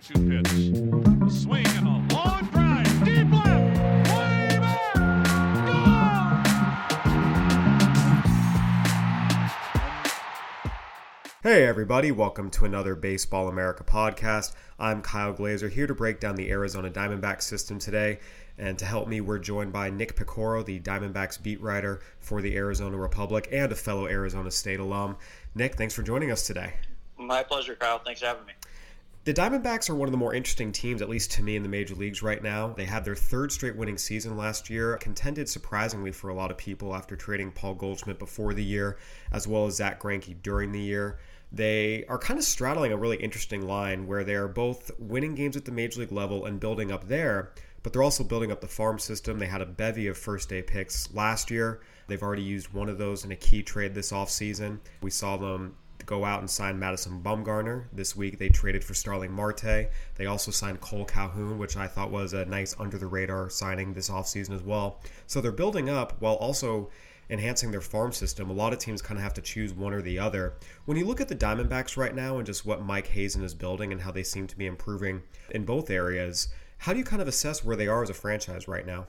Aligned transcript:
2 0.00 0.14
2 0.14 0.28
pitch. 0.28 0.52
A 1.26 1.30
swing 1.30 1.66
and 1.68 1.86
a 1.86 2.14
long 2.14 2.44
drive. 2.52 2.84
Deep 3.02 3.32
left. 3.32 3.78
Way 4.12 4.58
back. 4.60 4.96
Hey, 11.42 11.64
everybody, 11.64 12.12
welcome 12.12 12.50
to 12.50 12.66
another 12.66 12.94
Baseball 12.94 13.48
America 13.48 13.84
podcast. 13.84 14.52
I'm 14.78 15.00
Kyle 15.00 15.32
Glaser 15.32 15.70
here 15.70 15.86
to 15.86 15.94
break 15.94 16.20
down 16.20 16.36
the 16.36 16.50
Arizona 16.50 16.90
Diamondbacks 16.90 17.42
system 17.42 17.78
today. 17.78 18.18
And 18.58 18.78
to 18.78 18.84
help 18.84 19.08
me, 19.08 19.22
we're 19.22 19.38
joined 19.38 19.72
by 19.72 19.88
Nick 19.88 20.14
Piecoro, 20.14 20.62
the 20.62 20.78
Diamondbacks 20.78 21.42
beat 21.42 21.62
writer 21.62 22.00
for 22.20 22.42
the 22.42 22.54
Arizona 22.54 22.98
Republic 22.98 23.48
and 23.50 23.72
a 23.72 23.76
fellow 23.76 24.06
Arizona 24.06 24.50
State 24.50 24.80
alum. 24.80 25.16
Nick, 25.54 25.76
thanks 25.76 25.94
for 25.94 26.02
joining 26.02 26.30
us 26.30 26.46
today. 26.46 26.74
My 27.16 27.42
pleasure, 27.42 27.74
Kyle. 27.74 27.98
Thanks 27.98 28.20
for 28.20 28.26
having 28.26 28.44
me. 28.44 28.52
The 29.26 29.34
Diamondbacks 29.34 29.90
are 29.90 29.94
one 29.96 30.06
of 30.06 30.12
the 30.12 30.18
more 30.18 30.34
interesting 30.34 30.70
teams, 30.70 31.02
at 31.02 31.08
least 31.08 31.32
to 31.32 31.42
me, 31.42 31.56
in 31.56 31.64
the 31.64 31.68
major 31.68 31.96
leagues 31.96 32.22
right 32.22 32.40
now. 32.40 32.68
They 32.68 32.84
had 32.84 33.04
their 33.04 33.16
third 33.16 33.50
straight 33.50 33.74
winning 33.74 33.98
season 33.98 34.36
last 34.36 34.70
year, 34.70 34.96
contended 34.98 35.48
surprisingly 35.48 36.12
for 36.12 36.28
a 36.28 36.34
lot 36.34 36.52
of 36.52 36.56
people 36.56 36.94
after 36.94 37.16
trading 37.16 37.50
Paul 37.50 37.74
Goldschmidt 37.74 38.20
before 38.20 38.54
the 38.54 38.62
year, 38.62 38.98
as 39.32 39.48
well 39.48 39.66
as 39.66 39.74
Zack 39.74 40.00
Greinke 40.00 40.40
during 40.44 40.70
the 40.70 40.78
year. 40.78 41.18
They 41.50 42.04
are 42.04 42.18
kind 42.18 42.38
of 42.38 42.44
straddling 42.44 42.92
a 42.92 42.96
really 42.96 43.16
interesting 43.16 43.66
line 43.66 44.06
where 44.06 44.22
they 44.22 44.36
are 44.36 44.46
both 44.46 44.92
winning 44.96 45.34
games 45.34 45.56
at 45.56 45.64
the 45.64 45.72
major 45.72 46.02
league 46.02 46.12
level 46.12 46.46
and 46.46 46.60
building 46.60 46.92
up 46.92 47.08
there, 47.08 47.50
but 47.82 47.92
they're 47.92 48.04
also 48.04 48.22
building 48.22 48.52
up 48.52 48.60
the 48.60 48.68
farm 48.68 49.00
system. 49.00 49.40
They 49.40 49.46
had 49.46 49.60
a 49.60 49.66
bevy 49.66 50.06
of 50.06 50.16
first 50.16 50.48
day 50.48 50.62
picks 50.62 51.12
last 51.12 51.50
year. 51.50 51.80
They've 52.06 52.22
already 52.22 52.44
used 52.44 52.72
one 52.72 52.88
of 52.88 52.98
those 52.98 53.24
in 53.24 53.32
a 53.32 53.36
key 53.36 53.64
trade 53.64 53.92
this 53.92 54.12
offseason. 54.12 54.78
We 55.02 55.10
saw 55.10 55.36
them 55.36 55.74
go 56.06 56.24
out 56.24 56.40
and 56.40 56.48
sign 56.48 56.78
Madison 56.78 57.20
Bumgarner. 57.22 57.84
This 57.92 58.16
week 58.16 58.38
they 58.38 58.48
traded 58.48 58.84
for 58.84 58.94
Starling 58.94 59.32
Marte. 59.32 59.90
They 60.14 60.26
also 60.26 60.50
signed 60.52 60.80
Cole 60.80 61.04
Calhoun, 61.04 61.58
which 61.58 61.76
I 61.76 61.88
thought 61.88 62.12
was 62.12 62.32
a 62.32 62.44
nice 62.46 62.74
under 62.78 62.96
the 62.96 63.06
radar 63.06 63.50
signing 63.50 63.92
this 63.92 64.08
offseason 64.08 64.54
as 64.54 64.62
well. 64.62 65.00
So 65.26 65.40
they're 65.40 65.52
building 65.52 65.90
up 65.90 66.14
while 66.20 66.36
also 66.36 66.90
enhancing 67.28 67.72
their 67.72 67.80
farm 67.80 68.12
system. 68.12 68.48
A 68.48 68.52
lot 68.52 68.72
of 68.72 68.78
teams 68.78 69.02
kind 69.02 69.18
of 69.18 69.24
have 69.24 69.34
to 69.34 69.40
choose 69.40 69.74
one 69.74 69.92
or 69.92 70.00
the 70.00 70.18
other. 70.18 70.54
When 70.84 70.96
you 70.96 71.04
look 71.04 71.20
at 71.20 71.28
the 71.28 71.34
Diamondbacks 71.34 71.96
right 71.96 72.14
now 72.14 72.38
and 72.38 72.46
just 72.46 72.64
what 72.64 72.84
Mike 72.84 73.08
Hazen 73.08 73.42
is 73.42 73.54
building 73.54 73.90
and 73.90 74.00
how 74.00 74.12
they 74.12 74.22
seem 74.22 74.46
to 74.46 74.56
be 74.56 74.66
improving 74.66 75.22
in 75.50 75.64
both 75.64 75.90
areas, 75.90 76.48
how 76.78 76.92
do 76.92 77.00
you 77.00 77.04
kind 77.04 77.20
of 77.20 77.26
assess 77.28 77.64
where 77.64 77.76
they 77.76 77.88
are 77.88 78.02
as 78.02 78.10
a 78.10 78.14
franchise 78.14 78.68
right 78.68 78.86
now? 78.86 79.06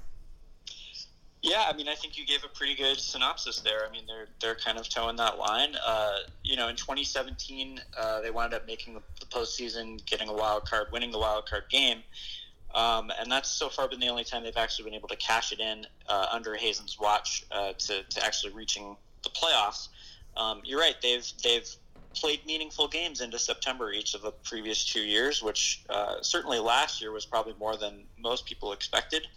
Yeah, 1.48 1.64
I 1.66 1.74
mean, 1.74 1.88
I 1.88 1.96
think 1.96 2.18
you 2.18 2.26
gave 2.26 2.44
a 2.44 2.50
pretty 2.50 2.76
good 2.76 3.00
synopsis 3.00 3.62
there. 3.62 3.88
I 3.88 3.92
mean, 3.92 4.04
they're 4.06 4.28
they're 4.42 4.56
kind 4.56 4.78
of 4.78 4.90
toeing 4.90 5.16
that 5.16 5.38
line. 5.38 5.78
Uh, 5.86 6.18
you 6.44 6.58
know, 6.58 6.68
in 6.68 6.76
2017, 6.76 7.80
uh, 7.98 8.20
they 8.20 8.32
wound 8.32 8.54
up 8.54 8.68
making 8.68 8.96
the, 8.96 9.26
postseason, 9.28 10.06
getting 10.06 10.28
a 10.28 10.34
wild 10.34 10.66
card, 10.66 10.88
winning 10.92 11.12
the 11.12 11.20
wild 11.20 11.50
card 11.50 11.64
game, 11.70 12.00
um, 12.76 13.12
and 13.20 13.32
that's 13.32 13.50
so 13.50 13.70
far 13.70 13.88
been 13.88 14.00
the 14.00 14.10
only 14.10 14.26
time 14.26 14.44
they've 14.44 14.58
actually 14.58 14.86
been 14.86 14.94
able 14.94 15.08
to 15.08 15.16
cash 15.16 15.54
it 15.54 15.60
in 15.62 15.86
uh, 16.10 16.28
under 16.32 16.56
Hazen's 16.56 17.00
watch 17.00 17.46
uh, 17.52 17.72
to 17.78 18.04
to 18.04 18.26
actually 18.26 18.52
reaching 18.52 18.98
the 19.24 19.30
playoffs. 19.30 19.88
Um, 20.36 20.62
you're 20.66 20.82
right; 20.82 20.96
they've 21.02 21.26
they've 21.44 21.70
played 22.14 22.46
meaningful 22.46 22.90
games 22.90 23.22
into 23.22 23.40
September 23.40 23.92
each 23.92 24.16
of 24.16 24.22
the 24.22 24.32
previous 24.32 24.84
two 24.84 25.02
years, 25.02 25.42
which 25.42 25.84
uh, 25.90 26.16
certainly 26.22 26.60
last 26.60 27.02
year 27.02 27.12
was 27.12 27.26
probably 27.26 27.54
more 27.60 27.78
than 27.78 28.04
most 28.18 28.46
people 28.46 28.74
expected. 28.74 29.28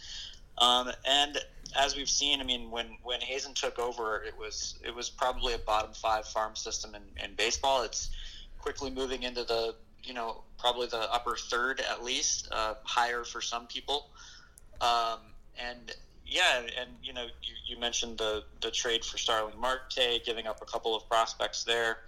Um, 0.60 0.90
and 1.06 1.38
as 1.76 1.96
we've 1.96 2.10
seen, 2.10 2.40
I 2.40 2.44
mean, 2.44 2.70
when 2.70 2.86
when 3.02 3.20
Hazen 3.20 3.54
took 3.54 3.78
over, 3.78 4.22
it 4.22 4.36
was 4.38 4.78
it 4.84 4.94
was 4.94 5.08
probably 5.08 5.54
a 5.54 5.58
bottom 5.58 5.92
five 5.94 6.26
farm 6.26 6.54
system 6.56 6.94
in, 6.94 7.02
in 7.24 7.34
baseball. 7.34 7.82
It's 7.82 8.10
quickly 8.58 8.90
moving 8.90 9.22
into 9.22 9.44
the 9.44 9.74
you 10.02 10.14
know 10.14 10.42
probably 10.58 10.86
the 10.86 11.10
upper 11.12 11.36
third 11.36 11.80
at 11.80 12.04
least, 12.04 12.48
uh, 12.52 12.74
higher 12.84 13.24
for 13.24 13.40
some 13.40 13.66
people. 13.66 14.10
Um, 14.80 15.20
and 15.58 15.94
yeah, 16.26 16.62
and 16.78 16.90
you 17.02 17.12
know 17.12 17.24
you, 17.42 17.54
you 17.66 17.80
mentioned 17.80 18.18
the 18.18 18.44
the 18.60 18.70
trade 18.70 19.04
for 19.04 19.18
Starling 19.18 19.58
Marte, 19.58 20.22
giving 20.24 20.46
up 20.46 20.60
a 20.62 20.66
couple 20.66 20.94
of 20.94 21.08
prospects 21.08 21.64
there. 21.64 21.98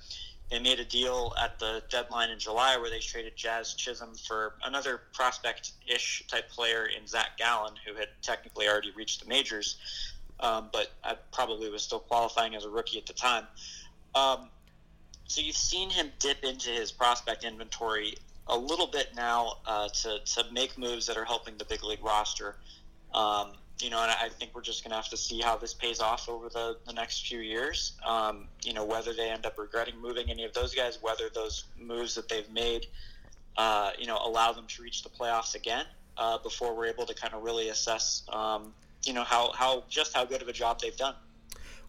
They 0.52 0.58
made 0.58 0.80
a 0.80 0.84
deal 0.84 1.32
at 1.42 1.58
the 1.58 1.82
deadline 1.88 2.28
in 2.28 2.38
July 2.38 2.76
where 2.76 2.90
they 2.90 2.98
traded 2.98 3.36
Jazz 3.36 3.72
Chisholm 3.72 4.14
for 4.14 4.52
another 4.62 5.00
prospect-ish 5.14 6.24
type 6.28 6.50
player 6.50 6.84
in 6.94 7.06
Zac 7.06 7.38
Gallen, 7.38 7.72
who 7.86 7.94
had 7.94 8.08
technically 8.20 8.68
already 8.68 8.90
reached 8.90 9.22
the 9.22 9.28
majors, 9.30 9.78
um, 10.40 10.68
but 10.70 10.92
I 11.02 11.16
probably 11.32 11.70
was 11.70 11.82
still 11.82 12.00
qualifying 12.00 12.54
as 12.54 12.66
a 12.66 12.68
rookie 12.68 12.98
at 12.98 13.06
the 13.06 13.14
time. 13.14 13.46
Um, 14.14 14.50
so 15.26 15.40
you've 15.40 15.56
seen 15.56 15.88
him 15.88 16.12
dip 16.18 16.44
into 16.44 16.68
his 16.68 16.92
prospect 16.92 17.44
inventory 17.44 18.16
a 18.46 18.58
little 18.58 18.88
bit 18.88 19.14
now 19.16 19.54
uh, 19.66 19.88
to, 19.88 20.18
to 20.18 20.44
make 20.52 20.76
moves 20.76 21.06
that 21.06 21.16
are 21.16 21.24
helping 21.24 21.56
the 21.56 21.64
big 21.64 21.82
league 21.82 22.04
roster. 22.04 22.56
Um, 23.14 23.52
you 23.82 23.90
know, 23.90 24.02
and 24.02 24.10
I 24.10 24.28
think 24.28 24.52
we're 24.54 24.62
just 24.62 24.84
going 24.84 24.90
to 24.90 24.96
have 24.96 25.08
to 25.08 25.16
see 25.16 25.40
how 25.40 25.56
this 25.56 25.74
pays 25.74 26.00
off 26.00 26.28
over 26.28 26.48
the, 26.48 26.76
the 26.86 26.92
next 26.92 27.26
few 27.26 27.40
years. 27.40 27.92
Um, 28.06 28.48
you 28.64 28.72
know, 28.72 28.84
whether 28.84 29.12
they 29.12 29.30
end 29.30 29.46
up 29.46 29.58
regretting 29.58 30.00
moving 30.00 30.30
any 30.30 30.44
of 30.44 30.52
those 30.54 30.74
guys, 30.74 30.98
whether 31.00 31.28
those 31.34 31.64
moves 31.78 32.14
that 32.14 32.28
they've 32.28 32.50
made, 32.50 32.86
uh, 33.56 33.90
you 33.98 34.06
know, 34.06 34.18
allow 34.22 34.52
them 34.52 34.66
to 34.68 34.82
reach 34.82 35.02
the 35.02 35.08
playoffs 35.08 35.54
again 35.54 35.84
uh, 36.16 36.38
before 36.38 36.74
we're 36.76 36.86
able 36.86 37.06
to 37.06 37.14
kind 37.14 37.34
of 37.34 37.42
really 37.42 37.68
assess, 37.68 38.22
um, 38.32 38.72
you 39.04 39.12
know, 39.12 39.24
how, 39.24 39.52
how 39.52 39.84
just 39.88 40.14
how 40.14 40.24
good 40.24 40.42
of 40.42 40.48
a 40.48 40.52
job 40.52 40.80
they've 40.80 40.96
done. 40.96 41.14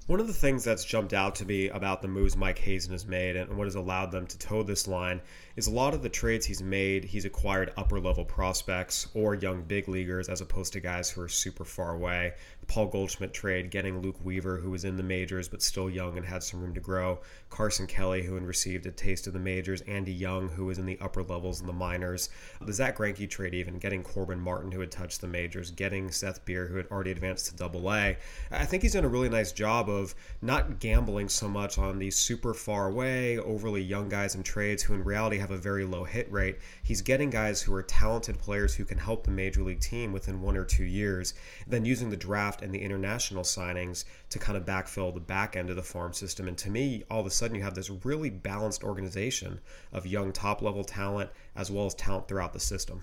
One 0.05 0.19
of 0.19 0.27
the 0.27 0.33
things 0.33 0.65
that's 0.65 0.83
jumped 0.83 1.13
out 1.13 1.35
to 1.35 1.45
me 1.45 1.69
about 1.69 2.01
the 2.01 2.09
moves 2.09 2.35
Mike 2.35 2.57
Hazen 2.59 2.91
has 2.91 3.05
made 3.05 3.37
and 3.37 3.55
what 3.55 3.67
has 3.67 3.75
allowed 3.75 4.11
them 4.11 4.27
to 4.27 4.37
toe 4.37 4.61
this 4.61 4.85
line 4.85 5.21
is 5.55 5.67
a 5.67 5.71
lot 5.71 5.93
of 5.93 6.03
the 6.03 6.09
trades 6.09 6.45
he's 6.45 6.61
made, 6.61 7.05
he's 7.05 7.23
acquired 7.23 7.71
upper 7.77 8.01
level 8.01 8.25
prospects 8.25 9.07
or 9.13 9.33
young 9.33 9.63
big 9.63 9.87
leaguers 9.87 10.27
as 10.27 10.41
opposed 10.41 10.73
to 10.73 10.81
guys 10.81 11.09
who 11.09 11.21
are 11.21 11.29
super 11.29 11.63
far 11.63 11.95
away. 11.95 12.33
Paul 12.67 12.87
Goldschmidt 12.87 13.33
trade, 13.33 13.71
getting 13.71 14.01
Luke 14.01 14.23
Weaver, 14.23 14.57
who 14.57 14.71
was 14.71 14.85
in 14.85 14.97
the 14.97 15.03
majors 15.03 15.47
but 15.47 15.61
still 15.61 15.89
young 15.89 16.17
and 16.17 16.25
had 16.25 16.43
some 16.43 16.61
room 16.61 16.73
to 16.73 16.79
grow. 16.79 17.19
Carson 17.49 17.87
Kelly, 17.87 18.23
who 18.23 18.35
had 18.35 18.45
received 18.45 18.85
a 18.85 18.91
taste 18.91 19.27
of 19.27 19.33
the 19.33 19.39
majors. 19.39 19.81
Andy 19.81 20.13
Young, 20.13 20.49
who 20.49 20.65
was 20.65 20.79
in 20.79 20.85
the 20.85 20.97
upper 20.99 21.23
levels 21.23 21.61
in 21.61 21.67
the 21.67 21.73
minors. 21.73 22.29
The 22.61 22.73
Zack 22.73 22.97
Greinke 22.97 23.29
trade, 23.29 23.53
even 23.53 23.77
getting 23.79 24.03
Corbin 24.03 24.39
Martin, 24.39 24.71
who 24.71 24.79
had 24.79 24.91
touched 24.91 25.21
the 25.21 25.27
majors. 25.27 25.71
Getting 25.71 26.11
Seth 26.11 26.45
Beer, 26.45 26.67
who 26.67 26.77
had 26.77 26.87
already 26.87 27.11
advanced 27.11 27.47
to 27.47 27.55
Double 27.55 27.91
A. 27.91 28.17
I 28.51 28.65
think 28.65 28.83
he's 28.83 28.93
done 28.93 29.05
a 29.05 29.09
really 29.09 29.29
nice 29.29 29.51
job 29.51 29.89
of 29.89 30.15
not 30.41 30.79
gambling 30.79 31.29
so 31.29 31.47
much 31.47 31.77
on 31.77 31.99
these 31.99 32.17
super 32.17 32.53
far 32.53 32.87
away, 32.87 33.37
overly 33.37 33.81
young 33.81 34.09
guys 34.09 34.35
in 34.35 34.43
trades 34.43 34.83
who 34.83 34.93
in 34.93 35.03
reality 35.03 35.37
have 35.37 35.51
a 35.51 35.57
very 35.57 35.85
low 35.85 36.03
hit 36.03 36.31
rate. 36.31 36.59
He's 36.83 37.01
getting 37.01 37.29
guys 37.29 37.61
who 37.61 37.73
are 37.73 37.83
talented 37.83 38.39
players 38.39 38.75
who 38.75 38.85
can 38.85 38.97
help 38.97 39.23
the 39.23 39.31
major 39.31 39.63
league 39.63 39.79
team 39.79 40.11
within 40.11 40.41
one 40.41 40.57
or 40.57 40.65
two 40.65 40.83
years, 40.83 41.33
then 41.67 41.85
using 41.85 42.09
the 42.09 42.17
draft 42.17 42.52
and 42.61 42.73
the 42.73 42.79
international 42.79 43.43
signings 43.43 44.05
to 44.29 44.39
kind 44.39 44.57
of 44.57 44.65
backfill 44.65 45.13
the 45.13 45.19
back 45.19 45.55
end 45.55 45.69
of 45.69 45.75
the 45.75 45.83
farm 45.83 46.13
system. 46.13 46.47
And 46.47 46.57
to 46.59 46.69
me, 46.69 47.03
all 47.09 47.19
of 47.19 47.25
a 47.25 47.29
sudden, 47.29 47.55
you 47.55 47.63
have 47.63 47.75
this 47.75 47.89
really 47.89 48.29
balanced 48.29 48.83
organization 48.83 49.59
of 49.91 50.05
young 50.05 50.31
top 50.31 50.61
level 50.61 50.83
talent 50.83 51.29
as 51.55 51.71
well 51.71 51.85
as 51.85 51.95
talent 51.95 52.27
throughout 52.27 52.53
the 52.53 52.59
system. 52.59 53.01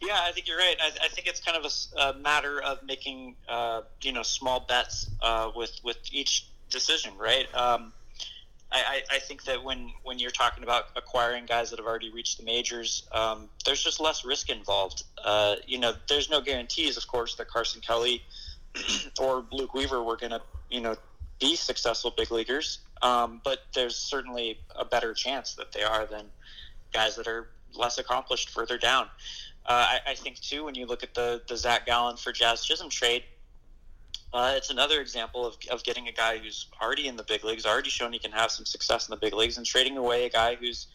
Yeah, 0.00 0.18
I 0.20 0.32
think 0.32 0.48
you're 0.48 0.58
right. 0.58 0.76
I, 0.80 1.04
I 1.04 1.08
think 1.08 1.28
it's 1.28 1.40
kind 1.40 1.56
of 1.56 1.64
a, 1.64 2.00
a 2.00 2.18
matter 2.18 2.60
of 2.60 2.82
making, 2.82 3.36
uh, 3.48 3.82
you 4.00 4.12
know, 4.12 4.24
small 4.24 4.60
bets 4.60 5.10
uh, 5.20 5.52
with 5.54 5.78
with 5.84 5.98
each 6.10 6.48
decision, 6.70 7.12
right? 7.18 7.46
Um, 7.54 7.92
I, 8.72 9.02
I 9.16 9.18
think 9.18 9.44
that 9.44 9.62
when, 9.62 9.92
when 10.02 10.18
you're 10.18 10.30
talking 10.30 10.64
about 10.64 10.84
acquiring 10.96 11.46
guys 11.46 11.70
that 11.70 11.78
have 11.78 11.86
already 11.86 12.10
reached 12.10 12.38
the 12.38 12.44
majors, 12.44 13.06
um, 13.12 13.48
there's 13.64 13.82
just 13.82 14.00
less 14.00 14.24
risk 14.24 14.48
involved. 14.50 15.04
Uh, 15.22 15.56
you 15.66 15.78
know, 15.78 15.92
there's 16.08 16.30
no 16.30 16.40
guarantees, 16.40 16.96
of 16.96 17.06
course, 17.06 17.34
that 17.36 17.48
Carson 17.48 17.80
Kelly 17.80 18.22
or 19.20 19.44
Luke 19.52 19.74
Weaver 19.74 20.02
were 20.02 20.16
going 20.16 20.30
to, 20.30 20.40
you 20.70 20.80
know, 20.80 20.96
be 21.40 21.56
successful 21.56 22.12
big 22.16 22.30
leaguers. 22.30 22.78
Um, 23.02 23.40
but 23.44 23.58
there's 23.74 23.96
certainly 23.96 24.58
a 24.76 24.84
better 24.84 25.12
chance 25.12 25.54
that 25.56 25.72
they 25.72 25.82
are 25.82 26.06
than 26.06 26.26
guys 26.92 27.16
that 27.16 27.26
are 27.26 27.48
less 27.74 27.98
accomplished 27.98 28.50
further 28.50 28.78
down. 28.78 29.06
Uh, 29.66 29.98
I, 30.06 30.10
I, 30.10 30.14
think 30.14 30.40
too, 30.40 30.64
when 30.64 30.74
you 30.74 30.86
look 30.86 31.02
at 31.02 31.14
the 31.14 31.40
the 31.46 31.56
Zac 31.56 31.86
Gallen 31.86 32.16
for 32.16 32.32
Jazz 32.32 32.64
Chisholm 32.64 32.90
trade, 32.90 33.22
uh, 34.32 34.54
it's 34.56 34.70
another 34.70 35.00
example 35.00 35.46
of, 35.46 35.56
of 35.70 35.82
getting 35.84 36.08
a 36.08 36.12
guy 36.12 36.38
who's 36.38 36.66
already 36.80 37.06
in 37.06 37.16
the 37.16 37.22
big 37.22 37.44
leagues, 37.44 37.66
already 37.66 37.90
shown 37.90 38.12
he 38.12 38.18
can 38.18 38.32
have 38.32 38.50
some 38.50 38.64
success 38.64 39.08
in 39.08 39.12
the 39.12 39.16
big 39.16 39.34
leagues, 39.34 39.58
and 39.58 39.66
trading 39.66 39.96
away 39.96 40.24
a 40.24 40.30
guy 40.30 40.54
who's 40.54 40.86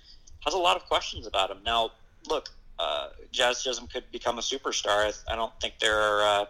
has 0.46 0.54
a 0.54 0.58
lot 0.58 0.76
of 0.76 0.86
questions 0.86 1.28
about 1.28 1.52
him. 1.52 1.58
Now, 1.66 1.92
look, 2.30 2.50
uh, 2.80 3.10
Jazz 3.32 3.64
Chisholm 3.64 3.88
could 3.88 4.10
become 4.12 4.38
a 4.38 4.42
superstar. 4.42 5.12
I, 5.28 5.34
I 5.34 5.36
don't 5.36 5.54
think 5.60 5.76
there 5.80 6.00
are, 6.00 6.22
uh, 6.22 6.46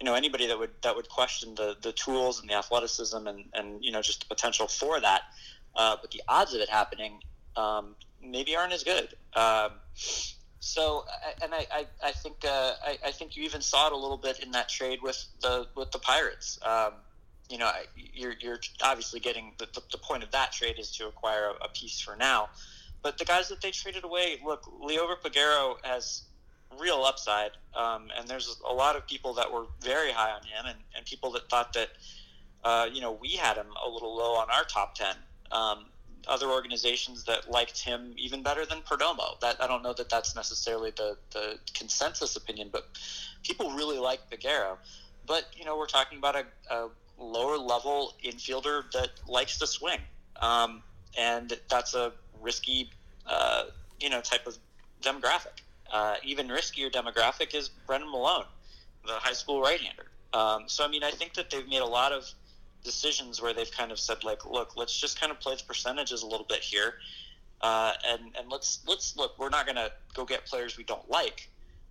you 0.00 0.06
know, 0.06 0.14
anybody 0.14 0.46
that 0.46 0.58
would 0.58 0.70
that 0.82 0.94
would 0.94 1.08
question 1.08 1.54
the 1.54 1.76
the 1.80 1.92
tools 1.92 2.40
and 2.40 2.48
the 2.48 2.54
athleticism 2.54 3.26
and 3.26 3.44
and 3.54 3.82
you 3.84 3.92
know 3.92 4.02
just 4.02 4.20
the 4.20 4.26
potential 4.26 4.68
for 4.68 5.00
that. 5.00 5.22
Uh, 5.74 5.96
but 6.00 6.10
the 6.10 6.22
odds 6.28 6.52
of 6.52 6.60
it 6.60 6.68
happening 6.68 7.20
um, 7.56 7.94
maybe 8.22 8.54
aren't 8.54 8.72
as 8.72 8.84
good. 8.84 9.14
Um, 9.34 9.72
so, 10.64 11.04
and 11.42 11.52
I, 11.52 11.66
I, 11.72 11.86
I 12.04 12.12
think 12.12 12.44
uh, 12.44 12.74
I, 12.86 12.96
I, 13.06 13.10
think 13.10 13.36
you 13.36 13.42
even 13.42 13.60
saw 13.60 13.88
it 13.88 13.92
a 13.92 13.96
little 13.96 14.16
bit 14.16 14.38
in 14.38 14.52
that 14.52 14.68
trade 14.68 15.02
with 15.02 15.26
the 15.40 15.66
with 15.74 15.90
the 15.90 15.98
Pirates. 15.98 16.56
Um, 16.62 16.92
you 17.50 17.58
know, 17.58 17.68
you're, 18.14 18.34
you're 18.38 18.60
obviously 18.80 19.18
getting 19.18 19.54
the, 19.58 19.66
the, 19.74 19.82
the, 19.90 19.98
point 19.98 20.22
of 20.22 20.30
that 20.30 20.52
trade 20.52 20.78
is 20.78 20.92
to 20.92 21.08
acquire 21.08 21.48
a, 21.48 21.64
a, 21.64 21.68
piece 21.74 22.00
for 22.00 22.14
now. 22.14 22.48
But 23.02 23.18
the 23.18 23.24
guys 23.24 23.48
that 23.48 23.60
they 23.60 23.72
traded 23.72 24.04
away, 24.04 24.38
look, 24.44 24.62
Liover 24.80 25.16
Peguero 25.20 25.78
has 25.82 26.22
real 26.78 27.02
upside, 27.02 27.50
um, 27.74 28.10
and 28.16 28.28
there's 28.28 28.60
a 28.64 28.72
lot 28.72 28.94
of 28.94 29.04
people 29.08 29.34
that 29.34 29.52
were 29.52 29.64
very 29.80 30.12
high 30.12 30.30
on 30.30 30.42
him, 30.42 30.64
and, 30.66 30.78
and 30.96 31.04
people 31.04 31.32
that 31.32 31.50
thought 31.50 31.72
that, 31.72 31.88
uh, 32.62 32.86
you 32.90 33.00
know, 33.00 33.18
we 33.20 33.30
had 33.30 33.56
him 33.56 33.66
a 33.84 33.90
little 33.90 34.16
low 34.16 34.36
on 34.36 34.48
our 34.48 34.62
top 34.62 34.94
ten. 34.94 35.16
Um, 35.50 35.86
other 36.28 36.48
organizations 36.50 37.24
that 37.24 37.50
liked 37.50 37.80
him 37.80 38.14
even 38.16 38.42
better 38.42 38.64
than 38.64 38.80
Perdomo. 38.80 39.38
That 39.40 39.62
I 39.62 39.66
don't 39.66 39.82
know 39.82 39.92
that 39.94 40.08
that's 40.08 40.34
necessarily 40.34 40.90
the, 40.96 41.16
the 41.32 41.58
consensus 41.74 42.36
opinion, 42.36 42.70
but 42.72 42.88
people 43.42 43.70
really 43.72 43.98
like 43.98 44.20
Peguero. 44.30 44.76
But 45.26 45.46
you 45.56 45.64
know, 45.64 45.76
we're 45.76 45.86
talking 45.86 46.18
about 46.18 46.36
a, 46.36 46.44
a 46.70 46.88
lower 47.18 47.56
level 47.56 48.14
infielder 48.24 48.90
that 48.92 49.10
likes 49.28 49.58
to 49.58 49.66
swing, 49.66 50.00
um, 50.40 50.82
and 51.18 51.52
that's 51.68 51.94
a 51.94 52.12
risky, 52.40 52.90
uh, 53.26 53.64
you 54.00 54.10
know, 54.10 54.20
type 54.20 54.46
of 54.46 54.56
demographic. 55.02 55.60
Uh, 55.92 56.16
even 56.24 56.48
riskier 56.48 56.90
demographic 56.90 57.54
is 57.54 57.68
Brennan 57.68 58.10
Malone, 58.10 58.46
the 59.06 59.12
high 59.12 59.34
school 59.34 59.60
right-hander. 59.60 60.06
Um, 60.32 60.64
so 60.66 60.84
I 60.84 60.88
mean, 60.88 61.04
I 61.04 61.10
think 61.10 61.34
that 61.34 61.50
they've 61.50 61.68
made 61.68 61.82
a 61.82 61.86
lot 61.86 62.12
of 62.12 62.30
decisions 62.84 63.40
where 63.40 63.52
they've 63.54 63.70
kind 63.70 63.92
of 63.92 63.98
said 63.98 64.24
like, 64.24 64.44
look, 64.44 64.76
let's 64.76 64.98
just 64.98 65.20
kind 65.20 65.30
of 65.32 65.40
play 65.40 65.54
the 65.56 65.62
percentages 65.64 66.22
a 66.22 66.26
little 66.26 66.46
bit 66.48 66.60
here, 66.60 66.94
uh, 67.60 67.92
and 68.06 68.20
and 68.38 68.50
let's 68.50 68.80
let's 68.86 69.16
look. 69.16 69.38
We're 69.38 69.50
not 69.50 69.66
going 69.66 69.76
to 69.76 69.92
go 70.14 70.24
get 70.24 70.46
players 70.46 70.76
we 70.76 70.84
don't 70.84 71.08
like, 71.10 71.48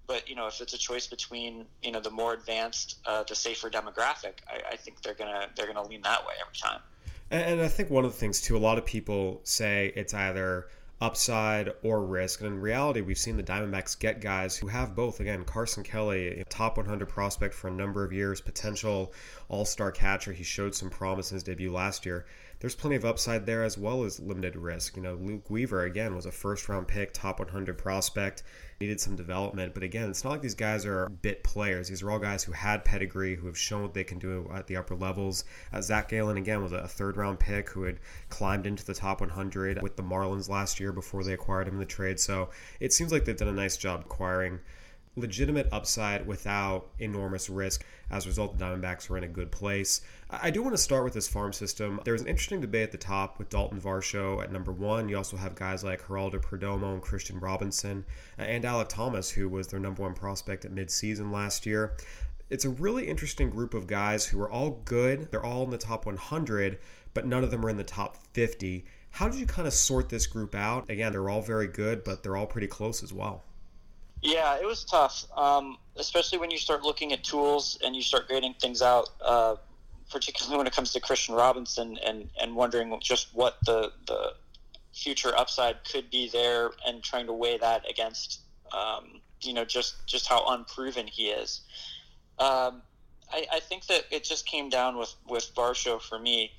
but 0.08 0.28
you 0.28 0.36
know, 0.36 0.48
if 0.48 0.62
it's 0.62 0.74
a 0.74 0.78
choice 0.78 1.08
between 1.08 1.66
you 1.82 1.92
know 1.92 2.00
the 2.00 2.10
more 2.10 2.34
advanced, 2.34 3.00
uh, 3.06 3.24
the 3.24 3.36
safer 3.36 3.70
demographic, 3.70 4.40
I, 4.48 4.74
I 4.74 4.76
think 4.76 5.02
they're 5.02 5.14
gonna 5.14 5.50
they're 5.56 5.68
gonna 5.68 5.88
lean 5.88 6.02
that 6.04 6.26
way 6.26 6.34
every 6.42 6.56
time. 6.56 6.82
And 7.32 7.62
I 7.62 7.70
think 7.70 7.90
one 7.90 8.04
of 8.04 8.12
the 8.12 8.18
things 8.18 8.42
too, 8.42 8.58
a 8.58 8.60
lot 8.60 8.78
of 8.78 8.86
people 8.86 9.40
say 9.46 9.94
it's 9.96 10.14
either 10.14 10.68
upside 11.02 11.72
or 11.82 12.06
risk. 12.06 12.42
And 12.42 12.48
in 12.48 12.62
reality, 12.62 13.02
we've 13.02 13.18
seen 13.18 13.36
the 13.36 13.44
Diamondbacks 13.44 13.98
get 13.98 14.22
guys 14.22 14.56
who 14.56 14.68
have 14.68 14.96
both. 14.96 15.20
Again, 15.20 15.44
Carson 15.44 15.84
Kelly, 15.84 16.44
top 16.48 16.78
100 16.78 17.10
prospect 17.10 17.54
for 17.54 17.68
a 17.68 17.72
number 17.72 18.04
of 18.04 18.14
years, 18.14 18.40
potential 18.40 19.12
all 19.50 19.66
star 19.66 19.92
catcher. 19.92 20.32
He 20.32 20.44
showed 20.44 20.76
some 20.76 20.90
promise 20.90 21.32
in 21.32 21.36
his 21.36 21.44
debut 21.44 21.72
last 21.72 22.06
year 22.06 22.26
there's 22.62 22.76
plenty 22.76 22.96
of 22.96 23.04
upside 23.04 23.48
there 23.48 23.64
as 23.64 23.76
well 23.76 24.04
as 24.04 24.20
limited 24.20 24.56
risk. 24.56 24.96
You 24.96 25.02
know, 25.02 25.16
Luke 25.16 25.50
Weaver 25.50 25.84
again 25.84 26.16
was 26.16 26.28
a 26.28 26.32
first 26.32 26.70
round 26.70 26.88
pick, 26.88 27.12
top 27.12 27.40
100 27.40 27.76
prospect, 27.76 28.44
needed 28.80 29.02
some 29.02 29.16
development, 29.16 29.74
but 29.74 29.82
again, 29.82 30.12
it's 30.12 30.24
not 30.24 30.30
like 30.30 30.42
these 30.42 30.54
guys 30.54 30.86
are 30.86 31.10
bit 31.10 31.44
players. 31.44 31.90
These 31.90 32.04
are 32.04 32.12
all 32.12 32.20
guys 32.20 32.44
who 32.44 32.52
had 32.52 32.86
pedigree, 32.86 33.36
who 33.36 33.48
have 33.48 33.58
shown 33.58 33.82
what 33.82 33.96
they 33.96 34.04
can 34.04 34.20
do 34.20 34.50
at 34.54 34.68
the 34.68 34.78
upper 34.78 34.96
levels. 34.96 35.44
Uh, 35.74 35.82
Zac 35.82 36.10
Gallen, 36.10 36.38
again 36.38 36.62
was 36.62 36.72
a 36.72 36.88
third 36.88 37.18
round 37.18 37.40
pick 37.40 37.68
who 37.70 37.84
had 37.84 38.00
climbed 38.30 38.68
into 38.68 38.86
the 38.86 38.94
top 38.94 39.22
100 39.22 39.82
with 39.82 39.96
the 39.96 40.04
Marlins 40.04 40.48
last 40.48 40.80
year 40.80 40.92
before 40.92 41.24
they 41.24 41.34
acquired 41.34 41.68
him 41.68 41.74
in 41.74 41.80
the 41.80 41.86
trade. 41.86 42.20
So 42.20 42.52
it 42.80 42.94
seems 42.94 43.12
like 43.12 43.26
they've 43.26 43.36
done 43.36 43.48
a 43.48 43.54
nice 43.54 43.76
job 43.76 44.04
acquiring 44.06 44.60
legitimate 45.16 45.68
upside 45.72 46.26
without 46.26 46.88
enormous 47.00 47.50
risk. 47.50 47.86
As 48.10 48.26
a 48.26 48.30
result, 48.30 48.58
the 48.58 48.64
Diamondbacks 48.64 49.10
are 49.10 49.18
in 49.18 49.24
a 49.24 49.28
good 49.28 49.52
place. 49.52 50.02
I 50.30 50.50
do 50.50 50.62
want 50.62 50.74
to 50.74 50.82
start 50.82 51.04
with 51.04 51.14
this 51.14 51.28
farm 51.28 51.52
system. 51.52 52.00
There's 52.06 52.22
an 52.22 52.28
interesting 52.28 52.62
debate 52.62 52.84
at 52.84 52.92
the 52.92 52.98
top 52.98 53.38
with 53.38 53.50
Dalton 53.50 53.80
Varsho 53.80 54.42
at 54.42 54.52
number 54.52 54.72
one. 54.72 55.10
You 55.10 55.18
also 55.18 55.36
have 55.36 55.56
guys 55.56 55.84
like 55.84 56.08
Geraldo 56.08 56.42
Perdomo 56.42 56.94
and 56.94 57.02
Kristian 57.02 57.42
Robinson, 57.42 58.06
uh, 58.40 58.44
and 58.44 58.64
Alec 58.64 58.88
Thomas, 58.88 59.30
who 59.30 59.50
was 59.50 59.68
their 59.68 59.80
number 59.80 60.04
one 60.04 60.14
prospect 60.14 60.64
at 60.64 60.72
midseason 60.72 61.32
last 61.32 61.66
year. 61.66 61.94
It's 62.50 62.66
a 62.66 62.70
really 62.70 63.08
interesting 63.08 63.50
group 63.50 63.74
of 63.74 63.88
guys 63.88 64.26
who 64.26 64.40
are 64.42 64.50
all 64.50 64.82
good. 64.86 65.32
They're 65.32 65.46
all 65.46 65.64
in 65.64 65.70
the 65.70 65.78
top 65.78 66.06
100, 66.06 66.80
but 67.14 67.26
none 67.26 67.44
of 67.44 67.52
them 67.52 67.66
are 67.66 67.70
in 67.70 67.78
the 67.78 67.84
top 67.84 68.18
50. 68.34 68.86
How 69.12 69.28
did 69.28 69.40
you 69.40 69.46
kind 69.46 69.68
of 69.68 69.74
sort 69.74 70.10
this 70.10 70.28
group 70.28 70.56
out? 70.56 70.90
Again, 70.90 71.12
they're 71.12 71.30
all 71.30 71.42
very 71.42 71.68
good, 71.68 72.04
but 72.04 72.24
they're 72.24 72.38
all 72.38 72.46
pretty 72.46 72.68
close 72.68 73.04
as 73.04 73.12
well. 73.12 73.44
Yeah, 74.22 74.56
it 74.58 74.66
was 74.66 74.84
tough, 74.84 75.26
um, 75.36 75.78
especially 75.96 76.38
when 76.38 76.52
you 76.52 76.58
start 76.58 76.84
looking 76.84 77.12
at 77.12 77.24
tools 77.24 77.80
and 77.84 77.96
you 77.96 78.04
start 78.04 78.28
grading 78.28 78.56
things 78.60 78.82
out. 78.82 79.10
Uh, 79.20 79.56
particularly 80.12 80.58
when 80.58 80.68
it 80.68 80.74
comes 80.74 80.92
to 80.92 81.00
Kristian 81.00 81.36
Robinson 81.36 81.98
and, 82.06 82.30
and 82.40 82.56
wondering 82.56 82.96
just 83.02 83.34
what 83.34 83.58
the, 83.66 83.92
the 84.08 84.34
future 84.94 85.36
upside 85.38 85.84
could 85.86 86.12
be 86.12 86.30
there 86.30 86.72
and 86.86 87.02
trying 87.02 87.26
to 87.26 87.34
weigh 87.34 87.58
that 87.58 87.90
against, 87.90 88.42
um, 88.74 89.22
you 89.42 89.54
know, 89.54 89.64
just, 89.64 90.06
just 90.06 90.28
how 90.28 90.46
unproven 90.50 91.08
he 91.08 91.30
is. 91.30 91.62
Um, 92.38 92.82
I, 93.32 93.46
I, 93.54 93.60
think 93.62 93.86
that 93.88 94.06
it 94.12 94.24
just 94.24 94.46
came 94.46 94.70
down 94.70 94.98
with, 94.98 95.14
with 95.28 95.50
Varsho 95.56 96.02
for 96.02 96.20
me. 96.20 96.52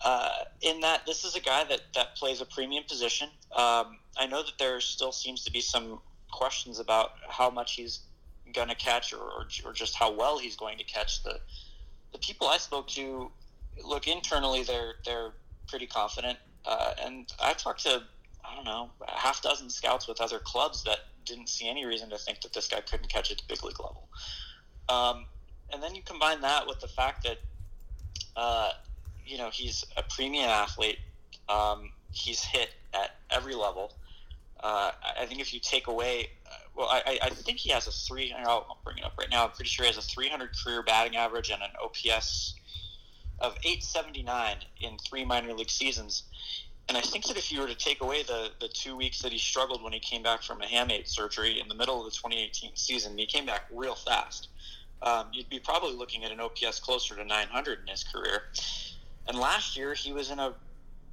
Uh, 0.00 0.44
in 0.60 0.80
that 0.80 1.06
this 1.06 1.24
is 1.24 1.34
a 1.34 1.40
guy 1.40 1.64
that, 1.64 1.80
that 1.94 2.14
plays 2.16 2.40
a 2.40 2.44
premium 2.44 2.84
position. 2.86 3.28
Um, 3.52 3.98
I 4.16 4.26
know 4.28 4.42
that 4.42 4.58
there 4.58 4.80
still 4.80 5.12
seems 5.12 5.44
to 5.44 5.52
be 5.52 5.60
some 5.60 6.00
questions 6.34 6.80
about 6.80 7.12
how 7.28 7.48
much 7.48 7.74
he's 7.74 8.00
going 8.52 8.68
to 8.68 8.74
catch 8.74 9.12
or, 9.12 9.22
or, 9.22 9.46
or, 9.64 9.72
just 9.72 9.94
how 9.94 10.12
well 10.12 10.38
he's 10.38 10.56
going 10.56 10.78
to 10.78 10.84
catch. 10.84 11.22
The 11.22 11.38
the 12.12 12.18
people 12.18 12.46
I 12.48 12.58
spoke 12.58 12.88
to, 12.88 13.30
look 13.82 14.06
internally, 14.08 14.62
they're 14.64 14.94
they're 15.04 15.30
pretty 15.68 15.86
confident. 15.86 16.38
Uh, 16.64 16.94
and 17.04 17.32
I 17.42 17.52
talked 17.52 17.82
to 17.84 18.02
I 18.44 18.54
don't 18.54 18.64
know 18.64 18.90
a 19.06 19.18
half 19.18 19.42
dozen 19.42 19.70
scouts 19.70 20.08
with 20.08 20.20
other 20.20 20.38
clubs 20.38 20.82
that 20.84 20.98
didn't 21.24 21.48
see 21.48 21.68
any 21.68 21.86
reason 21.86 22.10
to 22.10 22.18
think 22.18 22.40
that 22.42 22.52
this 22.52 22.68
guy 22.68 22.80
couldn't 22.80 23.08
catch 23.08 23.30
at 23.30 23.38
the 23.38 23.44
big 23.48 23.64
league 23.64 23.80
level. 23.80 24.08
Um, 24.88 25.26
and 25.72 25.82
then 25.82 25.94
you 25.94 26.02
combine 26.02 26.40
that 26.42 26.66
with 26.66 26.80
the 26.80 26.88
fact 26.88 27.24
that 27.24 27.38
uh, 28.36 28.72
you 29.24 29.38
know 29.38 29.50
he's 29.50 29.84
a 29.96 30.02
premium 30.02 30.48
athlete. 30.48 30.98
Um, 31.48 31.90
he's 32.10 32.42
hit 32.42 32.70
at 32.92 33.16
every 33.30 33.54
level. 33.54 33.92
Uh, 34.64 34.92
I 35.20 35.26
think 35.26 35.42
if 35.42 35.52
you 35.52 35.60
take 35.60 35.88
away, 35.88 36.30
uh, 36.46 36.54
well, 36.74 36.88
I, 36.90 37.18
I 37.22 37.28
think 37.28 37.58
he 37.58 37.68
has 37.68 37.86
a 37.86 37.90
three. 37.90 38.32
I'll 38.32 38.78
bring 38.82 38.96
it 38.96 39.04
up 39.04 39.12
right 39.18 39.28
now. 39.30 39.44
I'm 39.44 39.50
pretty 39.50 39.68
sure 39.68 39.84
he 39.84 39.92
has 39.92 39.98
a 39.98 40.08
300 40.08 40.52
career 40.64 40.82
batting 40.82 41.16
average 41.16 41.50
and 41.50 41.62
an 41.62 41.68
OPS 41.82 42.54
of 43.40 43.52
879 43.62 44.56
in 44.80 44.96
three 44.96 45.22
minor 45.26 45.52
league 45.52 45.68
seasons. 45.68 46.22
And 46.88 46.96
I 46.96 47.02
think 47.02 47.26
that 47.26 47.36
if 47.36 47.52
you 47.52 47.60
were 47.60 47.66
to 47.66 47.74
take 47.74 48.00
away 48.00 48.22
the, 48.22 48.52
the 48.58 48.68
two 48.68 48.96
weeks 48.96 49.20
that 49.20 49.32
he 49.32 49.38
struggled 49.38 49.82
when 49.82 49.92
he 49.92 50.00
came 50.00 50.22
back 50.22 50.42
from 50.42 50.62
a 50.62 50.64
hamate 50.64 51.08
surgery 51.08 51.60
in 51.60 51.68
the 51.68 51.74
middle 51.74 51.98
of 51.98 52.06
the 52.06 52.16
2018 52.16 52.70
season, 52.74 53.18
he 53.18 53.26
came 53.26 53.44
back 53.44 53.64
real 53.70 53.94
fast. 53.94 54.48
Um, 55.02 55.26
you'd 55.30 55.50
be 55.50 55.58
probably 55.58 55.92
looking 55.92 56.24
at 56.24 56.30
an 56.30 56.40
OPS 56.40 56.80
closer 56.80 57.14
to 57.16 57.24
900 57.24 57.80
in 57.80 57.86
his 57.86 58.02
career. 58.02 58.44
And 59.28 59.38
last 59.38 59.76
year, 59.76 59.92
he 59.92 60.14
was 60.14 60.30
in 60.30 60.38
a 60.38 60.54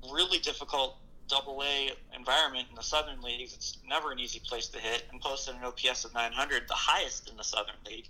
really 0.10 0.39
difficult 0.39 0.96
double 1.31 1.63
A 1.63 1.91
environment 2.15 2.67
in 2.69 2.75
the 2.75 2.83
Southern 2.83 3.21
Leagues, 3.21 3.53
it's 3.53 3.77
never 3.88 4.11
an 4.11 4.19
easy 4.19 4.39
place 4.39 4.67
to 4.67 4.79
hit, 4.79 5.05
and 5.11 5.21
posted 5.21 5.55
an 5.55 5.63
OPS 5.63 6.03
of 6.03 6.13
900, 6.13 6.67
the 6.67 6.73
highest 6.73 7.29
in 7.29 7.38
the 7.38 7.43
Southern 7.43 7.75
League. 7.88 8.09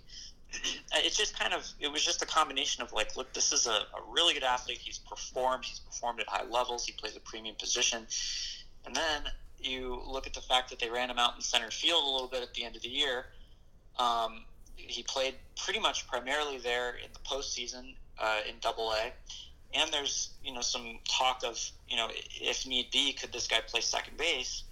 it's 0.94 1.16
just 1.16 1.38
kind 1.38 1.54
of, 1.54 1.66
it 1.78 1.90
was 1.90 2.04
just 2.04 2.20
a 2.20 2.26
combination 2.26 2.82
of 2.82 2.92
like, 2.92 3.16
look, 3.16 3.32
this 3.32 3.52
is 3.52 3.66
a, 3.66 3.70
a 3.70 4.02
really 4.10 4.34
good 4.34 4.42
athlete. 4.42 4.78
He's 4.78 4.98
performed, 4.98 5.64
he's 5.64 5.78
performed 5.78 6.20
at 6.20 6.28
high 6.28 6.44
levels, 6.44 6.84
he 6.84 6.92
plays 6.92 7.16
a 7.16 7.20
premium 7.20 7.54
position. 7.56 8.06
And 8.84 8.94
then 8.94 9.22
you 9.60 10.02
look 10.04 10.26
at 10.26 10.34
the 10.34 10.40
fact 10.40 10.68
that 10.70 10.80
they 10.80 10.90
ran 10.90 11.08
him 11.08 11.18
out 11.18 11.36
in 11.36 11.40
center 11.40 11.70
field 11.70 12.04
a 12.04 12.10
little 12.10 12.28
bit 12.28 12.42
at 12.42 12.52
the 12.54 12.64
end 12.64 12.74
of 12.74 12.82
the 12.82 12.88
year. 12.88 13.26
Um, 13.98 14.44
he 14.76 15.04
played 15.04 15.34
pretty 15.64 15.78
much 15.78 16.08
primarily 16.08 16.58
there 16.58 16.96
in 16.96 17.12
the 17.12 17.20
postseason 17.20 17.94
uh, 18.20 18.40
in 18.48 18.56
Double 18.60 18.92
A, 18.92 19.12
and 19.74 19.92
there's 19.92 20.30
you 20.44 20.52
know 20.52 20.60
some 20.60 20.98
talk 21.08 21.42
of 21.44 21.58
you 21.88 21.96
know 21.96 22.08
if 22.40 22.66
need 22.66 22.90
be, 22.90 23.12
could 23.12 23.32
this 23.32 23.46
guy 23.46 23.60
play 23.66 23.80
second 23.80 24.16
base? 24.16 24.64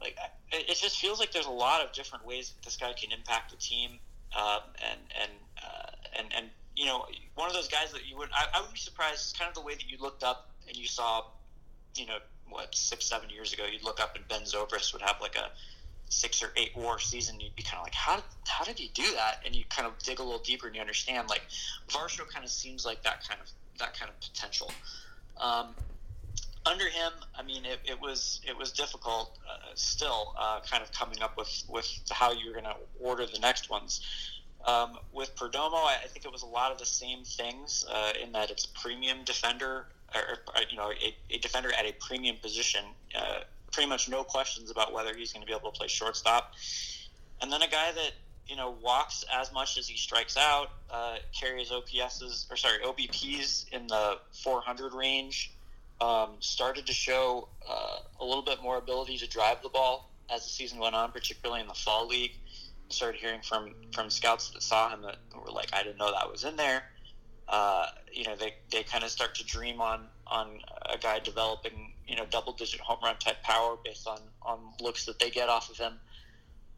Like 0.00 0.16
it 0.52 0.76
just 0.76 0.98
feels 0.98 1.20
like 1.20 1.32
there's 1.32 1.46
a 1.46 1.50
lot 1.50 1.84
of 1.84 1.92
different 1.92 2.26
ways 2.26 2.50
that 2.50 2.64
this 2.64 2.76
guy 2.76 2.92
can 2.92 3.12
impact 3.12 3.50
the 3.50 3.56
team, 3.56 3.98
um, 4.36 4.60
and 4.90 5.00
and 5.20 5.30
uh, 5.62 5.90
and 6.18 6.28
and 6.36 6.46
you 6.76 6.86
know 6.86 7.06
one 7.34 7.48
of 7.48 7.54
those 7.54 7.68
guys 7.68 7.92
that 7.92 8.06
you 8.08 8.16
would 8.16 8.30
I, 8.32 8.58
I 8.58 8.60
would 8.62 8.72
be 8.72 8.78
surprised. 8.78 9.38
Kind 9.38 9.48
of 9.48 9.54
the 9.54 9.62
way 9.62 9.74
that 9.74 9.88
you 9.88 9.98
looked 10.00 10.24
up 10.24 10.50
and 10.66 10.76
you 10.76 10.86
saw, 10.86 11.24
you 11.96 12.06
know 12.06 12.18
what 12.48 12.74
six 12.74 13.06
seven 13.06 13.30
years 13.30 13.52
ago 13.52 13.64
you'd 13.70 13.84
look 13.84 14.00
up 14.00 14.16
and 14.16 14.26
Ben 14.26 14.42
Zobrist 14.42 14.92
would 14.92 15.02
have 15.02 15.16
like 15.20 15.36
a 15.36 15.50
six 16.10 16.42
or 16.42 16.52
eight 16.56 16.76
war 16.76 16.98
season, 16.98 17.40
you'd 17.40 17.54
be 17.54 17.62
kind 17.62 17.78
of 17.78 17.84
like, 17.84 17.94
how, 17.94 18.20
how 18.46 18.64
did 18.64 18.78
he 18.78 18.90
do 18.94 19.04
that? 19.14 19.40
And 19.46 19.54
you 19.54 19.64
kind 19.70 19.86
of 19.86 19.96
dig 20.02 20.18
a 20.18 20.22
little 20.22 20.40
deeper 20.40 20.66
and 20.66 20.74
you 20.74 20.80
understand, 20.80 21.28
like, 21.30 21.42
Varsho 21.88 22.28
kind 22.28 22.44
of 22.44 22.50
seems 22.50 22.84
like 22.84 23.02
that 23.04 23.26
kind 23.26 23.40
of 23.40 23.48
that 23.80 23.98
kind 23.98 24.10
of 24.10 24.20
potential. 24.20 24.70
Um, 25.38 25.74
under 26.66 26.88
him, 26.88 27.12
I 27.38 27.42
mean, 27.42 27.64
it, 27.64 27.80
it 27.84 28.00
was 28.00 28.40
it 28.46 28.56
was 28.56 28.70
difficult 28.72 29.38
uh, 29.48 29.72
still, 29.74 30.34
uh, 30.38 30.60
kind 30.70 30.82
of 30.82 30.92
coming 30.92 31.22
up 31.22 31.36
with 31.36 31.64
with 31.68 31.88
how 32.10 32.32
you're 32.32 32.52
going 32.52 32.64
to 32.64 32.76
order 33.00 33.26
the 33.26 33.38
next 33.38 33.70
ones. 33.70 34.00
Um, 34.66 34.98
with 35.12 35.34
Perdomo, 35.36 35.74
I, 35.74 35.96
I, 36.04 36.06
think 36.06 36.26
it 36.26 36.30
was 36.30 36.42
a 36.42 36.46
lot 36.46 36.70
of 36.70 36.78
the 36.78 36.84
same 36.84 37.24
things 37.24 37.86
uh, 37.90 38.12
in 38.22 38.32
that 38.32 38.50
it's 38.50 38.66
premium 38.66 39.24
defender, 39.24 39.86
or, 40.14 40.20
or 40.20 40.62
you 40.68 40.76
know, 40.76 40.90
a, 40.90 41.34
a, 41.34 41.38
defender 41.38 41.70
at 41.72 41.86
a 41.86 41.92
premium 41.94 42.36
position. 42.42 42.84
Uh, 43.16 43.40
pretty 43.72 43.88
much 43.88 44.06
no 44.08 44.22
questions 44.22 44.70
about 44.70 44.92
whether 44.92 45.16
he's 45.16 45.32
going 45.32 45.40
to 45.40 45.46
be 45.46 45.54
able 45.54 45.70
to 45.70 45.78
play 45.78 45.88
shortstop. 45.88 46.52
And 47.40 47.50
then 47.50 47.62
a 47.62 47.68
guy 47.68 47.90
that 47.92 48.12
you 48.50 48.56
know, 48.56 48.74
walks 48.82 49.24
as 49.32 49.52
much 49.52 49.78
as 49.78 49.86
he 49.86 49.96
strikes 49.96 50.36
out, 50.36 50.72
uh, 50.90 51.18
carries 51.32 51.70
OPSs 51.70 52.50
or 52.50 52.56
sorry 52.56 52.78
OBPs 52.84 53.72
in 53.72 53.86
the 53.86 54.18
400 54.42 54.92
range. 54.92 55.52
Um, 56.00 56.30
started 56.40 56.86
to 56.86 56.92
show 56.92 57.48
uh, 57.68 57.98
a 58.20 58.24
little 58.24 58.42
bit 58.42 58.60
more 58.60 58.78
ability 58.78 59.18
to 59.18 59.28
drive 59.28 59.62
the 59.62 59.68
ball 59.68 60.10
as 60.28 60.42
the 60.42 60.48
season 60.48 60.78
went 60.78 60.96
on, 60.96 61.12
particularly 61.12 61.60
in 61.60 61.68
the 61.68 61.74
fall 61.74 62.08
league. 62.08 62.32
Started 62.88 63.20
hearing 63.20 63.40
from 63.42 63.72
from 63.94 64.10
scouts 64.10 64.50
that 64.50 64.62
saw 64.64 64.88
him 64.90 65.02
that 65.02 65.18
were 65.32 65.52
like, 65.52 65.68
I 65.72 65.84
didn't 65.84 65.98
know 65.98 66.10
that 66.10 66.28
was 66.28 66.42
in 66.42 66.56
there. 66.56 66.82
Uh, 67.48 67.86
you 68.12 68.24
know, 68.24 68.34
they, 68.34 68.54
they 68.72 68.82
kind 68.82 69.04
of 69.04 69.10
start 69.10 69.36
to 69.36 69.44
dream 69.44 69.80
on 69.80 70.06
on 70.26 70.58
a 70.92 70.98
guy 70.98 71.20
developing 71.20 71.92
you 72.08 72.16
know 72.16 72.24
double 72.30 72.52
digit 72.52 72.80
home 72.80 72.98
run 73.04 73.14
type 73.18 73.40
power 73.44 73.76
based 73.84 74.08
on 74.08 74.18
on 74.42 74.58
looks 74.80 75.04
that 75.04 75.20
they 75.20 75.30
get 75.30 75.48
off 75.48 75.70
of 75.70 75.76
him. 75.76 76.00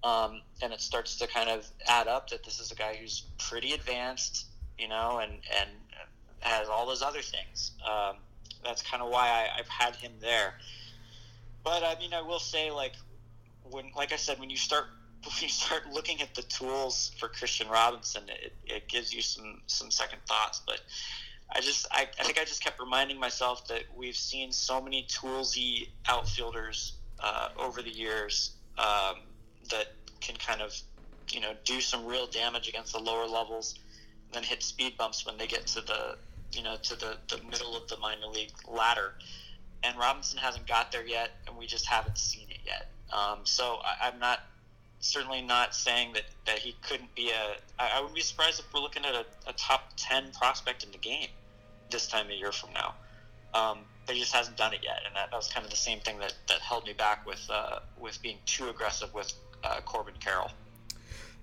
Um, 0.04 0.42
and 0.61 0.73
it 0.73 0.80
starts 0.80 1.16
to 1.18 1.26
kind 1.26 1.49
of 1.49 1.66
add 1.87 2.09
up 2.09 2.30
that 2.30 2.44
this 2.44 2.59
is 2.59 2.73
a 2.73 2.75
guy 2.75 2.97
who's 3.00 3.25
pretty 3.38 3.73
advanced, 3.73 4.47
you 4.78 4.88
know, 4.88 5.21
and 5.23 5.32
and 5.61 5.71
has 6.40 6.68
all 6.68 6.87
those 6.87 7.02
other 7.02 7.23
things. 7.23 7.73
Um, 7.88 8.16
that's 8.64 8.82
kind 8.82 9.02
of 9.02 9.11
why 9.11 9.28
I, 9.28 9.59
I've 9.59 9.68
had 9.68 9.97
him 9.97 10.12
there. 10.21 10.54
But 11.64 11.85
I 11.85 11.97
mean, 11.99 12.12
I 12.12 12.23
will 12.23 12.40
say, 12.40 12.71
like 12.71 12.94
when, 13.71 13.87
like 13.97 14.12
I 14.12 14.16
said, 14.16 14.38
when 14.38 14.50
you 14.50 14.56
start 14.56 14.87
when 15.25 15.35
you 15.40 15.49
start 15.49 15.88
looking 15.92 16.21
at 16.21 16.35
the 16.35 16.42
tools 16.42 17.12
for 17.18 17.28
Kristian 17.28 17.71
Robinson, 17.71 18.23
it, 18.28 18.52
it 18.66 18.88
gives 18.88 19.12
you 19.12 19.23
some 19.23 19.61
some 19.66 19.90
second 19.90 20.18
thoughts. 20.26 20.62
But 20.66 20.80
I 21.54 21.61
just 21.61 21.87
I, 21.90 22.09
I 22.18 22.25
think 22.25 22.38
I 22.38 22.44
just 22.44 22.62
kept 22.62 22.80
reminding 22.80 23.18
myself 23.18 23.66
that 23.68 23.85
we've 23.97 24.16
seen 24.16 24.52
so 24.52 24.80
many 24.80 25.06
toolsy 25.09 25.88
outfielders 26.09 26.94
uh, 27.21 27.49
over 27.56 27.82
the 27.82 27.94
years. 27.94 28.52
Um, 28.78 29.16
that 29.73 29.88
can 30.21 30.37
kind 30.37 30.62
of 30.62 30.75
you 31.31 31.41
know 31.41 31.52
do 31.64 31.81
some 31.81 32.07
real 32.07 32.26
damage 32.26 32.69
against 32.69 32.93
the 32.93 32.99
lower 32.99 33.26
levels, 33.26 33.79
and 34.26 34.35
then 34.35 34.43
hit 34.43 34.62
speed 34.62 34.97
bumps 34.97 35.26
when 35.26 35.37
they 35.37 35.47
get 35.47 35.67
to 35.69 35.81
the 35.81 36.17
you 36.52 36.62
know 36.62 36.76
to 36.83 36.97
the, 36.97 37.17
the 37.29 37.43
middle 37.50 37.76
of 37.76 37.88
the 37.88 37.97
minor 37.99 38.26
league 38.26 38.52
ladder. 38.69 39.14
And 39.85 39.99
Robinson 39.99 40.38
hasn't 40.38 40.69
got 40.69 40.93
there 40.93 41.05
yet, 41.05 41.31
and 41.49 41.57
we 41.57 41.67
just 41.67 41.87
haven't 41.87 42.17
seen 42.17 42.47
it 42.50 42.61
yet. 42.64 42.87
Um, 43.12 43.41
so 43.43 43.81
I, 43.85 44.09
I'm 44.09 44.21
not 44.21 44.41
certainly 45.00 45.43
not 45.43 45.75
saying 45.75 46.12
that, 46.12 46.23
that 46.47 46.59
he 46.59 46.76
couldn't 46.83 47.14
be 47.14 47.31
a. 47.31 47.57
I, 47.79 47.91
I 47.95 48.00
wouldn't 48.00 48.14
be 48.14 48.23
surprised 48.23 48.61
if 48.61 48.73
we're 48.73 48.81
looking 48.81 49.05
at 49.05 49.14
a, 49.14 49.25
a, 49.47 49.52
top 49.55 49.93
ten 49.97 50.31
prospect 50.33 50.85
in 50.85 50.93
the 50.93 50.99
game 50.99 51.29
this 51.91 52.07
time 52.07 52.31
a 52.31 52.35
year 52.35 52.52
from 52.52 52.71
now. 52.73 52.95
Um, 53.52 53.81
but 54.07 54.14
he 54.14 54.21
just 54.21 54.33
hasn't 54.33 54.57
done 54.57 54.73
it 54.73 54.81
yet, 54.83 55.00
and 55.07 55.14
that, 55.14 55.31
that 55.31 55.37
was 55.37 55.49
kind 55.49 55.64
of 55.64 55.71
the 55.71 55.76
same 55.76 56.00
thing 56.00 56.19
that, 56.21 56.35
that 56.49 56.61
held 56.61 56.87
me 56.87 56.93
back 56.95 57.26
with 57.26 57.45
uh, 57.50 57.81
with 58.00 58.23
being 58.23 58.38
too 58.47 58.69
aggressive 58.69 59.12
with 59.12 59.33
uh, 59.64 59.81
Corbin 59.85 60.14
Carroll. 60.21 60.50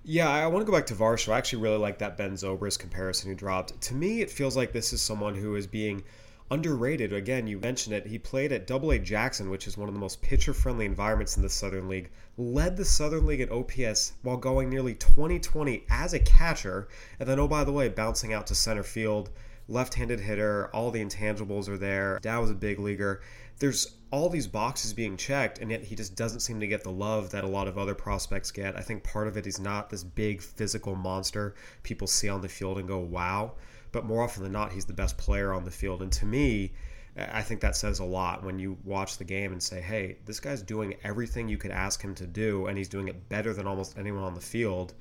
Yeah, 0.02 0.30
I 0.30 0.46
want 0.46 0.64
to 0.64 0.70
go 0.70 0.76
back 0.76 0.86
to 0.86 0.94
Varsho. 0.94 1.32
I 1.32 1.38
actually 1.38 1.62
really 1.62 1.76
like 1.76 1.98
that 1.98 2.16
Ben 2.16 2.32
Zobrist 2.32 2.78
comparison 2.78 3.30
he 3.30 3.36
dropped. 3.36 3.78
To 3.82 3.94
me, 3.94 4.22
it 4.22 4.30
feels 4.30 4.56
like 4.56 4.72
this 4.72 4.92
is 4.92 5.02
someone 5.02 5.34
who 5.34 5.54
is 5.56 5.66
being 5.66 6.02
underrated. 6.50 7.12
Again, 7.12 7.46
you 7.46 7.58
mentioned 7.58 7.94
it. 7.94 8.06
He 8.06 8.18
played 8.18 8.50
at 8.50 8.66
Double 8.66 8.90
A 8.90 8.98
Jackson, 8.98 9.50
which 9.50 9.66
is 9.66 9.76
one 9.76 9.88
of 9.88 9.94
the 9.94 10.00
most 10.00 10.22
pitcher-friendly 10.22 10.86
environments 10.86 11.36
in 11.36 11.42
the 11.42 11.48
Southern 11.48 11.88
League. 11.88 12.10
Led 12.38 12.76
the 12.76 12.84
Southern 12.84 13.26
League 13.26 13.40
at 13.40 13.52
OPS 13.52 14.14
while 14.22 14.36
going 14.36 14.70
nearly 14.70 14.94
20-20 14.94 15.82
as 15.90 16.14
a 16.14 16.18
catcher, 16.18 16.88
and 17.18 17.28
then 17.28 17.38
oh 17.38 17.46
by 17.46 17.62
the 17.62 17.72
way, 17.72 17.88
bouncing 17.88 18.32
out 18.32 18.46
to 18.46 18.54
center 18.54 18.82
field. 18.82 19.30
Left-handed 19.70 20.20
hitter, 20.20 20.68
all 20.74 20.90
the 20.90 21.02
intangibles 21.02 21.68
are 21.68 21.78
there. 21.78 22.18
Dad 22.20 22.38
was 22.38 22.50
a 22.50 22.54
big 22.54 22.78
leaguer. 22.78 23.22
There's 23.60 23.94
all 24.10 24.28
these 24.28 24.46
boxes 24.46 24.92
being 24.92 25.16
checked, 25.16 25.58
and 25.58 25.70
yet 25.70 25.84
he 25.84 25.94
just 25.94 26.16
doesn't 26.16 26.40
seem 26.40 26.58
to 26.60 26.66
get 26.66 26.82
the 26.82 26.90
love 26.90 27.30
that 27.30 27.44
a 27.44 27.48
lot 27.48 27.68
of 27.68 27.78
other 27.78 27.94
prospects 27.94 28.50
get. 28.50 28.76
I 28.76 28.80
think 28.80 29.04
part 29.04 29.28
of 29.28 29.36
it 29.36 29.44
he's 29.44 29.60
not 29.60 29.88
this 29.88 30.02
big 30.02 30.42
physical 30.42 30.96
monster 30.96 31.54
people 31.82 32.08
see 32.08 32.28
on 32.28 32.40
the 32.40 32.48
field 32.48 32.78
and 32.78 32.88
go, 32.88 32.98
wow. 32.98 33.52
But 33.92 34.04
more 34.04 34.24
often 34.24 34.42
than 34.42 34.52
not, 34.52 34.72
he's 34.72 34.86
the 34.86 34.92
best 34.92 35.16
player 35.16 35.52
on 35.52 35.64
the 35.64 35.70
field. 35.70 36.02
And 36.02 36.10
to 36.12 36.26
me, 36.26 36.72
I 37.16 37.42
think 37.42 37.60
that 37.60 37.76
says 37.76 37.98
a 37.98 38.04
lot 38.04 38.42
when 38.42 38.58
you 38.58 38.78
watch 38.84 39.18
the 39.18 39.24
game 39.24 39.52
and 39.52 39.62
say, 39.62 39.80
hey, 39.80 40.16
this 40.26 40.40
guy's 40.40 40.62
doing 40.62 40.94
everything 41.04 41.48
you 41.48 41.58
could 41.58 41.70
ask 41.70 42.02
him 42.02 42.14
to 42.16 42.26
do, 42.26 42.66
and 42.66 42.78
he's 42.78 42.88
doing 42.88 43.08
it 43.08 43.28
better 43.28 43.52
than 43.52 43.66
almost 43.66 43.98
anyone 43.98 44.24
on 44.24 44.34
the 44.34 44.40
field. 44.40 44.94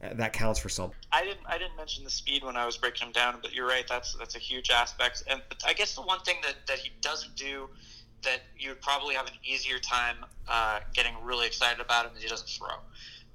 That 0.00 0.32
counts 0.32 0.58
for 0.58 0.70
something. 0.70 0.96
I 1.12 1.24
didn't. 1.24 1.46
I 1.46 1.58
didn't 1.58 1.76
mention 1.76 2.04
the 2.04 2.10
speed 2.10 2.42
when 2.42 2.56
I 2.56 2.64
was 2.64 2.78
breaking 2.78 3.08
him 3.08 3.12
down, 3.12 3.38
but 3.42 3.54
you're 3.54 3.68
right. 3.68 3.86
That's 3.86 4.14
that's 4.14 4.34
a 4.34 4.38
huge 4.38 4.70
aspect. 4.70 5.24
And 5.28 5.42
I 5.66 5.74
guess 5.74 5.94
the 5.94 6.00
one 6.00 6.20
thing 6.20 6.36
that, 6.42 6.54
that 6.68 6.78
he 6.78 6.90
doesn't 7.02 7.36
do 7.36 7.68
that 8.22 8.40
you 8.58 8.70
would 8.70 8.80
probably 8.80 9.14
have 9.14 9.26
an 9.26 9.34
easier 9.44 9.78
time 9.78 10.16
uh, 10.48 10.80
getting 10.94 11.12
really 11.22 11.46
excited 11.46 11.80
about 11.80 12.06
him 12.06 12.12
is 12.16 12.22
he 12.22 12.28
doesn't 12.28 12.48
throw. 12.48 12.76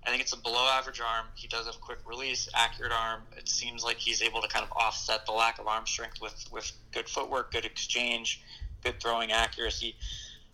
I 0.06 0.10
think 0.10 0.22
it's 0.22 0.34
a 0.34 0.38
below 0.38 0.68
average 0.72 1.02
arm. 1.02 1.26
He 1.34 1.48
does 1.48 1.66
have 1.66 1.82
quick 1.82 1.98
release, 2.06 2.48
accurate 2.54 2.92
arm. 2.92 3.24
It 3.36 3.50
seems 3.50 3.84
like 3.84 3.98
he's 3.98 4.22
able 4.22 4.42
to 4.42 4.48
kind 4.48 4.64
of 4.64 4.72
offset 4.72 5.26
the 5.26 5.32
lack 5.32 5.58
of 5.58 5.66
arm 5.66 5.88
strength 5.88 6.22
with, 6.22 6.46
with 6.52 6.72
good 6.92 7.10
footwork, 7.10 7.52
good 7.52 7.66
exchange, 7.66 8.44
good 8.84 9.02
throwing 9.02 9.32
accuracy. 9.32 9.96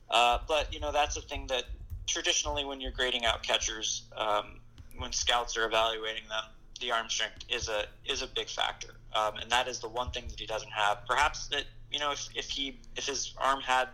Uh, 0.09 0.39
but, 0.47 0.73
you 0.73 0.79
know, 0.79 0.93
that's 0.93 1.17
a 1.17 1.21
thing 1.21 1.47
that 1.47 1.65
traditionally 2.07 2.63
when 2.63 2.79
you're 2.79 2.91
grading 2.91 3.25
out 3.25 3.43
catchers, 3.43 4.03
um, 4.15 4.60
when 5.01 5.11
scouts 5.11 5.57
are 5.57 5.65
evaluating 5.65 6.23
them, 6.29 6.43
the 6.79 6.91
arm 6.91 7.09
strength 7.09 7.45
is 7.49 7.69
a 7.69 7.85
is 8.05 8.21
a 8.21 8.27
big 8.27 8.47
factor, 8.47 8.95
um, 9.13 9.35
and 9.41 9.51
that 9.51 9.67
is 9.67 9.79
the 9.79 9.87
one 9.87 10.11
thing 10.11 10.25
that 10.29 10.39
he 10.39 10.45
doesn't 10.45 10.71
have. 10.71 10.99
Perhaps 11.07 11.47
that 11.47 11.65
you 11.91 11.99
know 11.99 12.11
if, 12.11 12.29
if 12.35 12.49
he 12.49 12.79
if 12.95 13.05
his 13.05 13.33
arm 13.37 13.61
had 13.61 13.87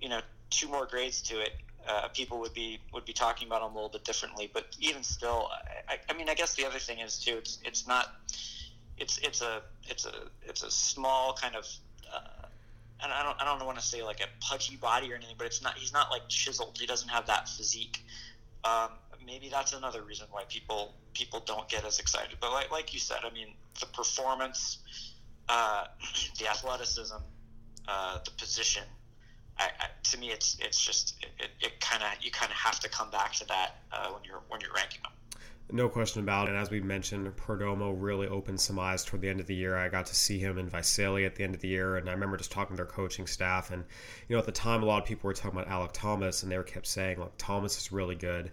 you 0.00 0.08
know 0.08 0.20
two 0.50 0.68
more 0.68 0.86
grades 0.86 1.22
to 1.22 1.40
it, 1.40 1.52
uh, 1.88 2.08
people 2.08 2.40
would 2.40 2.54
be 2.54 2.78
would 2.92 3.04
be 3.04 3.12
talking 3.12 3.46
about 3.46 3.62
him 3.62 3.72
a 3.72 3.74
little 3.74 3.88
bit 3.88 4.04
differently. 4.04 4.50
But 4.52 4.66
even 4.80 5.02
still, 5.02 5.48
I, 5.88 5.98
I 6.08 6.12
mean, 6.14 6.28
I 6.28 6.34
guess 6.34 6.54
the 6.54 6.66
other 6.66 6.78
thing 6.78 6.98
is 6.98 7.18
too. 7.18 7.36
It's 7.38 7.58
it's 7.64 7.86
not. 7.86 8.14
It's 8.98 9.18
it's 9.18 9.42
a 9.42 9.62
it's 9.88 10.06
a 10.06 10.12
it's 10.42 10.62
a 10.62 10.70
small 10.70 11.34
kind 11.34 11.56
of. 11.56 11.66
Uh, 12.12 12.46
and 13.02 13.12
I 13.12 13.22
don't 13.22 13.40
I 13.40 13.44
don't 13.44 13.64
want 13.66 13.78
to 13.78 13.84
say 13.84 14.02
like 14.02 14.20
a 14.20 14.26
pudgy 14.40 14.76
body 14.76 15.12
or 15.12 15.16
anything, 15.16 15.36
but 15.38 15.46
it's 15.46 15.62
not. 15.62 15.76
He's 15.76 15.92
not 15.92 16.10
like 16.10 16.28
chiseled. 16.28 16.78
He 16.80 16.86
doesn't 16.86 17.08
have 17.08 17.26
that 17.26 17.48
physique. 17.48 18.02
Um, 18.64 18.90
maybe 19.26 19.48
that's 19.48 19.72
another 19.72 20.02
reason 20.02 20.26
why 20.30 20.44
people 20.48 20.94
people 21.12 21.40
don't 21.40 21.68
get 21.68 21.84
as 21.84 21.98
excited. 21.98 22.38
But 22.40 22.52
like 22.52 22.70
like 22.70 22.94
you 22.94 23.00
said, 23.00 23.18
I 23.24 23.32
mean, 23.34 23.48
the 23.80 23.86
performance, 23.86 24.78
uh, 25.48 25.84
the 26.38 26.48
athleticism, 26.48 27.16
uh, 27.88 28.18
the 28.24 28.30
position 28.32 28.84
I, 29.58 29.64
I, 29.64 29.86
to 30.10 30.18
me, 30.18 30.30
it's 30.30 30.56
it's 30.60 30.84
just 30.84 31.16
it, 31.38 31.50
it 31.60 31.80
kind 31.80 32.02
of 32.02 32.10
you 32.22 32.30
kind 32.30 32.50
of 32.50 32.56
have 32.56 32.80
to 32.80 32.88
come 32.88 33.10
back 33.10 33.32
to 33.34 33.46
that 33.48 33.76
uh, 33.92 34.08
when 34.08 34.22
you're 34.24 34.42
when 34.48 34.60
you're 34.60 34.72
ranking 34.74 35.00
them. 35.02 35.12
No 35.72 35.88
question 35.88 36.22
about 36.22 36.46
it. 36.46 36.52
And 36.52 36.60
as 36.60 36.70
we 36.70 36.80
mentioned, 36.80 37.28
Perdomo 37.36 37.92
really 37.98 38.28
opened 38.28 38.60
some 38.60 38.78
eyes 38.78 39.04
toward 39.04 39.22
the 39.22 39.28
end 39.28 39.40
of 39.40 39.48
the 39.48 39.54
year. 39.54 39.76
I 39.76 39.88
got 39.88 40.06
to 40.06 40.14
see 40.14 40.38
him 40.38 40.58
in 40.58 40.68
Visalia 40.68 41.26
at 41.26 41.34
the 41.34 41.42
end 41.42 41.56
of 41.56 41.60
the 41.60 41.66
year, 41.66 41.96
and 41.96 42.08
I 42.08 42.12
remember 42.12 42.36
just 42.36 42.52
talking 42.52 42.76
to 42.76 42.82
their 42.82 42.86
coaching 42.90 43.26
staff. 43.26 43.72
And 43.72 43.82
you 44.28 44.36
know, 44.36 44.38
at 44.38 44.46
the 44.46 44.52
time, 44.52 44.82
a 44.82 44.86
lot 44.86 45.02
of 45.02 45.08
people 45.08 45.26
were 45.26 45.34
talking 45.34 45.58
about 45.58 45.70
Alec 45.70 45.90
Thomas, 45.92 46.42
and 46.42 46.52
they 46.52 46.56
were 46.56 46.62
kept 46.62 46.86
saying, 46.86 47.18
"Look, 47.18 47.32
Thomas 47.38 47.78
is 47.78 47.90
really 47.90 48.14
good." 48.14 48.52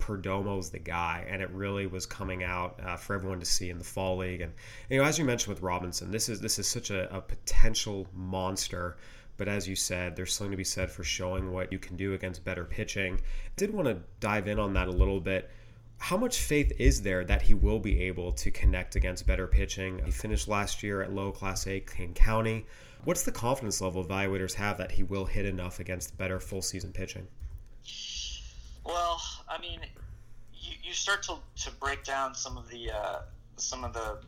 Perdomo's 0.00 0.70
the 0.70 0.78
guy, 0.78 1.24
and 1.28 1.42
it 1.42 1.50
really 1.50 1.86
was 1.86 2.06
coming 2.06 2.42
out 2.42 2.80
uh, 2.84 2.96
for 2.96 3.14
everyone 3.14 3.40
to 3.40 3.46
see 3.46 3.70
in 3.70 3.78
the 3.78 3.84
fall 3.84 4.16
league. 4.16 4.40
And 4.40 4.52
you 4.88 4.98
know, 4.98 5.04
as 5.04 5.18
you 5.18 5.24
mentioned 5.24 5.54
with 5.54 5.62
Robinson, 5.62 6.10
this 6.10 6.28
is 6.28 6.40
this 6.40 6.58
is 6.58 6.66
such 6.66 6.90
a, 6.90 7.14
a 7.14 7.20
potential 7.20 8.06
monster 8.14 8.96
but 9.40 9.48
as 9.48 9.66
you 9.66 9.74
said, 9.74 10.16
there's 10.16 10.34
something 10.34 10.50
to 10.50 10.56
be 10.58 10.64
said 10.64 10.90
for 10.90 11.02
showing 11.02 11.50
what 11.50 11.72
you 11.72 11.78
can 11.78 11.96
do 11.96 12.12
against 12.12 12.44
better 12.44 12.66
pitching. 12.66 13.14
I 13.14 13.50
did 13.56 13.72
want 13.72 13.88
to 13.88 14.02
dive 14.20 14.46
in 14.48 14.58
on 14.58 14.74
that 14.74 14.86
a 14.86 14.90
little 14.90 15.18
bit. 15.18 15.48
How 15.96 16.18
much 16.18 16.40
faith 16.40 16.70
is 16.78 17.00
there 17.00 17.24
that 17.24 17.40
he 17.40 17.54
will 17.54 17.78
be 17.78 18.02
able 18.02 18.32
to 18.32 18.50
connect 18.50 18.96
against 18.96 19.26
better 19.26 19.46
pitching? 19.46 19.98
He 20.04 20.10
finished 20.10 20.46
last 20.46 20.82
year 20.82 21.00
at 21.00 21.14
low 21.14 21.32
Class 21.32 21.66
A 21.66 21.80
Kane 21.80 22.12
County. 22.12 22.66
What's 23.04 23.22
the 23.22 23.32
confidence 23.32 23.80
level 23.80 24.04
evaluators 24.04 24.52
have 24.52 24.76
that 24.76 24.92
he 24.92 25.04
will 25.04 25.24
hit 25.24 25.46
enough 25.46 25.80
against 25.80 26.18
better 26.18 26.38
full 26.38 26.60
season 26.60 26.92
pitching? 26.92 27.26
Well, 28.90 29.22
I 29.48 29.60
mean, 29.60 29.78
you, 30.52 30.74
you 30.82 30.92
start 30.92 31.22
to, 31.24 31.36
to 31.62 31.70
break 31.70 32.02
down 32.02 32.34
some 32.34 32.56
of 32.56 32.68
the 32.68 32.90
uh, 32.90 33.20
some 33.56 33.84
of 33.84 33.92
the 33.92 34.18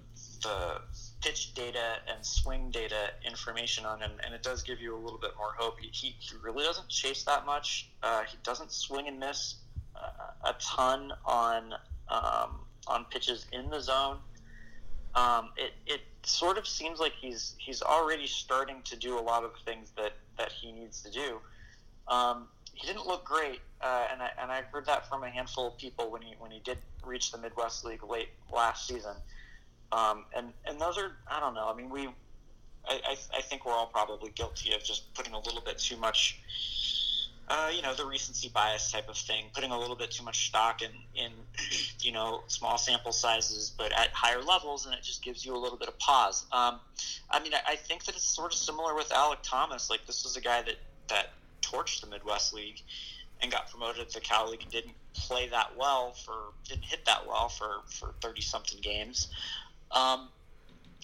the 0.42 0.80
pitch 1.20 1.52
data 1.54 1.96
and 2.12 2.24
swing 2.24 2.70
data 2.70 3.10
information 3.26 3.84
on 3.84 4.00
him, 4.00 4.12
and 4.24 4.32
it 4.32 4.42
does 4.44 4.62
give 4.62 4.80
you 4.80 4.94
a 4.94 5.00
little 5.00 5.18
bit 5.18 5.32
more 5.36 5.52
hope. 5.56 5.80
He, 5.80 6.14
he, 6.18 6.36
really 6.42 6.64
doesn't 6.64 6.88
chase 6.88 7.24
that 7.24 7.46
much. 7.46 7.90
Uh, 8.02 8.22
he 8.22 8.36
doesn't 8.42 8.72
swing 8.72 9.06
and 9.08 9.18
miss 9.18 9.56
uh, 9.96 10.50
a 10.50 10.54
ton 10.60 11.12
on 11.24 11.74
um, 12.08 12.60
on 12.86 13.04
pitches 13.10 13.46
in 13.52 13.68
the 13.68 13.80
zone. 13.80 14.18
Um, 15.16 15.50
it, 15.56 15.72
it 15.86 16.00
sort 16.22 16.56
of 16.56 16.68
seems 16.68 17.00
like 17.00 17.14
he's 17.20 17.56
he's 17.58 17.82
already 17.82 18.28
starting 18.28 18.80
to 18.84 18.96
do 18.96 19.18
a 19.18 19.22
lot 19.22 19.42
of 19.42 19.52
things 19.64 19.92
that, 19.96 20.12
that 20.38 20.52
he 20.52 20.70
needs 20.70 21.02
to 21.02 21.10
do. 21.10 21.40
Um, 22.06 22.46
he 22.74 22.86
didn't 22.86 23.06
look 23.06 23.24
great, 23.24 23.60
uh, 23.80 24.06
and 24.10 24.22
I 24.22 24.30
and 24.40 24.50
I 24.50 24.62
heard 24.62 24.86
that 24.86 25.08
from 25.08 25.22
a 25.22 25.30
handful 25.30 25.68
of 25.68 25.78
people 25.78 26.10
when 26.10 26.22
he 26.22 26.34
when 26.38 26.50
he 26.50 26.60
did 26.60 26.78
reach 27.04 27.30
the 27.30 27.38
Midwest 27.38 27.84
League 27.84 28.02
late 28.04 28.28
last 28.52 28.86
season. 28.86 29.14
Um, 29.92 30.24
and 30.34 30.52
and 30.64 30.80
those 30.80 30.98
are 30.98 31.12
I 31.30 31.40
don't 31.40 31.54
know. 31.54 31.68
I 31.68 31.74
mean, 31.74 31.90
we 31.90 32.08
I, 32.88 33.00
I, 33.04 33.16
I 33.38 33.42
think 33.42 33.64
we're 33.66 33.72
all 33.72 33.86
probably 33.86 34.30
guilty 34.30 34.74
of 34.74 34.82
just 34.82 35.12
putting 35.14 35.34
a 35.34 35.38
little 35.38 35.60
bit 35.60 35.78
too 35.78 35.96
much. 35.96 36.40
Uh, 37.48 37.70
you 37.74 37.82
know 37.82 37.92
the 37.92 38.06
recency 38.06 38.48
bias 38.48 38.90
type 38.90 39.08
of 39.08 39.16
thing, 39.16 39.46
putting 39.52 39.72
a 39.72 39.78
little 39.78 39.96
bit 39.96 40.10
too 40.10 40.24
much 40.24 40.46
stock 40.46 40.80
in, 40.80 40.90
in 41.14 41.32
you 42.00 42.12
know 42.12 42.40
small 42.46 42.78
sample 42.78 43.12
sizes, 43.12 43.72
but 43.76 43.92
at 43.92 44.08
higher 44.12 44.40
levels, 44.40 44.86
and 44.86 44.94
it 44.94 45.02
just 45.02 45.22
gives 45.22 45.44
you 45.44 45.54
a 45.54 45.58
little 45.58 45.76
bit 45.76 45.88
of 45.88 45.98
pause. 45.98 46.46
Um, 46.52 46.80
I 47.30 47.42
mean, 47.42 47.52
I, 47.52 47.72
I 47.72 47.76
think 47.76 48.04
that 48.04 48.14
it's 48.14 48.24
sort 48.24 48.52
of 48.52 48.58
similar 48.58 48.94
with 48.94 49.12
Alec 49.12 49.40
Thomas. 49.42 49.90
Like 49.90 50.06
this 50.06 50.24
was 50.24 50.36
a 50.36 50.40
guy 50.40 50.62
that 50.62 50.76
that 51.08 51.32
torched 51.72 52.00
the 52.00 52.06
Midwest 52.06 52.52
League 52.52 52.80
and 53.40 53.50
got 53.50 53.70
promoted 53.70 54.08
to 54.08 54.14
the 54.14 54.20
Cal 54.20 54.50
League 54.50 54.62
and 54.62 54.70
didn't 54.70 54.94
play 55.14 55.48
that 55.48 55.76
well 55.76 56.12
for 56.12 56.52
didn't 56.68 56.84
hit 56.84 57.04
that 57.06 57.26
well 57.26 57.48
for 57.48 57.82
for 57.86 58.14
thirty 58.20 58.42
something 58.42 58.80
games. 58.80 59.28
Um, 59.90 60.28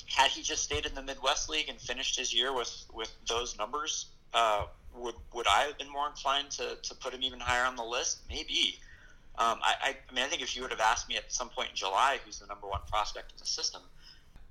had 0.07 0.31
he 0.31 0.43
just 0.43 0.63
stayed 0.63 0.87
in 0.87 0.95
the 0.95 1.03
Midwest 1.03 1.49
League 1.49 1.69
and 1.69 1.79
finished 1.79 2.19
his 2.19 2.33
year 2.33 2.55
with, 2.55 2.85
with 2.95 3.13
those 3.29 3.59
numbers, 3.59 4.07
uh, 4.33 4.65
would 4.95 5.15
would 5.33 5.47
I 5.47 5.63
have 5.63 5.79
been 5.79 5.91
more 5.91 6.09
inclined 6.09 6.51
to, 6.53 6.77
to 6.83 6.95
put 6.95 7.13
him 7.13 7.23
even 7.23 7.41
higher 7.41 7.65
on 7.65 7.77
the 7.77 7.85
list? 7.85 8.21
Maybe. 8.29 8.79
Um, 9.37 9.61
I, 9.63 9.95
I, 10.11 10.13
mean, 10.13 10.25
I 10.25 10.29
think 10.29 10.43
if 10.43 10.57
you 10.57 10.63
would 10.63 10.73
have 10.73 10.81
asked 10.81 11.09
me 11.09 11.17
at 11.17 11.33
some 11.33 11.49
point 11.49 11.71
in 11.71 11.77
July 11.77 12.19
who's 12.25 12.41
the 12.41 12.47
number 12.47 12.67
one 12.67 12.81
prospect 12.91 13.31
in 13.31 13.39
the 13.39 13.47
system, 13.47 13.83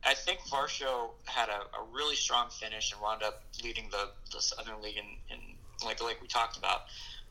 I 0.05 0.13
think 0.13 0.39
Varsho 0.49 1.09
had 1.25 1.49
a, 1.49 1.59
a 1.77 1.83
really 1.91 2.15
strong 2.15 2.49
finish 2.49 2.93
and 2.93 3.01
wound 3.01 3.21
up 3.21 3.43
leading 3.61 3.89
the, 3.91 4.11
the 4.31 4.39
Southern 4.39 4.81
League 4.81 4.95
in, 4.95 5.35
in 5.35 5.56
like 5.85 6.01
like 6.03 6.21
we 6.21 6.27
talked 6.27 6.57
about 6.57 6.83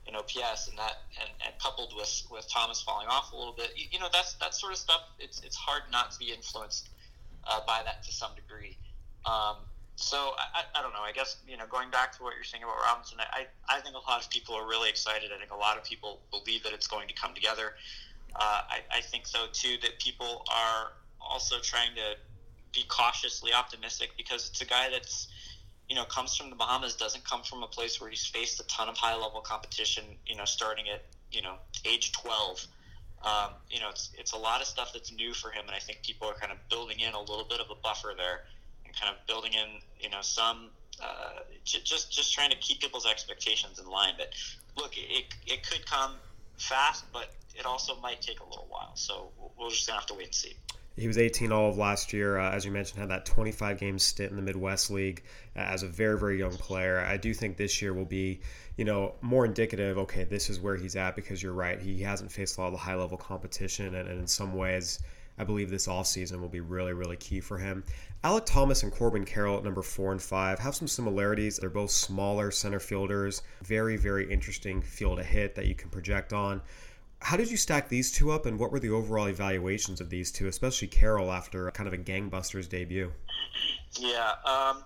in 0.06 0.14
OPS 0.14 0.68
and 0.68 0.78
that 0.78 1.02
and, 1.20 1.30
and 1.44 1.58
coupled 1.58 1.92
with, 1.96 2.22
with 2.30 2.48
Thomas 2.48 2.80
falling 2.80 3.08
off 3.08 3.32
a 3.32 3.36
little 3.36 3.52
bit, 3.52 3.72
you, 3.76 3.86
you 3.90 3.98
know 3.98 4.08
that's 4.12 4.34
that 4.34 4.54
sort 4.54 4.72
of 4.72 4.78
stuff. 4.78 5.00
It's 5.18 5.42
it's 5.42 5.56
hard 5.56 5.82
not 5.90 6.12
to 6.12 6.18
be 6.18 6.32
influenced 6.32 6.90
uh, 7.44 7.60
by 7.66 7.82
that 7.84 8.02
to 8.04 8.12
some 8.12 8.30
degree. 8.34 8.76
Um, 9.24 9.56
so 9.96 10.34
I, 10.38 10.62
I, 10.78 10.82
don't 10.82 10.92
know. 10.92 11.00
I 11.00 11.12
guess 11.12 11.38
you 11.48 11.56
know, 11.56 11.64
going 11.68 11.90
back 11.90 12.16
to 12.18 12.22
what 12.22 12.34
you're 12.34 12.44
saying 12.44 12.62
about 12.62 12.76
Robinson, 12.84 13.18
I, 13.18 13.46
I 13.68 13.80
think 13.80 13.96
a 13.96 14.10
lot 14.10 14.22
of 14.22 14.30
people 14.30 14.54
are 14.54 14.68
really 14.68 14.90
excited. 14.90 15.30
I 15.34 15.38
think 15.38 15.50
a 15.52 15.56
lot 15.56 15.78
of 15.78 15.84
people 15.84 16.20
believe 16.30 16.62
that 16.64 16.72
it's 16.72 16.86
going 16.86 17.08
to 17.08 17.14
come 17.14 17.34
together. 17.34 17.74
Uh, 18.34 18.60
I, 18.68 18.80
I 18.92 19.00
think 19.00 19.26
so 19.26 19.46
too. 19.52 19.76
That 19.82 19.98
people 19.98 20.44
are 20.52 20.92
also 21.20 21.56
trying 21.60 21.94
to 21.94 22.16
be 22.72 22.84
cautiously 22.88 23.52
optimistic 23.54 24.10
because 24.18 24.50
it's 24.50 24.60
a 24.60 24.66
guy 24.66 24.88
that's 24.92 25.28
you 25.88 25.96
know 25.96 26.04
comes 26.04 26.36
from 26.36 26.50
the 26.50 26.56
Bahamas, 26.56 26.96
doesn't 26.96 27.24
come 27.24 27.42
from 27.42 27.62
a 27.62 27.68
place 27.68 28.00
where 28.00 28.10
he's 28.10 28.26
faced 28.26 28.60
a 28.60 28.66
ton 28.66 28.88
of 28.88 28.96
high 28.96 29.14
level 29.14 29.40
competition. 29.40 30.04
You 30.26 30.36
know, 30.36 30.44
starting 30.44 30.88
at 30.88 31.04
you 31.30 31.42
know 31.42 31.56
age 31.84 32.12
12 32.12 32.66
um, 33.26 33.50
you 33.70 33.80
know, 33.80 33.88
it's 33.90 34.10
it's 34.16 34.32
a 34.32 34.36
lot 34.36 34.60
of 34.60 34.66
stuff 34.66 34.92
that's 34.92 35.12
new 35.12 35.32
for 35.32 35.50
him, 35.50 35.64
and 35.66 35.74
I 35.74 35.78
think 35.78 36.02
people 36.02 36.28
are 36.28 36.34
kind 36.34 36.52
of 36.52 36.58
building 36.68 37.00
in 37.00 37.12
a 37.14 37.20
little 37.20 37.46
bit 37.48 37.60
of 37.60 37.70
a 37.70 37.74
buffer 37.74 38.14
there, 38.16 38.44
and 38.84 38.94
kind 38.94 39.14
of 39.14 39.26
building 39.26 39.52
in, 39.54 39.80
you 40.00 40.10
know, 40.10 40.20
some 40.20 40.68
uh, 41.02 41.40
just 41.64 42.12
just 42.12 42.32
trying 42.32 42.50
to 42.50 42.56
keep 42.58 42.80
people's 42.80 43.06
expectations 43.06 43.78
in 43.78 43.86
line. 43.90 44.14
But 44.16 44.34
look, 44.76 44.96
it 44.96 45.24
it 45.46 45.68
could 45.68 45.84
come 45.86 46.12
fast, 46.56 47.04
but 47.12 47.34
it 47.58 47.66
also 47.66 47.96
might 47.96 48.20
take 48.20 48.40
a 48.40 48.44
little 48.44 48.66
while. 48.68 48.92
So 48.94 49.30
we're 49.58 49.70
just 49.70 49.90
have 49.90 50.06
to 50.06 50.14
wait 50.14 50.26
and 50.26 50.34
see. 50.34 50.54
He 50.96 51.06
was 51.06 51.18
18 51.18 51.52
all 51.52 51.68
of 51.68 51.76
last 51.76 52.14
year, 52.14 52.38
uh, 52.38 52.52
as 52.52 52.64
you 52.64 52.70
mentioned, 52.70 53.00
had 53.00 53.10
that 53.10 53.26
25 53.26 53.78
game 53.78 53.98
stint 53.98 54.30
in 54.30 54.36
the 54.36 54.42
Midwest 54.42 54.90
League 54.90 55.24
as 55.56 55.82
a 55.82 55.88
very, 55.88 56.18
very 56.18 56.38
young 56.38 56.56
player. 56.56 57.00
I 57.00 57.16
do 57.16 57.32
think 57.32 57.56
this 57.56 57.80
year 57.80 57.94
will 57.94 58.04
be, 58.04 58.40
you 58.76 58.84
know, 58.84 59.14
more 59.22 59.44
indicative. 59.44 59.98
Okay, 59.98 60.24
this 60.24 60.50
is 60.50 60.60
where 60.60 60.76
he's 60.76 60.96
at 60.96 61.16
because 61.16 61.42
you're 61.42 61.52
right. 61.52 61.80
He 61.80 62.02
hasn't 62.02 62.30
faced 62.30 62.58
a 62.58 62.60
lot 62.60 62.66
of 62.68 62.72
the 62.72 62.78
high 62.78 62.94
level 62.94 63.16
competition, 63.16 63.94
and, 63.94 64.08
and 64.08 64.20
in 64.20 64.26
some 64.26 64.54
ways, 64.54 65.00
I 65.38 65.44
believe 65.44 65.70
this 65.70 65.86
offseason 65.86 66.40
will 66.40 66.48
be 66.48 66.60
really, 66.60 66.92
really 66.92 67.16
key 67.16 67.40
for 67.40 67.58
him. 67.58 67.84
Alec 68.24 68.46
Thomas 68.46 68.82
and 68.82 68.92
Corbin 68.92 69.24
Carroll 69.24 69.58
at 69.58 69.64
number 69.64 69.82
four 69.82 70.12
and 70.12 70.22
five 70.22 70.58
have 70.58 70.74
some 70.74 70.88
similarities. 70.88 71.58
They're 71.58 71.70
both 71.70 71.90
smaller 71.90 72.50
center 72.50 72.80
fielders, 72.80 73.42
very, 73.62 73.96
very 73.96 74.30
interesting 74.30 74.80
field 74.80 75.18
to 75.18 75.24
hit 75.24 75.54
that 75.54 75.66
you 75.66 75.74
can 75.74 75.90
project 75.90 76.32
on. 76.32 76.62
How 77.20 77.36
did 77.36 77.50
you 77.50 77.56
stack 77.56 77.88
these 77.88 78.12
two 78.12 78.30
up, 78.30 78.44
and 78.46 78.58
what 78.58 78.70
were 78.70 78.78
the 78.78 78.90
overall 78.90 79.26
evaluations 79.26 80.00
of 80.00 80.10
these 80.10 80.30
two, 80.30 80.48
especially 80.48 80.88
Carroll 80.88 81.32
after 81.32 81.70
kind 81.70 81.86
of 81.86 81.94
a 81.94 81.98
gangbusters 81.98 82.68
debut? 82.68 83.10
Yeah, 83.98 84.32
um, 84.44 84.84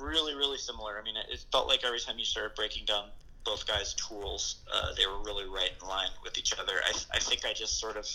really, 0.00 0.34
really 0.34 0.58
similar. 0.58 0.98
I 0.98 1.04
mean, 1.04 1.14
it, 1.16 1.44
felt 1.52 1.68
like 1.68 1.84
every 1.84 2.00
time 2.00 2.18
you 2.18 2.24
started 2.24 2.54
breaking 2.54 2.84
down 2.84 3.06
both 3.44 3.66
guys' 3.66 3.94
tools, 3.94 4.56
uh, 4.72 4.94
they 4.96 5.06
were 5.06 5.22
really 5.24 5.44
right 5.44 5.70
in 5.80 5.88
line 5.88 6.10
with 6.22 6.38
each 6.38 6.52
other. 6.58 6.74
I, 6.84 6.92
I 7.14 7.18
think 7.18 7.44
I 7.44 7.52
just 7.52 7.78
sort 7.78 7.96
of 7.96 8.06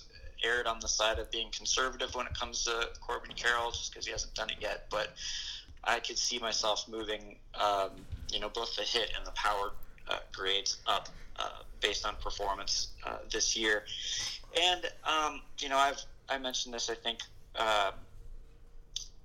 erred 0.43 0.67
on 0.67 0.79
the 0.79 0.87
side 0.87 1.19
of 1.19 1.31
being 1.31 1.49
conservative 1.51 2.13
when 2.15 2.27
it 2.27 2.33
comes 2.37 2.63
to 2.65 2.89
Corbin 3.01 3.31
Carroll, 3.35 3.71
just 3.71 3.91
because 3.91 4.05
he 4.05 4.11
hasn't 4.11 4.33
done 4.35 4.49
it 4.49 4.57
yet. 4.59 4.85
But 4.91 5.13
I 5.83 5.99
could 5.99 6.17
see 6.17 6.39
myself 6.39 6.85
moving, 6.89 7.37
um, 7.59 7.91
you 8.31 8.39
know, 8.39 8.49
both 8.49 8.75
the 8.75 8.83
hit 8.83 9.11
and 9.17 9.25
the 9.25 9.31
power 9.31 9.71
uh, 10.07 10.17
grades 10.33 10.77
up 10.87 11.09
uh, 11.37 11.49
based 11.81 12.05
on 12.05 12.15
performance 12.21 12.93
uh, 13.05 13.17
this 13.31 13.55
year. 13.55 13.83
And 14.61 14.85
um, 15.05 15.41
you 15.59 15.69
know, 15.69 15.77
I've 15.77 16.01
I 16.29 16.37
mentioned 16.37 16.73
this 16.73 16.89
I 16.89 16.95
think 16.95 17.19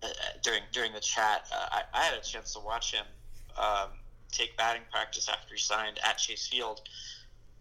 uh, 0.02 0.06
uh, 0.06 0.10
during 0.42 0.62
during 0.72 0.92
the 0.92 1.00
chat. 1.00 1.46
Uh, 1.52 1.66
I, 1.72 1.82
I, 1.94 2.02
had 2.04 2.14
a 2.14 2.22
chance 2.22 2.54
to 2.54 2.60
watch 2.60 2.92
him 2.92 3.04
um, 3.56 3.88
take 4.32 4.56
batting 4.56 4.82
practice 4.90 5.28
after 5.28 5.54
he 5.54 5.60
signed 5.60 5.98
at 6.06 6.18
Chase 6.18 6.46
Field, 6.46 6.80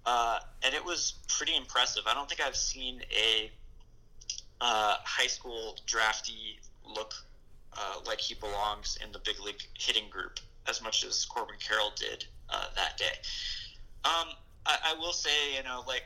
and 0.06 0.74
it 0.74 0.84
was 0.84 1.16
pretty 1.28 1.56
impressive. 1.56 2.04
I 2.08 2.14
don't 2.14 2.30
think 2.30 2.42
I've 2.42 2.56
seen 2.56 3.02
a 3.12 3.52
high 4.62 5.28
school 5.28 5.78
drafty 5.86 6.60
look 6.86 7.14
like 8.06 8.20
he 8.20 8.36
belongs 8.36 8.98
in 9.04 9.12
the 9.12 9.20
big 9.20 9.40
league 9.40 9.62
hitting 9.78 10.10
group 10.10 10.40
as 10.68 10.82
much 10.82 11.04
as 11.04 11.26
Corbin 11.26 11.56
Carroll 11.60 11.92
did 11.96 12.26
uh, 12.50 12.66
that 12.76 12.98
day. 12.98 13.06
Um, 14.06 14.30
I, 14.66 14.78
I, 14.86 14.96
will 14.98 15.12
say, 15.12 15.56
you 15.56 15.64
know, 15.64 15.84
like 15.88 16.04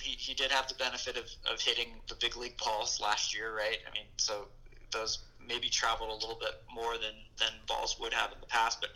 he, 0.00 0.10
he 0.10 0.34
did 0.34 0.50
have 0.50 0.68
the 0.68 0.74
benefit 0.74 1.16
of, 1.16 1.24
of 1.50 1.60
hitting 1.60 1.88
the 2.08 2.14
big 2.16 2.36
league 2.36 2.56
balls 2.58 3.00
last 3.00 3.34
year, 3.34 3.56
right? 3.56 3.78
I 3.88 3.92
mean, 3.92 4.06
so 4.16 4.46
those 4.92 5.18
maybe 5.46 5.68
traveled 5.68 6.10
a 6.10 6.14
little 6.14 6.38
bit 6.40 6.62
more 6.72 6.94
than, 6.94 7.14
than 7.38 7.48
balls 7.66 7.96
would 8.00 8.12
have 8.12 8.32
in 8.32 8.40
the 8.40 8.46
past, 8.46 8.80
but 8.80 8.90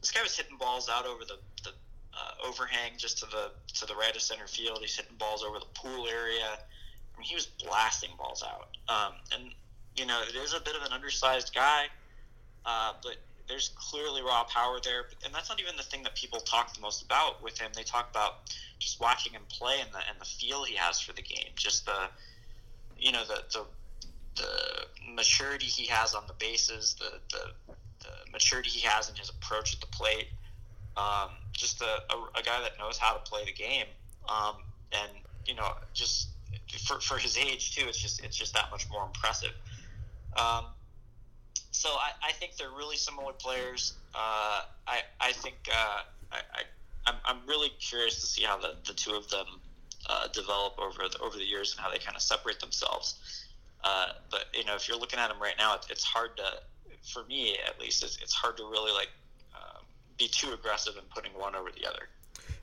this 0.00 0.10
guy 0.10 0.22
was 0.22 0.36
hitting 0.36 0.58
balls 0.58 0.88
out 0.88 1.06
over 1.06 1.24
the, 1.24 1.38
the 1.62 1.70
uh, 2.12 2.46
overhang 2.48 2.92
just 2.98 3.18
to 3.18 3.26
the 3.26 3.50
to 3.74 3.86
the 3.86 3.94
right 3.94 4.14
of 4.14 4.22
center 4.22 4.46
field. 4.46 4.78
He's 4.80 4.96
hitting 4.96 5.16
balls 5.16 5.42
over 5.42 5.58
the 5.58 5.66
pool 5.74 6.06
area. 6.06 6.44
I 6.44 7.18
mean, 7.18 7.26
he 7.26 7.34
was 7.34 7.46
blasting 7.46 8.10
balls 8.18 8.44
out. 8.44 8.68
Um, 8.88 9.14
and 9.32 9.50
you 9.96 10.06
know, 10.06 10.20
it 10.28 10.36
is 10.36 10.54
a 10.54 10.60
bit 10.60 10.76
of 10.76 10.82
an 10.82 10.92
undersized 10.92 11.54
guy, 11.54 11.84
uh, 12.66 12.92
but 13.02 13.16
there's 13.48 13.70
clearly 13.76 14.22
raw 14.22 14.44
power 14.44 14.78
there, 14.82 15.06
and 15.24 15.34
that's 15.34 15.48
not 15.48 15.60
even 15.60 15.76
the 15.76 15.82
thing 15.82 16.02
that 16.02 16.14
people 16.14 16.40
talk 16.40 16.74
the 16.74 16.80
most 16.80 17.02
about 17.02 17.42
with 17.42 17.58
him. 17.58 17.70
They 17.74 17.82
talk 17.82 18.10
about 18.10 18.50
just 18.78 19.00
watching 19.00 19.32
him 19.32 19.42
play 19.48 19.76
and 19.80 19.92
the 19.92 19.98
and 20.08 20.20
the 20.20 20.24
feel 20.24 20.64
he 20.64 20.74
has 20.76 21.00
for 21.00 21.12
the 21.12 21.22
game, 21.22 21.50
just 21.56 21.86
the 21.86 22.08
you 22.98 23.12
know 23.12 23.24
the 23.24 23.42
the, 23.52 23.64
the 24.36 25.12
maturity 25.14 25.66
he 25.66 25.86
has 25.86 26.14
on 26.14 26.24
the 26.26 26.32
bases, 26.34 26.96
the, 26.98 27.18
the, 27.30 27.74
the 28.00 28.32
maturity 28.32 28.70
he 28.70 28.86
has 28.86 29.08
in 29.08 29.14
his 29.14 29.30
approach 29.30 29.74
at 29.74 29.80
the 29.80 29.86
plate, 29.86 30.28
um, 30.96 31.30
just 31.52 31.80
a, 31.82 31.84
a, 31.84 32.38
a, 32.38 32.42
guy 32.42 32.60
that 32.62 32.78
knows 32.78 32.98
how 32.98 33.14
to 33.14 33.18
play 33.20 33.44
the 33.44 33.52
game, 33.52 33.86
um, 34.28 34.56
and 34.92 35.10
you 35.46 35.54
know 35.54 35.74
just 35.92 36.28
for, 36.86 37.00
for 37.00 37.18
his 37.18 37.36
age 37.36 37.74
too, 37.74 37.86
it's 37.88 38.00
just 38.00 38.22
it's 38.22 38.36
just 38.36 38.54
that 38.54 38.70
much 38.70 38.88
more 38.90 39.04
impressive. 39.04 39.52
Um, 40.36 40.66
so 41.72 41.88
I, 41.88 42.12
I 42.28 42.32
think 42.32 42.56
they're 42.56 42.70
really 42.70 42.96
similar 42.96 43.32
players. 43.32 43.94
Uh, 44.14 44.62
I 44.86 45.00
I 45.20 45.32
think 45.32 45.56
uh, 45.72 46.02
I, 46.30 46.36
I 46.54 46.62
I'm, 47.06 47.16
I'm 47.24 47.46
really 47.46 47.70
curious 47.80 48.20
to 48.20 48.26
see 48.26 48.42
how 48.42 48.58
the, 48.58 48.74
the 48.86 48.94
two 48.94 49.14
of 49.14 49.28
them 49.28 49.46
uh, 50.08 50.28
develop 50.28 50.78
over 50.78 51.08
the, 51.08 51.18
over 51.18 51.36
the 51.36 51.44
years 51.44 51.72
and 51.72 51.80
how 51.80 51.90
they 51.90 51.98
kind 51.98 52.16
of 52.16 52.22
separate 52.22 52.60
themselves. 52.60 53.43
Uh, 53.84 54.08
but 54.30 54.46
you 54.54 54.64
know, 54.64 54.74
if 54.74 54.88
you're 54.88 54.98
looking 54.98 55.18
at 55.18 55.28
them 55.28 55.40
right 55.40 55.54
now, 55.58 55.74
it's, 55.74 55.90
it's 55.90 56.04
hard 56.04 56.36
to, 56.38 56.44
for 57.12 57.24
me 57.26 57.56
at 57.66 57.78
least, 57.78 58.02
it's, 58.02 58.18
it's 58.22 58.32
hard 58.32 58.56
to 58.56 58.64
really 58.64 58.92
like 58.92 59.10
uh, 59.54 59.78
be 60.18 60.26
too 60.26 60.52
aggressive 60.52 60.94
in 60.96 61.02
putting 61.14 61.32
one 61.38 61.54
over 61.54 61.70
the 61.70 61.86
other. 61.86 62.08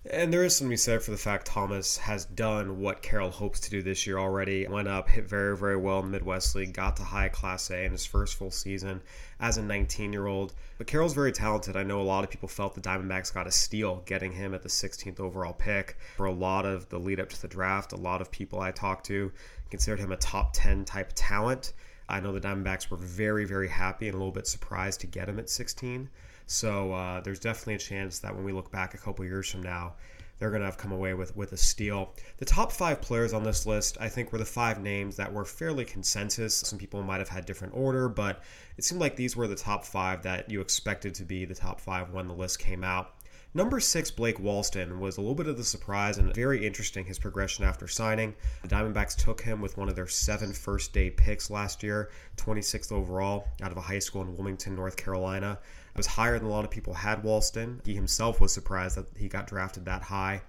And 0.09 0.33
there 0.33 0.43
is 0.43 0.55
something 0.55 0.69
to 0.69 0.73
be 0.73 0.77
said 0.77 1.03
for 1.03 1.11
the 1.11 1.17
fact 1.17 1.45
Thomas 1.45 1.97
has 1.97 2.25
done 2.25 2.79
what 2.79 3.03
Carroll 3.03 3.29
hopes 3.29 3.59
to 3.59 3.69
do 3.69 3.83
this 3.83 4.07
year 4.07 4.17
already. 4.17 4.67
Went 4.67 4.87
up, 4.87 5.07
hit 5.07 5.29
very, 5.29 5.55
very 5.55 5.77
well 5.77 5.99
in 5.99 6.05
the 6.05 6.11
Midwest 6.11 6.55
League, 6.55 6.73
got 6.73 6.97
to 6.97 7.03
high 7.03 7.29
Class 7.29 7.69
A 7.69 7.85
in 7.85 7.91
his 7.91 8.03
first 8.03 8.33
full 8.33 8.49
season 8.49 9.01
as 9.41 9.57
a 9.57 9.61
19 9.61 10.13
year 10.13 10.27
old. 10.27 10.53
But 10.77 10.87
Carroll's 10.87 11.13
very 11.13 11.31
talented. 11.31 11.75
I 11.75 11.83
know 11.83 11.99
a 11.99 12.03
lot 12.03 12.23
of 12.23 12.29
people 12.29 12.47
felt 12.47 12.75
the 12.75 12.81
Diamondbacks 12.81 13.33
got 13.33 13.47
a 13.47 13.51
steal 13.51 14.03
getting 14.05 14.31
him 14.31 14.53
at 14.53 14.61
the 14.61 14.69
16th 14.69 15.19
overall 15.19 15.53
pick. 15.53 15.97
For 16.15 16.27
a 16.27 16.31
lot 16.31 16.65
of 16.65 16.87
the 16.89 16.99
lead 16.99 17.19
up 17.19 17.29
to 17.29 17.41
the 17.41 17.47
draft, 17.47 17.91
a 17.91 17.97
lot 17.97 18.21
of 18.21 18.31
people 18.31 18.61
I 18.61 18.71
talked 18.71 19.05
to 19.07 19.31
considered 19.69 19.99
him 19.99 20.11
a 20.11 20.17
top 20.17 20.51
10 20.53 20.85
type 20.85 21.11
talent. 21.15 21.73
I 22.07 22.19
know 22.19 22.31
the 22.31 22.41
Diamondbacks 22.41 22.89
were 22.89 22.97
very, 22.97 23.45
very 23.45 23.67
happy 23.67 24.07
and 24.07 24.15
a 24.15 24.17
little 24.17 24.33
bit 24.33 24.47
surprised 24.47 25.01
to 25.01 25.07
get 25.07 25.27
him 25.27 25.39
at 25.39 25.49
16. 25.49 26.09
So 26.45 26.93
uh, 26.93 27.21
there's 27.21 27.39
definitely 27.39 27.75
a 27.75 27.79
chance 27.79 28.19
that 28.19 28.35
when 28.35 28.43
we 28.43 28.51
look 28.51 28.71
back 28.71 28.93
a 28.93 28.97
couple 28.97 29.25
years 29.25 29.49
from 29.49 29.63
now, 29.63 29.93
they're 30.41 30.49
going 30.49 30.61
to 30.61 30.65
have 30.65 30.77
come 30.77 30.91
away 30.91 31.13
with, 31.13 31.37
with 31.37 31.51
a 31.51 31.57
steal. 31.57 32.15
The 32.37 32.45
top 32.45 32.71
five 32.71 32.99
players 32.99 33.31
on 33.31 33.43
this 33.43 33.67
list, 33.67 33.95
I 34.01 34.09
think, 34.09 34.31
were 34.31 34.39
the 34.39 34.45
five 34.45 34.81
names 34.81 35.15
that 35.17 35.31
were 35.31 35.45
fairly 35.45 35.85
consensus. 35.85 36.55
Some 36.55 36.79
people 36.79 37.03
might 37.03 37.19
have 37.19 37.29
had 37.29 37.45
different 37.45 37.75
order, 37.75 38.09
but 38.09 38.41
it 38.75 38.83
seemed 38.83 38.99
like 38.99 39.15
these 39.15 39.35
were 39.35 39.47
the 39.47 39.55
top 39.55 39.85
five 39.85 40.23
that 40.23 40.49
you 40.49 40.59
expected 40.59 41.13
to 41.13 41.25
be 41.25 41.45
the 41.45 41.53
top 41.53 41.79
five 41.79 42.09
when 42.09 42.27
the 42.27 42.33
list 42.33 42.57
came 42.57 42.83
out. 42.83 43.13
Number 43.53 43.79
six, 43.79 44.09
Blake 44.09 44.39
Walston, 44.39 44.97
was 44.97 45.17
a 45.17 45.21
little 45.21 45.35
bit 45.35 45.45
of 45.45 45.57
the 45.57 45.63
surprise 45.63 46.17
and 46.17 46.33
very 46.33 46.65
interesting 46.65 47.05
his 47.05 47.19
progression 47.19 47.63
after 47.63 47.87
signing. 47.87 48.33
The 48.63 48.69
Diamondbacks 48.69 49.15
took 49.15 49.41
him 49.41 49.61
with 49.61 49.77
one 49.77 49.89
of 49.89 49.95
their 49.95 50.07
seven 50.07 50.53
first 50.53 50.91
day 50.91 51.11
picks 51.11 51.51
last 51.51 51.83
year, 51.83 52.09
26th 52.37 52.91
overall, 52.91 53.47
out 53.61 53.71
of 53.71 53.77
a 53.77 53.81
high 53.81 53.99
school 53.99 54.23
in 54.23 54.35
Wilmington, 54.35 54.75
North 54.75 54.97
Carolina. 54.97 55.59
Was 55.95 56.07
higher 56.07 56.39
than 56.39 56.47
a 56.47 56.51
lot 56.51 56.65
of 56.65 56.71
people 56.71 56.93
had 56.93 57.21
Walston. 57.21 57.85
He 57.85 57.93
himself 57.93 58.39
was 58.39 58.53
surprised 58.53 58.97
that 58.97 59.07
he 59.17 59.27
got 59.27 59.47
drafted 59.47 59.85
that 59.85 60.01
high. 60.01 60.41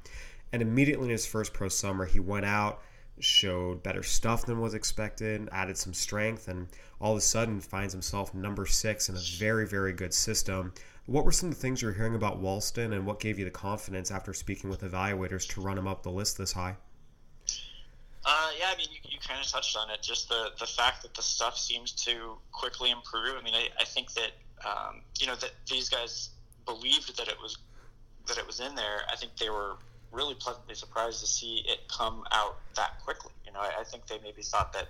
And 0.53 0.63
immediately 0.63 1.07
in 1.07 1.11
his 1.11 1.27
first 1.27 1.53
pro 1.53 1.69
summer, 1.69 2.05
he 2.05 2.21
went 2.21 2.47
out, 2.47 2.83
showed 3.19 3.83
better 3.83 4.03
stuff 4.03 4.47
than 4.47 4.61
was 4.61 4.75
expected, 4.75 5.49
added 5.51 5.77
some 5.77 5.95
strength, 5.95 6.49
and 6.49 6.69
all 7.01 7.13
of 7.13 7.19
a 7.19 7.23
sudden 7.23 7.61
finds 7.61 7.93
himself 7.93 8.35
number 8.35 8.67
six 8.67 9.09
in 9.09 9.17
a 9.17 9.21
very, 9.39 9.67
very 9.67 9.93
good 9.93 10.15
system. 10.15 10.73
What 11.07 11.25
were 11.25 11.33
some 11.33 11.49
of 11.49 11.55
the 11.57 11.61
things 11.61 11.83
you 11.83 11.89
were 11.89 11.95
hearing 11.95 12.15
about 12.15 12.41
Walston, 12.41 12.93
and 12.93 13.05
what 13.05 13.19
gave 13.19 13.39
you 13.39 13.45
the 13.45 13.51
confidence 13.51 14.11
after 14.11 14.33
speaking 14.33 14.71
with 14.71 14.83
evaluators 14.83 15.49
to 15.55 15.61
run 15.61 15.77
him 15.77 15.89
up 15.89 16.03
the 16.03 16.11
list 16.11 16.39
this 16.39 16.53
high? 16.53 16.77
Uh, 18.25 18.51
yeah, 18.57 18.71
I 18.73 18.77
mean, 18.77 18.87
you, 18.93 18.99
you 19.11 19.19
kind 19.19 19.41
of 19.41 19.51
touched 19.51 19.77
on 19.77 19.91
it. 19.91 20.01
Just 20.01 20.29
the, 20.29 20.51
the 20.61 20.67
fact 20.67 21.03
that 21.03 21.15
the 21.15 21.23
stuff 21.23 21.59
seems 21.59 21.91
to 22.05 22.37
quickly 22.53 22.93
improve. 22.93 23.37
I 23.37 23.43
mean, 23.43 23.55
I, 23.55 23.69
I 23.81 23.85
think 23.85 24.13
that 24.15 24.31
um, 24.67 25.03
you 25.19 25.27
know 25.27 25.35
that 25.37 25.53
these 25.69 25.89
guys 25.89 26.31
believed 26.67 27.17
that 27.19 27.29
it 27.29 27.37
was 27.41 27.59
that 28.27 28.39
it 28.39 28.47
was 28.47 28.61
in 28.61 28.75
there. 28.75 29.03
I 29.11 29.17
think 29.17 29.37
they 29.37 29.51
were 29.51 29.77
really 30.13 30.35
pleasantly 30.35 30.75
surprised 30.75 31.21
to 31.21 31.27
see 31.27 31.65
it 31.67 31.89
come 31.89 32.25
out 32.33 32.57
that 32.77 33.01
quickly. 33.05 33.33
You 33.47 33.53
know, 33.53 33.61
I, 33.61 33.81
I 33.81 33.85
think 33.85 34.07
they 34.07 34.19
maybe 34.23 34.43
thought 34.43 34.73
that 34.75 34.89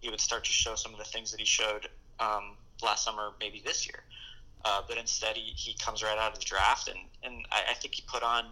he 0.00 0.10
would 0.10 0.20
start 0.20 0.44
to 0.44 0.52
show 0.52 0.74
some 0.74 0.92
of 0.92 0.98
the 0.98 1.04
things 1.04 1.30
that 1.30 1.40
he 1.40 1.46
showed 1.46 1.88
um, 2.18 2.56
last 2.82 3.04
summer, 3.04 3.30
maybe 3.38 3.62
this 3.64 3.86
year. 3.86 4.02
Uh, 4.64 4.82
but 4.86 4.98
instead, 4.98 5.36
he, 5.36 5.52
he 5.54 5.74
comes 5.74 6.02
right 6.02 6.18
out 6.18 6.32
of 6.32 6.38
the 6.38 6.44
draft, 6.44 6.88
and, 6.88 6.98
and 7.22 7.46
I, 7.50 7.70
I 7.70 7.74
think 7.74 7.94
he 7.94 8.02
put 8.06 8.22
on 8.22 8.44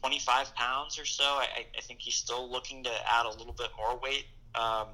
25 0.00 0.54
pounds 0.54 0.98
or 0.98 1.04
so. 1.04 1.24
I, 1.24 1.64
I 1.76 1.80
think 1.80 2.00
he's 2.00 2.16
still 2.16 2.50
looking 2.50 2.84
to 2.84 2.90
add 3.10 3.24
a 3.24 3.30
little 3.30 3.54
bit 3.54 3.68
more 3.76 3.98
weight. 3.98 4.26
Um, 4.54 4.88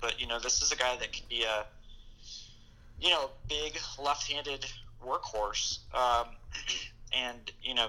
but, 0.00 0.20
you 0.20 0.26
know, 0.26 0.38
this 0.38 0.62
is 0.62 0.72
a 0.72 0.76
guy 0.76 0.96
that 0.96 1.12
can 1.12 1.24
be 1.28 1.42
a, 1.42 1.66
you 3.02 3.10
know, 3.10 3.30
big 3.48 3.78
left-handed 4.02 4.64
workhorse. 5.04 5.80
Um, 5.92 6.28
and, 7.12 7.50
you 7.62 7.74
know, 7.74 7.88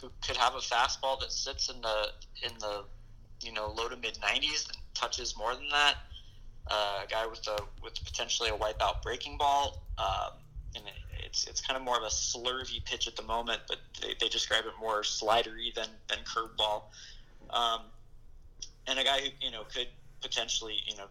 who 0.00 0.10
could 0.26 0.36
have 0.36 0.54
a 0.54 0.58
fastball 0.58 1.20
that 1.20 1.30
sits 1.30 1.68
in 1.68 1.80
the, 1.80 2.08
in 2.42 2.52
the, 2.58 2.84
you 3.42 3.52
know, 3.52 3.72
low 3.76 3.88
to 3.88 3.96
mid 3.96 4.14
90s 4.14 4.68
and 4.68 4.76
touches 4.94 5.36
more 5.36 5.54
than 5.54 5.68
that. 5.70 5.94
Uh, 6.66 7.02
a 7.04 7.06
guy 7.08 7.26
with 7.26 7.46
a, 7.46 7.58
with 7.82 7.94
potentially 8.04 8.50
a 8.50 8.52
wipeout 8.52 9.02
breaking 9.02 9.38
ball. 9.38 9.82
Um, 9.98 10.32
and 10.74 10.84
it's 11.18 11.46
it's 11.46 11.60
kind 11.60 11.76
of 11.76 11.82
more 11.82 11.96
of 11.96 12.02
a 12.02 12.06
slurvy 12.06 12.84
pitch 12.84 13.08
at 13.08 13.16
the 13.16 13.22
moment, 13.22 13.60
but 13.68 13.78
they, 14.00 14.14
they 14.20 14.28
describe 14.28 14.64
it 14.66 14.72
more 14.80 15.02
slidery 15.02 15.74
than 15.74 15.88
than 16.08 16.18
curveball. 16.18 16.82
Um, 17.50 17.82
and 18.86 18.98
a 18.98 19.04
guy 19.04 19.20
who 19.20 19.28
you 19.40 19.50
know 19.50 19.64
could 19.64 19.88
potentially 20.20 20.76
you 20.86 20.96
know 20.96 21.06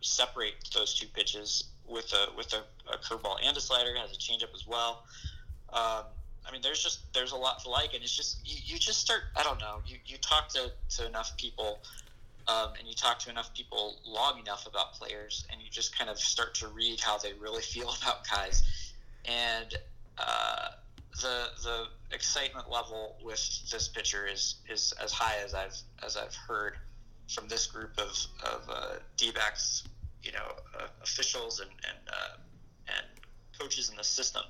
separate 0.00 0.54
those 0.74 0.94
two 0.94 1.06
pitches 1.08 1.64
with 1.88 2.12
a 2.12 2.36
with 2.36 2.52
a, 2.52 2.92
a 2.92 2.98
curveball 2.98 3.36
and 3.44 3.56
a 3.56 3.60
slider 3.60 3.94
has 3.96 4.10
a 4.12 4.18
changeup 4.18 4.54
as 4.54 4.66
well. 4.66 5.04
Um, 5.72 6.04
I 6.46 6.52
mean, 6.52 6.62
there's 6.62 6.82
just 6.82 7.12
there's 7.12 7.32
a 7.32 7.36
lot 7.36 7.60
to 7.64 7.70
like, 7.70 7.94
and 7.94 8.02
it's 8.02 8.16
just 8.16 8.38
you, 8.44 8.56
you 8.64 8.78
just 8.78 9.00
start. 9.00 9.22
I 9.36 9.42
don't 9.42 9.58
know. 9.58 9.80
You 9.86 9.96
you 10.06 10.18
talk 10.18 10.48
to 10.50 10.70
to 10.96 11.06
enough 11.06 11.36
people. 11.36 11.80
Um, 12.48 12.74
and 12.78 12.86
you 12.86 12.94
talk 12.94 13.18
to 13.18 13.30
enough 13.30 13.52
people 13.54 13.96
long 14.06 14.38
enough 14.38 14.68
about 14.68 14.92
players, 14.92 15.44
and 15.50 15.60
you 15.60 15.68
just 15.68 15.98
kind 15.98 16.08
of 16.08 16.16
start 16.16 16.54
to 16.54 16.68
read 16.68 17.00
how 17.00 17.18
they 17.18 17.32
really 17.32 17.62
feel 17.74 17.92
about 18.00 18.24
guys 18.28 18.62
and 19.26 19.74
uh, 20.18 20.68
the 21.20 21.48
the 21.62 21.86
excitement 22.14 22.70
level 22.70 23.16
with 23.22 23.40
this 23.70 23.88
pitcher 23.88 24.26
is 24.26 24.56
is 24.68 24.94
as 25.02 25.12
high 25.12 25.36
as 25.44 25.54
I've 25.54 25.76
as 26.04 26.16
I've 26.16 26.34
heard 26.34 26.74
from 27.28 27.48
this 27.48 27.66
group 27.66 27.98
of 27.98 28.16
of 28.44 28.68
uh, 28.68 28.94
D-backs, 29.16 29.84
you 30.26 30.32
know, 30.32 30.56
uh, 30.78 30.88
officials 31.02 31.60
and 31.60 31.70
and 31.70 31.98
uh, 32.08 32.36
and 32.88 33.06
coaches 33.58 33.88
in 33.88 33.96
the 33.96 34.04
system 34.04 34.42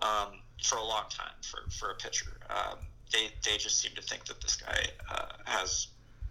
um, 0.00 0.40
for 0.62 0.76
a 0.78 0.84
long 0.84 1.04
time 1.10 1.34
for 1.42 1.68
for 1.70 1.90
a 1.90 1.94
pitcher. 1.96 2.38
Um, 2.48 2.78
they 3.12 3.28
they 3.44 3.58
just 3.58 3.80
seem 3.80 3.92
to 3.96 4.02
think 4.02 4.24
that 4.26 4.40
this 4.40 4.56
guy 4.56 4.86
uh, 5.10 5.26
has 5.44 5.88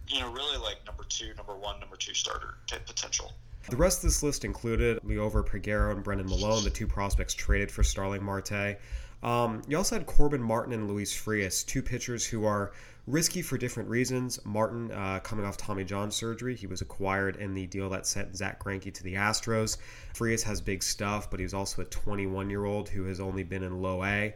you 0.08 0.20
know 0.20 0.32
really 0.32 0.58
like 0.58 0.84
number 0.86 1.04
two, 1.08 1.34
number 1.36 1.54
one, 1.54 1.78
number 1.80 1.96
two 1.96 2.14
starter 2.14 2.54
type 2.66 2.86
potential. 2.86 3.32
The 3.70 3.76
rest 3.76 3.98
of 3.98 4.04
this 4.04 4.22
list 4.24 4.44
included 4.44 5.00
Liover 5.02 5.46
Peguero 5.46 5.92
and 5.92 6.02
Brennan 6.02 6.26
Malone, 6.26 6.64
the 6.64 6.70
two 6.70 6.88
prospects 6.88 7.32
traded 7.32 7.70
for 7.70 7.84
Starling 7.84 8.24
Marte. 8.24 8.78
Um, 9.22 9.62
you 9.68 9.76
also 9.76 9.94
had 9.94 10.06
Corbin 10.06 10.42
Martin 10.42 10.72
and 10.72 10.88
Luis 10.88 11.14
Frias, 11.14 11.62
two 11.62 11.80
pitchers 11.80 12.26
who 12.26 12.44
are 12.44 12.72
risky 13.06 13.42
for 13.42 13.58
different 13.58 13.88
reasons. 13.88 14.38
Martin, 14.44 14.90
uh, 14.92 15.20
coming 15.20 15.44
off 15.44 15.56
Tommy 15.56 15.84
John 15.84 16.10
surgery, 16.10 16.54
he 16.54 16.66
was 16.66 16.80
acquired 16.80 17.36
in 17.36 17.54
the 17.54 17.66
deal 17.66 17.88
that 17.90 18.06
sent 18.06 18.36
Zack 18.36 18.62
Greinke 18.62 18.92
to 18.94 19.02
the 19.02 19.14
Astros. 19.14 19.76
Frias 20.14 20.42
has 20.44 20.60
big 20.60 20.82
stuff, 20.82 21.30
but 21.30 21.40
he's 21.40 21.54
also 21.54 21.82
a 21.82 21.86
21 21.86 22.50
year 22.50 22.64
old 22.64 22.88
who 22.88 23.04
has 23.04 23.20
only 23.20 23.42
been 23.42 23.62
in 23.62 23.82
low 23.82 24.04
A. 24.04 24.34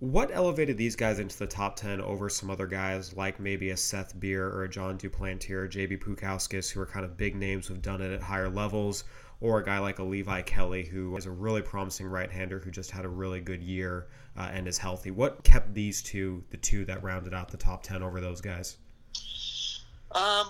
What 0.00 0.30
elevated 0.32 0.76
these 0.76 0.96
guys 0.96 1.20
into 1.20 1.38
the 1.38 1.46
top 1.46 1.76
10 1.76 2.00
over 2.00 2.28
some 2.28 2.50
other 2.50 2.66
guys 2.66 3.14
like 3.14 3.38
maybe 3.38 3.70
a 3.70 3.76
Seth 3.76 4.18
Beer 4.18 4.48
or 4.48 4.64
a 4.64 4.68
Jon 4.68 4.98
Duplantier, 4.98 5.70
JB 5.70 6.02
Bukauskas, 6.02 6.70
who 6.72 6.80
are 6.80 6.86
kind 6.86 7.04
of 7.04 7.16
big 7.16 7.36
names 7.36 7.68
who've 7.68 7.80
done 7.80 8.02
it 8.02 8.12
at 8.12 8.20
higher 8.20 8.48
levels, 8.50 9.04
or 9.42 9.58
a 9.58 9.64
guy 9.64 9.80
like 9.80 9.98
a 9.98 10.04
Levi 10.04 10.40
Kelly, 10.42 10.84
who 10.84 11.14
is 11.16 11.26
a 11.26 11.30
really 11.30 11.62
promising 11.62 12.06
right 12.06 12.30
hander 12.30 12.60
who 12.60 12.70
just 12.70 12.92
had 12.92 13.04
a 13.04 13.08
really 13.08 13.40
good 13.40 13.60
year 13.60 14.06
uh, 14.36 14.48
and 14.52 14.68
is 14.68 14.78
healthy? 14.78 15.10
What 15.10 15.42
kept 15.42 15.74
these 15.74 16.00
two, 16.00 16.44
the 16.50 16.56
two 16.56 16.84
that 16.84 17.02
rounded 17.02 17.34
out 17.34 17.50
the 17.50 17.56
top 17.56 17.82
10 17.82 18.04
over 18.04 18.20
those 18.20 18.40
guys? 18.40 18.76
Um, 20.12 20.46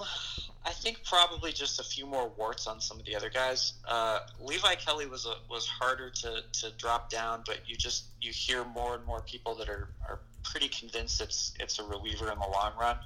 I 0.67 0.73
think 0.73 1.03
probably 1.05 1.53
just 1.53 1.81
a 1.81 1.83
few 1.83 2.05
more 2.05 2.31
warts 2.37 2.67
on 2.67 2.83
some 2.83 3.01
of 3.01 3.07
the 3.07 3.17
other 3.17 3.31
guys. 3.31 3.73
Uh, 3.89 4.19
Levi 4.39 4.75
Kelly 4.75 5.07
was 5.07 5.25
a, 5.25 5.37
was 5.49 5.67
harder 5.67 6.11
to, 6.11 6.43
to 6.53 6.71
drop 6.77 7.09
down, 7.09 7.45
but 7.47 7.61
you 7.67 7.77
just 7.77 8.05
you 8.21 8.31
hear 8.31 8.63
more 8.63 8.95
and 8.95 9.05
more 9.07 9.23
people 9.23 9.55
that 9.55 9.71
are, 9.71 9.89
are 10.07 10.21
pretty 10.43 10.69
convinced 10.69 11.21
it's 11.21 11.55
it's 11.59 11.79
a 11.79 11.85
reliever 11.85 12.31
in 12.31 12.39
the 12.39 12.47
long 12.47 12.73
run. 12.79 12.99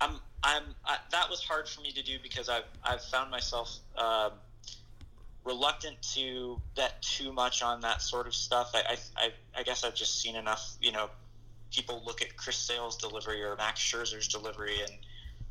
I'm 0.00 0.20
I'm 0.42 0.62
I, 0.84 0.98
that 1.10 1.30
was 1.30 1.42
hard 1.42 1.68
for 1.68 1.80
me 1.80 1.92
to 1.92 2.02
do 2.02 2.18
because 2.22 2.48
I've 2.48 2.64
I've 2.84 3.02
found 3.02 3.30
myself 3.30 3.78
um, 3.96 4.32
reluctant 5.46 5.96
to 6.14 6.60
bet 6.74 7.00
too 7.00 7.32
much 7.32 7.62
on 7.62 7.80
that 7.80 8.02
sort 8.02 8.26
of 8.26 8.34
stuff. 8.34 8.72
I, 8.74 8.96
I 9.16 9.32
I 9.56 9.62
guess 9.62 9.84
I've 9.84 9.94
just 9.94 10.20
seen 10.20 10.36
enough 10.36 10.76
you 10.80 10.92
know 10.92 11.08
people 11.74 12.02
look 12.04 12.22
at 12.22 12.36
Chris 12.36 12.56
Sale's 12.56 12.96
delivery 12.96 13.42
or 13.42 13.56
Max 13.56 13.80
Scherzer's 13.80 14.28
delivery 14.28 14.80
and 14.80 14.92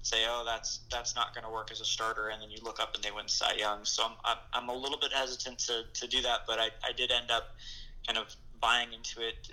say, 0.06 0.26
oh, 0.28 0.44
that's 0.46 0.82
that's 0.92 1.16
not 1.16 1.34
going 1.34 1.44
to 1.44 1.50
work 1.50 1.72
as 1.72 1.82
a 1.82 1.86
starter, 1.86 2.30
and 2.30 2.42
then 2.42 2.52
you 2.52 2.58
look 2.64 2.80
up 2.80 2.94
and 2.94 3.04
they 3.04 3.12
win 3.12 3.28
Cy 3.28 3.56
Young. 3.58 3.84
So 3.86 4.06
I'm, 4.24 4.38
I'm 4.54 4.70
a 4.70 4.76
little 4.76 5.00
bit 5.00 5.12
hesitant 5.12 5.60
to, 5.60 5.84
to 5.94 6.08
do 6.08 6.22
that, 6.22 6.42
but 6.48 6.60
I, 6.60 6.70
I 6.88 6.92
did 6.96 7.12
end 7.12 7.32
up 7.32 7.56
kind 8.08 8.20
of 8.20 8.36
buying 8.62 8.90
into 8.94 9.28
it 9.28 9.50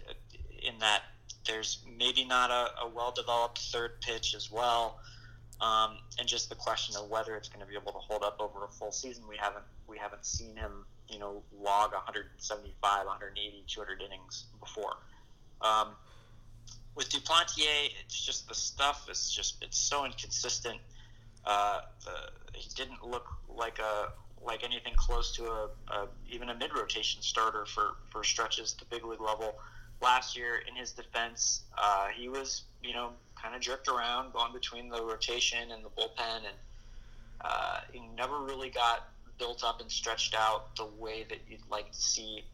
in 0.62 0.78
that 0.78 1.02
there's 1.46 1.82
maybe 1.98 2.24
not 2.24 2.50
a, 2.50 2.84
a 2.84 2.88
well 2.94 3.12
developed 3.12 3.58
third 3.58 4.00
pitch 4.00 4.34
as 4.34 4.50
well. 4.50 5.00
Um, 5.62 5.98
and 6.18 6.26
just 6.26 6.48
the 6.48 6.56
question 6.56 6.96
of 6.96 7.08
whether 7.08 7.36
it's 7.36 7.48
going 7.48 7.60
to 7.60 7.66
be 7.66 7.76
able 7.76 7.92
to 7.92 7.98
hold 7.98 8.24
up 8.24 8.38
over 8.40 8.64
a 8.64 8.68
full 8.68 8.90
season. 8.90 9.22
We 9.28 9.36
haven't 9.36 9.64
we 9.86 9.96
haven't 9.96 10.26
seen 10.26 10.56
him, 10.56 10.84
you 11.08 11.20
know, 11.20 11.44
log 11.56 11.92
175, 11.92 13.06
180, 13.06 13.64
200 13.68 14.02
innings 14.02 14.46
before. 14.58 14.96
Um, 15.60 15.90
with 16.96 17.10
Duplantier, 17.10 17.90
it's 18.04 18.20
just 18.20 18.48
the 18.48 18.56
stuff 18.56 19.06
is 19.08 19.30
just 19.30 19.62
it's 19.62 19.78
so 19.78 20.04
inconsistent. 20.04 20.78
Uh, 21.44 21.82
the, 22.04 22.58
he 22.58 22.68
didn't 22.74 23.06
look 23.06 23.28
like 23.48 23.78
a 23.78 24.08
like 24.44 24.64
anything 24.64 24.94
close 24.96 25.30
to 25.36 25.44
a, 25.44 25.68
a 25.92 26.08
even 26.28 26.48
a 26.48 26.54
mid 26.56 26.70
rotation 26.76 27.22
starter 27.22 27.66
for 27.66 27.92
for 28.10 28.24
stretches 28.24 28.72
to 28.72 28.84
big 28.86 29.04
league 29.04 29.20
level. 29.20 29.54
Last 30.02 30.36
year, 30.36 30.62
in 30.68 30.74
his 30.74 30.92
defense, 30.92 31.62
uh, 31.78 32.08
he 32.08 32.28
was 32.28 32.62
you 32.82 32.92
know 32.92 33.10
kind 33.40 33.54
of 33.54 33.60
jerked 33.60 33.88
around, 33.88 34.32
going 34.32 34.52
between 34.52 34.88
the 34.88 35.02
rotation 35.02 35.70
and 35.70 35.84
the 35.84 35.90
bullpen, 35.90 36.38
and 36.38 36.56
uh, 37.40 37.80
he 37.92 38.00
never 38.16 38.40
really 38.40 38.70
got 38.70 39.08
built 39.38 39.64
up 39.64 39.80
and 39.80 39.90
stretched 39.90 40.34
out 40.34 40.74
the 40.76 40.86
way 40.98 41.24
that 41.28 41.38
you'd 41.48 41.68
like 41.70 41.90
to 41.90 42.00
see. 42.00 42.44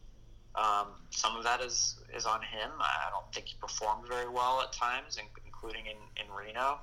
Um, 0.55 0.87
some 1.11 1.35
of 1.35 1.43
that 1.43 1.61
is 1.61 1.97
is 2.15 2.25
on 2.25 2.41
him. 2.41 2.71
I 2.79 3.09
don't 3.11 3.33
think 3.33 3.47
he 3.47 3.55
performed 3.59 4.07
very 4.07 4.29
well 4.29 4.61
at 4.61 4.73
times, 4.73 5.17
including 5.45 5.85
in, 5.85 6.23
in 6.23 6.31
Reno. 6.31 6.79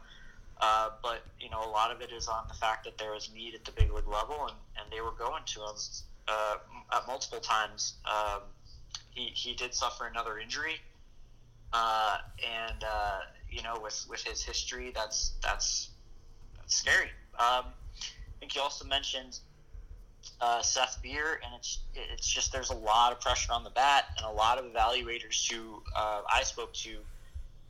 Uh, 0.60 0.90
but 1.02 1.24
you 1.40 1.50
know, 1.50 1.60
a 1.60 1.70
lot 1.70 1.90
of 1.90 2.00
it 2.00 2.10
is 2.12 2.28
on 2.28 2.44
the 2.48 2.54
fact 2.54 2.84
that 2.84 2.96
there 2.98 3.12
was 3.12 3.30
need 3.34 3.54
at 3.54 3.64
the 3.64 3.72
big 3.72 3.92
league 3.92 4.08
level, 4.08 4.46
and, 4.46 4.56
and 4.80 4.92
they 4.92 5.00
were 5.00 5.12
going 5.18 5.42
to 5.46 5.60
him 5.60 6.02
uh, 6.28 6.56
at 6.92 7.06
multiple 7.06 7.40
times. 7.40 7.94
Um, 8.06 8.42
he 9.14 9.30
he 9.34 9.54
did 9.54 9.74
suffer 9.74 10.06
another 10.06 10.38
injury, 10.38 10.76
uh, 11.72 12.18
and 12.38 12.84
uh, 12.84 13.20
you 13.50 13.62
know, 13.62 13.78
with 13.82 14.06
with 14.08 14.22
his 14.22 14.42
history, 14.42 14.92
that's 14.94 15.32
that's, 15.42 15.90
that's 16.56 16.76
scary. 16.76 17.10
Um, 17.38 17.66
I 17.66 18.38
think 18.40 18.54
you 18.54 18.60
also 18.60 18.84
mentioned 18.86 19.38
uh, 20.40 20.62
Seth 20.62 21.00
Beer, 21.02 21.40
and 21.44 21.54
it's 21.56 21.78
it's 21.94 22.26
just 22.26 22.52
there's 22.52 22.70
a 22.70 22.74
lot 22.74 23.12
of 23.12 23.20
pressure 23.20 23.52
on 23.52 23.64
the 23.64 23.70
bat, 23.70 24.06
and 24.16 24.26
a 24.26 24.30
lot 24.30 24.58
of 24.58 24.64
evaluators 24.66 25.50
who 25.50 25.82
uh, 25.96 26.22
I 26.32 26.42
spoke 26.42 26.72
to 26.74 26.96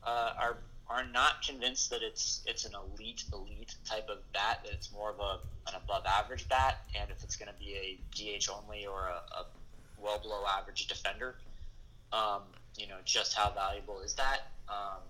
uh, 0.03 0.33
are 0.39 0.57
are 0.89 1.05
not 1.05 1.41
convinced 1.45 1.89
that 1.89 2.01
it's 2.01 2.41
it's 2.45 2.65
an 2.65 2.73
elite 2.73 3.23
elite 3.33 3.75
type 3.85 4.09
of 4.09 4.19
bat. 4.33 4.61
That 4.63 4.73
it's 4.73 4.91
more 4.91 5.09
of 5.11 5.19
a 5.19 5.39
an 5.69 5.75
above 5.75 6.05
average 6.05 6.47
bat, 6.49 6.81
and 6.99 7.09
if 7.11 7.23
it's 7.23 7.35
going 7.35 7.51
to 7.51 7.59
be 7.59 7.75
a 7.75 8.39
DH 8.39 8.49
only 8.49 8.85
or 8.85 9.07
a, 9.07 9.21
a 9.39 9.45
well 9.97 10.19
below 10.19 10.43
average 10.47 10.87
defender, 10.87 11.35
um, 12.13 12.41
you 12.77 12.87
know, 12.87 12.97
just 13.05 13.35
how 13.35 13.51
valuable 13.51 14.01
is 14.01 14.13
that? 14.15 14.51
Um, 14.69 15.01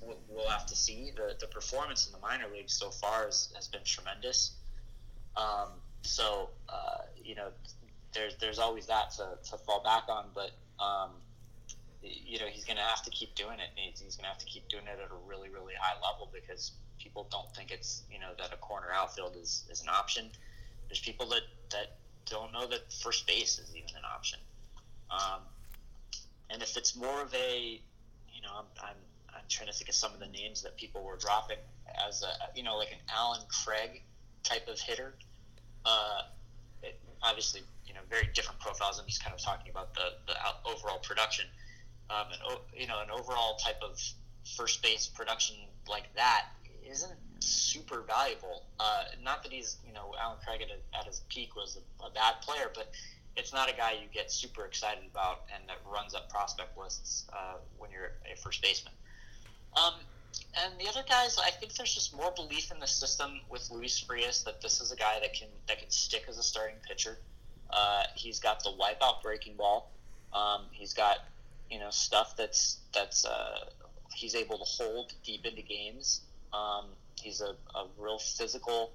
we'll, 0.00 0.18
we'll, 0.28 0.48
have 0.48 0.66
to 0.66 0.76
see. 0.76 1.12
The 1.14 1.34
the 1.38 1.46
performance 1.46 2.06
in 2.06 2.12
the 2.12 2.18
minor 2.18 2.46
leagues 2.52 2.72
so 2.72 2.90
far 2.90 3.26
has, 3.26 3.52
has 3.54 3.68
been 3.68 3.84
tremendous. 3.84 4.52
Um, 5.36 5.68
so 6.02 6.50
uh, 6.68 7.02
you 7.22 7.34
know, 7.34 7.48
there's 8.12 8.36
there's 8.36 8.58
always 8.58 8.86
that 8.86 9.10
to, 9.12 9.36
to 9.50 9.58
fall 9.58 9.82
back 9.82 10.04
on, 10.08 10.26
but 10.34 10.52
um, 10.82 11.10
you 12.02 12.38
know 12.38 12.46
he's 12.46 12.64
going 12.64 12.76
to 12.76 12.82
have 12.82 13.02
to 13.02 13.10
keep 13.10 13.34
doing 13.34 13.58
it. 13.58 13.70
He's, 13.74 14.00
he's 14.00 14.16
going 14.16 14.24
to 14.24 14.28
have 14.28 14.38
to 14.38 14.46
keep 14.46 14.68
doing 14.68 14.84
it 14.84 14.98
at 15.02 15.10
a 15.10 15.28
really 15.28 15.48
really 15.48 15.74
high 15.78 15.94
level 15.94 16.30
because 16.32 16.72
people 16.98 17.26
don't 17.30 17.52
think 17.54 17.70
it's 17.70 18.02
you 18.10 18.18
know 18.18 18.30
that 18.38 18.52
a 18.52 18.56
corner 18.56 18.88
outfield 18.92 19.36
is, 19.40 19.64
is 19.70 19.82
an 19.82 19.88
option. 19.88 20.30
There's 20.88 21.00
people 21.00 21.26
that 21.30 21.42
that 21.70 21.96
don't 22.26 22.52
know 22.52 22.66
that 22.66 22.92
first 22.92 23.26
base 23.26 23.58
is 23.58 23.70
even 23.76 23.90
an 23.96 24.04
option. 24.14 24.38
Um, 25.10 25.40
and 26.50 26.62
if 26.62 26.76
it's 26.76 26.96
more 26.96 27.22
of 27.22 27.34
a, 27.34 27.80
you 28.32 28.42
know, 28.42 28.50
I'm, 28.56 28.64
I'm, 28.82 28.96
I'm 29.34 29.44
trying 29.48 29.68
to 29.68 29.74
think 29.74 29.88
of 29.88 29.94
some 29.94 30.12
of 30.12 30.20
the 30.20 30.28
names 30.28 30.62
that 30.62 30.76
people 30.76 31.02
were 31.02 31.16
dropping 31.16 31.58
as 32.08 32.22
a, 32.22 32.56
you 32.56 32.62
know, 32.62 32.76
like 32.76 32.92
an 32.92 32.98
Allen 33.14 33.40
Craig 33.64 34.02
type 34.42 34.68
of 34.68 34.78
hitter 34.78 35.14
uh, 35.86 36.22
it, 36.82 37.00
obviously, 37.22 37.62
you 37.86 37.94
know, 37.94 38.00
very 38.08 38.28
different 38.34 38.60
profiles. 38.60 38.98
I'm 38.98 39.06
just 39.06 39.22
kind 39.22 39.34
of 39.34 39.40
talking 39.40 39.70
about 39.70 39.94
the, 39.94 40.12
the 40.26 40.34
overall 40.70 40.98
production. 40.98 41.46
Um, 42.10 42.26
and, 42.32 42.58
you 42.76 42.86
know, 42.86 43.00
an 43.02 43.10
overall 43.10 43.56
type 43.56 43.80
of 43.82 44.00
first 44.56 44.82
base 44.82 45.06
production 45.06 45.56
like 45.88 46.14
that 46.16 46.46
isn't 46.86 47.18
super 47.46 48.02
valuable. 48.02 48.64
Uh, 48.80 49.04
not 49.22 49.42
that 49.42 49.52
he's, 49.52 49.78
you 49.86 49.92
know, 49.92 50.14
Allen 50.20 50.38
Craig 50.44 50.62
at, 50.62 50.98
at 50.98 51.06
his 51.06 51.20
peak 51.28 51.56
was 51.56 51.78
a, 51.78 52.06
a, 52.06 52.10
bad 52.10 52.40
player, 52.42 52.70
but 52.74 52.92
it's 53.36 53.52
not 53.52 53.70
a 53.70 53.76
guy 53.76 53.92
you 53.92 54.08
get 54.12 54.30
super 54.30 54.64
excited 54.64 55.04
about 55.10 55.42
and 55.54 55.68
that 55.68 55.78
runs 55.90 56.14
up 56.14 56.28
prospect 56.30 56.76
lists 56.78 57.26
uh, 57.32 57.56
when 57.78 57.90
you're 57.90 58.12
a 58.30 58.36
first 58.36 58.62
baseman. 58.62 58.94
Um, 59.76 59.94
and 60.62 60.72
the 60.80 60.88
other 60.88 61.04
guys, 61.08 61.38
I 61.38 61.50
think 61.50 61.74
there's 61.74 61.94
just 61.94 62.16
more 62.16 62.32
belief 62.32 62.70
in 62.72 62.78
the 62.78 62.86
system 62.86 63.40
with 63.48 63.70
Luis 63.70 63.98
Frias 63.98 64.44
that 64.44 64.60
this 64.60 64.80
is 64.80 64.92
a 64.92 64.96
guy 64.96 65.18
that 65.20 65.32
can 65.34 65.48
that 65.68 65.78
can 65.78 65.90
stick 65.90 66.24
as 66.28 66.38
a 66.38 66.42
starting 66.42 66.76
pitcher. 66.86 67.18
Uh, 67.70 68.04
he's 68.14 68.40
got 68.40 68.62
the 68.62 68.70
wipeout 68.70 69.22
breaking 69.22 69.54
ball. 69.54 69.90
Um, 70.32 70.62
he's 70.70 70.92
got 70.92 71.18
you 71.70 71.78
know 71.78 71.90
stuff 71.90 72.36
that's 72.36 72.78
that's 72.92 73.24
uh, 73.24 73.66
he's 74.14 74.34
able 74.34 74.58
to 74.58 74.64
hold 74.64 75.12
deep 75.24 75.44
into 75.44 75.62
games. 75.62 76.22
Um, 76.52 76.86
he's 77.20 77.40
a, 77.40 77.54
a 77.76 77.86
real 77.98 78.18
physical 78.18 78.92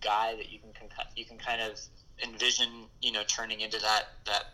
guy 0.00 0.34
that 0.36 0.50
you 0.52 0.58
can 0.58 0.70
you 1.16 1.24
can 1.24 1.38
kind 1.38 1.60
of 1.60 1.80
envision 2.22 2.68
you 3.00 3.12
know 3.12 3.22
turning 3.26 3.60
into 3.60 3.78
that 3.78 4.04
that 4.26 4.44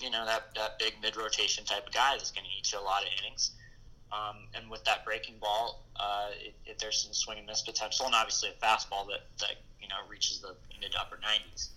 you 0.00 0.10
know 0.10 0.24
that 0.24 0.54
that 0.54 0.78
big 0.78 0.94
mid 1.02 1.16
rotation 1.16 1.64
type 1.64 1.86
of 1.86 1.92
guy 1.92 2.16
that's 2.16 2.30
going 2.30 2.44
to 2.44 2.50
eat 2.58 2.72
you 2.72 2.78
a 2.78 2.82
lot 2.82 3.02
of 3.02 3.08
innings. 3.20 3.52
Um, 4.10 4.48
and 4.54 4.70
with 4.70 4.82
that 4.84 5.04
breaking 5.04 5.34
ball, 5.38 5.84
uh, 6.00 6.28
it, 6.32 6.54
it, 6.64 6.78
there's 6.78 7.02
some 7.02 7.12
swing 7.12 7.36
and 7.38 7.46
miss 7.46 7.60
potential, 7.60 8.06
and 8.06 8.14
obviously 8.14 8.48
a 8.48 8.64
fastball 8.64 9.06
that, 9.08 9.28
that 9.40 9.56
you 9.80 9.88
know 9.88 9.96
reaches 10.08 10.40
the 10.40 10.54
mid 10.80 10.92
to 10.92 11.00
upper 11.00 11.16
90s. 11.16 11.68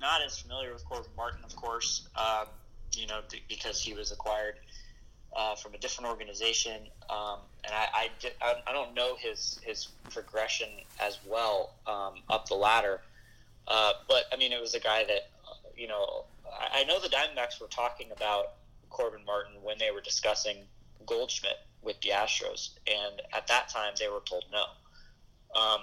Not 0.00 0.22
as 0.22 0.38
familiar 0.38 0.72
with 0.72 0.84
Corbin 0.84 1.10
Martin, 1.16 1.44
of 1.44 1.54
course, 1.56 2.08
um, 2.16 2.46
you 2.94 3.06
know, 3.06 3.20
because 3.48 3.80
he 3.80 3.94
was 3.94 4.12
acquired 4.12 4.56
uh, 5.36 5.54
from 5.54 5.74
a 5.74 5.78
different 5.78 6.08
organization, 6.08 6.80
um, 7.10 7.40
and 7.64 7.74
I, 7.74 8.08
I, 8.40 8.54
I, 8.66 8.72
don't 8.72 8.94
know 8.94 9.16
his 9.18 9.60
his 9.62 9.88
progression 10.10 10.68
as 10.98 11.18
well 11.26 11.74
um, 11.86 12.14
up 12.30 12.48
the 12.48 12.54
ladder. 12.54 13.02
Uh, 13.68 13.92
but 14.08 14.24
I 14.32 14.36
mean, 14.36 14.52
it 14.52 14.60
was 14.60 14.74
a 14.74 14.80
guy 14.80 15.04
that 15.04 15.28
uh, 15.46 15.54
you 15.76 15.88
know 15.88 16.24
I, 16.50 16.80
I 16.80 16.84
know 16.84 16.98
the 17.00 17.08
Diamondbacks 17.08 17.60
were 17.60 17.66
talking 17.66 18.10
about 18.12 18.54
Corbin 18.88 19.24
Martin 19.26 19.56
when 19.62 19.76
they 19.78 19.90
were 19.90 20.00
discussing 20.00 20.56
Goldschmidt 21.04 21.58
with 21.82 22.00
the 22.00 22.10
Astros, 22.10 22.70
and 22.86 23.20
at 23.34 23.46
that 23.48 23.68
time 23.68 23.92
they 23.98 24.08
were 24.08 24.22
told 24.24 24.46
no. 24.50 25.60
Um, 25.60 25.80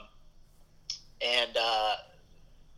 and 1.21 1.55
uh, 1.55 1.95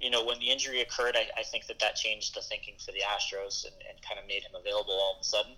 you 0.01 0.09
know, 0.09 0.25
when 0.25 0.39
the 0.39 0.49
injury 0.49 0.81
occurred, 0.81 1.15
I, 1.15 1.27
I, 1.39 1.43
think 1.43 1.67
that 1.67 1.79
that 1.79 1.95
changed 1.95 2.35
the 2.35 2.41
thinking 2.41 2.75
for 2.79 2.91
the 2.91 2.99
Astros 2.99 3.65
and, 3.65 3.73
and, 3.89 4.01
kind 4.01 4.19
of 4.19 4.27
made 4.27 4.43
him 4.43 4.51
available 4.59 4.93
all 4.93 5.15
of 5.15 5.21
a 5.21 5.23
sudden. 5.23 5.53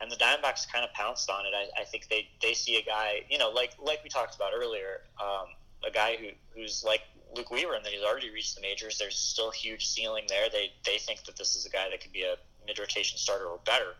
And 0.00 0.10
the 0.10 0.16
Diamondbacks 0.16 0.70
kind 0.70 0.84
of 0.84 0.92
pounced 0.92 1.30
on 1.30 1.46
it. 1.46 1.52
I, 1.54 1.82
I 1.82 1.84
think 1.84 2.08
they, 2.08 2.28
they 2.42 2.52
see 2.52 2.76
a 2.76 2.82
guy, 2.82 3.20
you 3.30 3.38
know, 3.38 3.50
like 3.50 3.72
like 3.82 4.02
we 4.02 4.10
talked 4.10 4.34
about 4.34 4.52
earlier, 4.54 5.02
um, 5.22 5.46
a 5.86 5.90
guy 5.90 6.16
who, 6.16 6.28
who's 6.54 6.84
like 6.84 7.02
Luke 7.34 7.50
Weaver 7.50 7.74
and 7.74 7.84
that 7.84 7.92
he's 7.92 8.02
already 8.02 8.30
reached 8.30 8.56
the 8.56 8.60
majors. 8.60 8.98
There's 8.98 9.16
still 9.16 9.50
a 9.50 9.54
huge 9.54 9.86
ceiling 9.86 10.24
there. 10.28 10.48
They 10.50 10.72
they 10.84 10.98
think 10.98 11.24
that 11.24 11.36
this 11.36 11.54
is 11.54 11.64
a 11.64 11.70
guy 11.70 11.88
that 11.90 12.00
could 12.00 12.12
be 12.12 12.22
a 12.22 12.36
mid 12.66 12.78
rotation 12.78 13.18
starter 13.18 13.46
or 13.46 13.60
better 13.64 13.94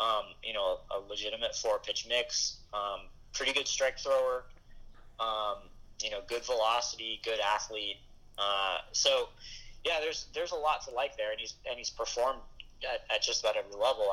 um, 0.00 0.24
you 0.42 0.54
know, 0.54 0.78
a, 0.90 0.98
legitimate 1.08 1.54
four 1.54 1.78
pitch 1.78 2.06
mix, 2.08 2.56
um, 2.72 3.00
pretty 3.34 3.52
good 3.52 3.68
strike 3.68 3.98
thrower, 3.98 4.44
um, 5.20 5.58
you 6.02 6.10
know, 6.10 6.20
good 6.26 6.44
velocity, 6.44 7.20
good 7.22 7.38
athlete. 7.38 7.98
Uh, 8.38 8.78
so, 8.92 9.28
yeah, 9.84 10.00
there's 10.00 10.26
there's 10.34 10.52
a 10.52 10.56
lot 10.56 10.82
to 10.86 10.94
like 10.94 11.16
there, 11.16 11.30
and 11.30 11.38
he's 11.38 11.54
and 11.68 11.78
he's 11.78 11.90
performed 11.90 12.40
at, 12.82 13.14
at 13.14 13.22
just 13.22 13.40
about 13.42 13.56
every 13.56 13.78
level. 13.78 14.08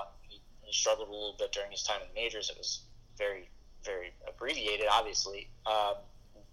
He, 0.67 0.73
struggled 0.73 1.07
a 1.07 1.11
little 1.11 1.35
bit 1.39 1.51
during 1.51 1.71
his 1.71 1.83
time 1.83 2.01
in 2.01 2.07
the 2.13 2.21
majors. 2.21 2.49
It 2.49 2.57
was 2.57 2.81
very 3.17 3.49
very 3.83 4.11
abbreviated, 4.27 4.87
obviously, 4.91 5.49
um, 5.65 5.95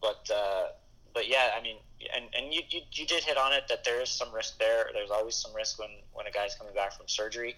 but 0.00 0.30
uh, 0.34 0.68
but 1.12 1.28
yeah, 1.28 1.50
I 1.56 1.62
mean, 1.62 1.76
and 2.14 2.26
and 2.36 2.52
you, 2.52 2.62
you 2.68 2.82
you 2.92 3.06
did 3.06 3.24
hit 3.24 3.36
on 3.36 3.52
it 3.52 3.64
that 3.68 3.84
there 3.84 4.00
is 4.00 4.08
some 4.08 4.32
risk 4.32 4.58
there. 4.58 4.90
There's 4.92 5.10
always 5.10 5.34
some 5.34 5.54
risk 5.54 5.78
when 5.78 5.90
when 6.12 6.26
a 6.26 6.30
guy's 6.30 6.54
coming 6.54 6.74
back 6.74 6.92
from 6.92 7.08
surgery. 7.08 7.56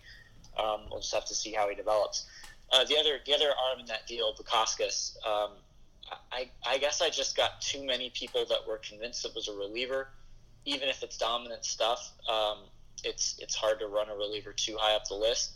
Um, 0.58 0.82
we'll 0.90 1.00
just 1.00 1.14
have 1.14 1.26
to 1.26 1.34
see 1.34 1.52
how 1.52 1.68
he 1.68 1.74
develops. 1.74 2.26
Uh, 2.72 2.84
the 2.84 2.96
other 2.98 3.18
the 3.24 3.34
other 3.34 3.48
arm 3.48 3.80
in 3.80 3.86
that 3.86 4.06
deal, 4.06 4.34
Bukauskas, 4.34 5.16
um, 5.26 5.52
I, 6.32 6.48
I 6.66 6.78
guess 6.78 7.00
I 7.02 7.10
just 7.10 7.36
got 7.36 7.60
too 7.60 7.84
many 7.84 8.10
people 8.10 8.44
that 8.48 8.66
were 8.66 8.78
convinced 8.78 9.24
it 9.24 9.32
was 9.34 9.48
a 9.48 9.52
reliever. 9.52 10.08
Even 10.64 10.88
if 10.88 11.02
it's 11.02 11.16
dominant 11.16 11.64
stuff, 11.64 12.12
um, 12.28 12.58
it's 13.04 13.36
it's 13.38 13.54
hard 13.54 13.78
to 13.80 13.86
run 13.86 14.08
a 14.08 14.14
reliever 14.14 14.52
too 14.52 14.76
high 14.78 14.96
up 14.96 15.06
the 15.08 15.14
list. 15.14 15.52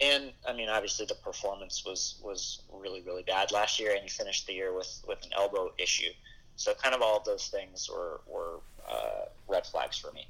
And 0.00 0.32
I 0.46 0.52
mean, 0.52 0.68
obviously, 0.68 1.06
the 1.06 1.14
performance 1.14 1.84
was 1.84 2.20
was 2.22 2.62
really 2.72 3.02
really 3.02 3.22
bad 3.22 3.50
last 3.52 3.80
year, 3.80 3.92
and 3.92 4.02
he 4.02 4.08
finished 4.08 4.46
the 4.46 4.52
year 4.52 4.74
with 4.74 5.02
with 5.08 5.24
an 5.24 5.30
elbow 5.36 5.72
issue. 5.78 6.10
So 6.56 6.74
kind 6.74 6.94
of 6.94 7.02
all 7.02 7.18
of 7.18 7.24
those 7.24 7.48
things 7.48 7.88
were 7.90 8.20
were 8.26 8.60
uh, 8.88 9.26
red 9.48 9.66
flags 9.66 9.98
for 9.98 10.12
me. 10.12 10.28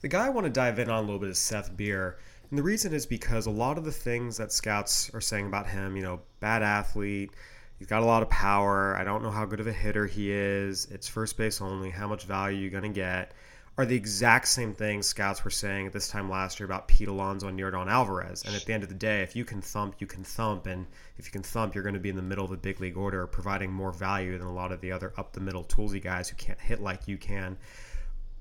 The 0.00 0.08
guy 0.08 0.26
I 0.26 0.30
want 0.30 0.46
to 0.46 0.52
dive 0.52 0.78
in 0.78 0.88
on 0.88 0.98
a 0.98 1.06
little 1.06 1.18
bit 1.18 1.28
is 1.28 1.38
Seth 1.38 1.76
Beer. 1.76 2.18
And 2.48 2.58
the 2.58 2.62
reason 2.62 2.92
is 2.92 3.06
because 3.06 3.46
a 3.46 3.50
lot 3.50 3.78
of 3.78 3.84
the 3.84 3.92
things 3.92 4.36
that 4.38 4.50
scouts 4.50 5.10
are 5.14 5.20
saying 5.20 5.46
about 5.46 5.68
him, 5.68 5.96
you 5.96 6.02
know, 6.02 6.20
bad 6.40 6.62
athlete, 6.62 7.30
he's 7.78 7.86
got 7.86 8.02
a 8.02 8.04
lot 8.04 8.22
of 8.22 8.30
power, 8.30 8.96
I 8.96 9.04
don't 9.04 9.22
know 9.22 9.30
how 9.30 9.44
good 9.44 9.60
of 9.60 9.68
a 9.68 9.72
hitter 9.72 10.06
he 10.06 10.32
is, 10.32 10.86
it's 10.90 11.06
first 11.06 11.36
base 11.36 11.60
only, 11.60 11.90
how 11.90 12.08
much 12.08 12.24
value 12.24 12.58
you're 12.58 12.70
going 12.70 12.82
to 12.82 12.88
get, 12.88 13.32
are 13.80 13.86
the 13.86 13.96
exact 13.96 14.46
same 14.46 14.74
things 14.74 15.06
scouts 15.06 15.42
were 15.42 15.50
saying 15.50 15.86
at 15.86 15.92
this 15.94 16.08
time 16.08 16.28
last 16.28 16.60
year 16.60 16.66
about 16.66 16.86
Pete 16.86 17.08
Alonso 17.08 17.48
and 17.48 17.58
Yordan 17.58 17.90
Alvarez. 17.90 18.42
And 18.44 18.54
at 18.54 18.66
the 18.66 18.74
end 18.74 18.82
of 18.82 18.90
the 18.90 18.94
day, 18.94 19.22
if 19.22 19.34
you 19.34 19.46
can 19.46 19.62
thump, 19.62 19.94
you 20.00 20.06
can 20.06 20.22
thump. 20.22 20.66
And 20.66 20.84
if 21.16 21.24
you 21.24 21.32
can 21.32 21.42
thump, 21.42 21.74
you're 21.74 21.82
going 21.82 21.94
to 21.94 22.00
be 22.00 22.10
in 22.10 22.16
the 22.16 22.20
middle 22.20 22.44
of 22.44 22.50
the 22.50 22.58
big 22.58 22.78
league 22.78 22.98
order, 22.98 23.26
providing 23.26 23.72
more 23.72 23.90
value 23.90 24.36
than 24.36 24.46
a 24.46 24.52
lot 24.52 24.70
of 24.70 24.82
the 24.82 24.92
other 24.92 25.14
up 25.16 25.32
the 25.32 25.40
middle 25.40 25.64
toolsy 25.64 26.02
guys 26.02 26.28
who 26.28 26.36
can't 26.36 26.60
hit 26.60 26.82
like 26.82 27.08
you 27.08 27.16
can. 27.16 27.56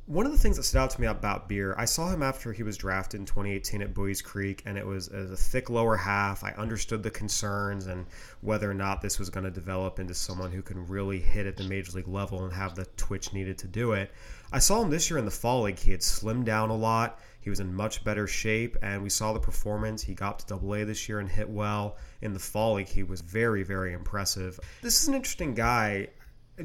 One 0.07 0.25
of 0.25 0.33
the 0.33 0.37
things 0.37 0.57
that 0.57 0.63
stood 0.63 0.79
out 0.79 0.89
to 0.89 0.99
me 0.99 1.07
about 1.07 1.47
Beer, 1.47 1.73
I 1.77 1.85
saw 1.85 2.09
him 2.09 2.21
after 2.21 2.51
he 2.51 2.63
was 2.63 2.75
drafted 2.75 3.21
in 3.21 3.25
2018 3.25 3.81
at 3.81 3.93
Buies 3.93 4.21
Creek, 4.21 4.63
and 4.65 4.77
it 4.77 4.85
was 4.85 5.07
a 5.07 5.37
thick 5.37 5.69
lower 5.69 5.95
half. 5.95 6.43
I 6.43 6.51
understood 6.57 7.01
the 7.01 7.11
concerns 7.11 7.85
and 7.85 8.07
whether 8.41 8.69
or 8.69 8.73
not 8.73 9.01
this 9.01 9.19
was 9.19 9.29
going 9.29 9.45
to 9.45 9.51
develop 9.51 9.99
into 9.99 10.15
someone 10.15 10.51
who 10.51 10.63
can 10.63 10.85
really 10.87 11.19
hit 11.19 11.45
at 11.45 11.55
the 11.55 11.63
major 11.63 11.91
league 11.93 12.09
level 12.09 12.43
and 12.43 12.51
have 12.51 12.75
the 12.75 12.85
twitch 12.97 13.31
needed 13.33 13.59
to 13.59 13.67
do 13.67 13.93
it. 13.93 14.11
I 14.51 14.59
saw 14.59 14.81
him 14.81 14.89
this 14.89 15.09
year 15.09 15.19
in 15.19 15.25
the 15.25 15.31
fall 15.31 15.63
league. 15.63 15.79
He 15.79 15.91
had 15.91 16.01
slimmed 16.01 16.45
down 16.45 16.69
a 16.69 16.75
lot. 16.75 17.19
He 17.41 17.49
was 17.49 17.59
in 17.59 17.73
much 17.73 18.03
better 18.03 18.27
shape, 18.27 18.75
and 18.81 19.01
we 19.01 19.09
saw 19.09 19.31
the 19.31 19.39
performance. 19.39 20.01
He 20.01 20.13
got 20.13 20.39
to 20.39 20.45
Double 20.47 20.75
A 20.75 20.83
this 20.83 21.07
year 21.07 21.19
and 21.19 21.29
hit 21.29 21.49
well. 21.49 21.97
In 22.21 22.33
the 22.33 22.39
fall 22.39 22.73
league, 22.73 22.89
he 22.89 23.03
was 23.03 23.21
very, 23.21 23.63
very 23.63 23.93
impressive. 23.93 24.59
This 24.81 25.01
is 25.01 25.07
an 25.07 25.13
interesting 25.13 25.53
guy 25.53 26.09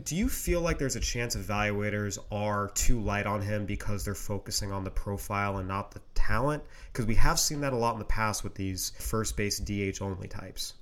do 0.03 0.17
you 0.17 0.29
feel 0.29 0.61
like 0.61 0.79
there's 0.79 0.97
a 0.97 1.01
chance 1.01 1.37
evaluators 1.37 2.19
are 2.33 2.69
too 2.75 3.01
light 3.01 3.27
on 3.27 3.41
him 3.41 3.65
because 3.65 4.05
they're 4.05 4.15
focusing 4.15 4.73
on 4.73 4.83
the 4.83 4.91
profile 4.91 5.59
and 5.59 5.69
not 5.69 5.93
the 5.93 6.01
talent? 6.15 6.65
Because 6.93 7.07
we 7.07 7.15
have 7.15 7.39
seen 7.39 7.61
that 7.61 7.73
a 7.73 7.77
lot 7.77 7.93
in 7.93 8.01
the 8.01 8.05
past 8.05 8.43
with 8.43 8.57
these 8.57 8.91
first 8.99 9.37
base 9.37 9.61
DH 9.61 10.03
only 10.03 10.27
types. 10.27 10.75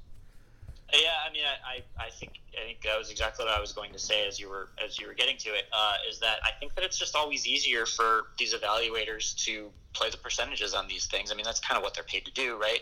I 1.64 1.82
I, 2.00 2.06
I 2.06 2.10
think 2.10 2.40
I 2.60 2.64
think 2.66 2.82
that 2.82 2.98
was 2.98 3.10
exactly 3.10 3.44
what 3.44 3.54
I 3.54 3.60
was 3.60 3.72
going 3.72 3.92
to 3.92 3.98
say 3.98 4.26
as 4.26 4.38
you 4.38 4.48
were 4.48 4.68
as 4.84 4.98
you 4.98 5.06
were 5.06 5.14
getting 5.14 5.36
to 5.38 5.50
it. 5.50 5.64
Uh, 5.72 5.94
is 6.08 6.18
that 6.20 6.38
I 6.44 6.50
think 6.58 6.74
that 6.74 6.84
it's 6.84 6.98
just 6.98 7.14
always 7.14 7.46
easier 7.46 7.86
for 7.86 8.26
these 8.38 8.54
evaluators 8.54 9.36
to 9.44 9.70
play 9.92 10.10
the 10.10 10.16
percentages 10.16 10.74
on 10.74 10.88
these 10.88 11.06
things. 11.06 11.30
I 11.30 11.34
mean, 11.34 11.44
that's 11.44 11.60
kind 11.60 11.76
of 11.76 11.82
what 11.82 11.94
they're 11.94 12.04
paid 12.04 12.24
to 12.26 12.32
do, 12.32 12.56
right? 12.56 12.80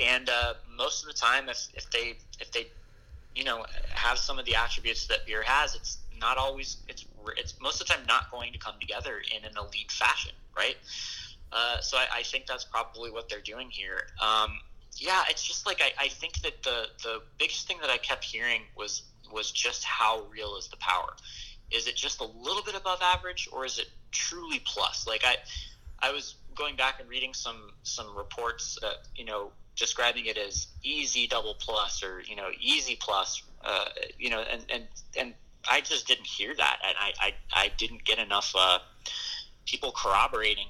And 0.00 0.28
uh, 0.28 0.54
most 0.76 1.02
of 1.02 1.08
the 1.08 1.14
time, 1.14 1.48
if, 1.48 1.68
if 1.74 1.90
they 1.90 2.16
if 2.40 2.50
they 2.52 2.66
you 3.34 3.44
know 3.44 3.64
have 3.90 4.18
some 4.18 4.38
of 4.38 4.44
the 4.44 4.54
attributes 4.54 5.06
that 5.06 5.26
Beer 5.26 5.42
has, 5.42 5.74
it's 5.74 5.98
not 6.20 6.38
always 6.38 6.78
it's 6.88 7.06
it's 7.36 7.58
most 7.60 7.80
of 7.80 7.86
the 7.86 7.94
time 7.94 8.04
not 8.06 8.30
going 8.30 8.52
to 8.52 8.58
come 8.58 8.74
together 8.80 9.22
in 9.36 9.44
an 9.44 9.52
elite 9.56 9.90
fashion, 9.90 10.32
right? 10.56 10.76
Uh, 11.52 11.80
so 11.80 11.96
I, 11.96 12.06
I, 12.18 12.22
think 12.24 12.46
that's 12.46 12.64
probably 12.64 13.12
what 13.12 13.28
they're 13.28 13.40
doing 13.40 13.70
here. 13.70 14.08
Um, 14.20 14.58
yeah, 14.96 15.22
it's 15.28 15.42
just 15.42 15.66
like 15.66 15.80
I, 15.80 16.04
I 16.04 16.08
think 16.08 16.40
that 16.42 16.62
the 16.62 16.86
the 17.02 17.22
biggest 17.38 17.66
thing 17.66 17.78
that 17.80 17.90
I 17.90 17.98
kept 17.98 18.24
hearing 18.24 18.62
was 18.76 19.02
was 19.32 19.50
just 19.50 19.84
how 19.84 20.24
real 20.30 20.56
is 20.56 20.68
the 20.68 20.76
power? 20.76 21.14
Is 21.70 21.86
it 21.86 21.96
just 21.96 22.20
a 22.20 22.24
little 22.24 22.62
bit 22.62 22.74
above 22.74 23.00
average, 23.02 23.48
or 23.52 23.64
is 23.64 23.78
it 23.78 23.88
truly 24.12 24.60
plus? 24.64 25.06
Like 25.06 25.22
I, 25.24 25.36
I 26.00 26.12
was 26.12 26.36
going 26.54 26.76
back 26.76 27.00
and 27.00 27.08
reading 27.08 27.34
some 27.34 27.72
some 27.82 28.16
reports 28.16 28.78
that 28.80 28.96
you 29.16 29.24
know 29.24 29.50
describing 29.76 30.26
it 30.26 30.38
as 30.38 30.68
easy 30.82 31.26
double 31.26 31.54
plus 31.58 32.02
or 32.04 32.22
you 32.22 32.36
know 32.36 32.48
easy 32.60 32.96
plus 33.00 33.42
uh, 33.64 33.86
you 34.18 34.30
know 34.30 34.40
and 34.40 34.64
and 34.70 34.86
and 35.18 35.34
I 35.68 35.80
just 35.80 36.06
didn't 36.06 36.26
hear 36.26 36.54
that 36.54 36.78
and 36.86 36.96
I 36.98 37.12
I, 37.20 37.34
I 37.52 37.70
didn't 37.76 38.04
get 38.04 38.18
enough 38.18 38.52
uh, 38.56 38.78
people 39.66 39.92
corroborating 39.92 40.68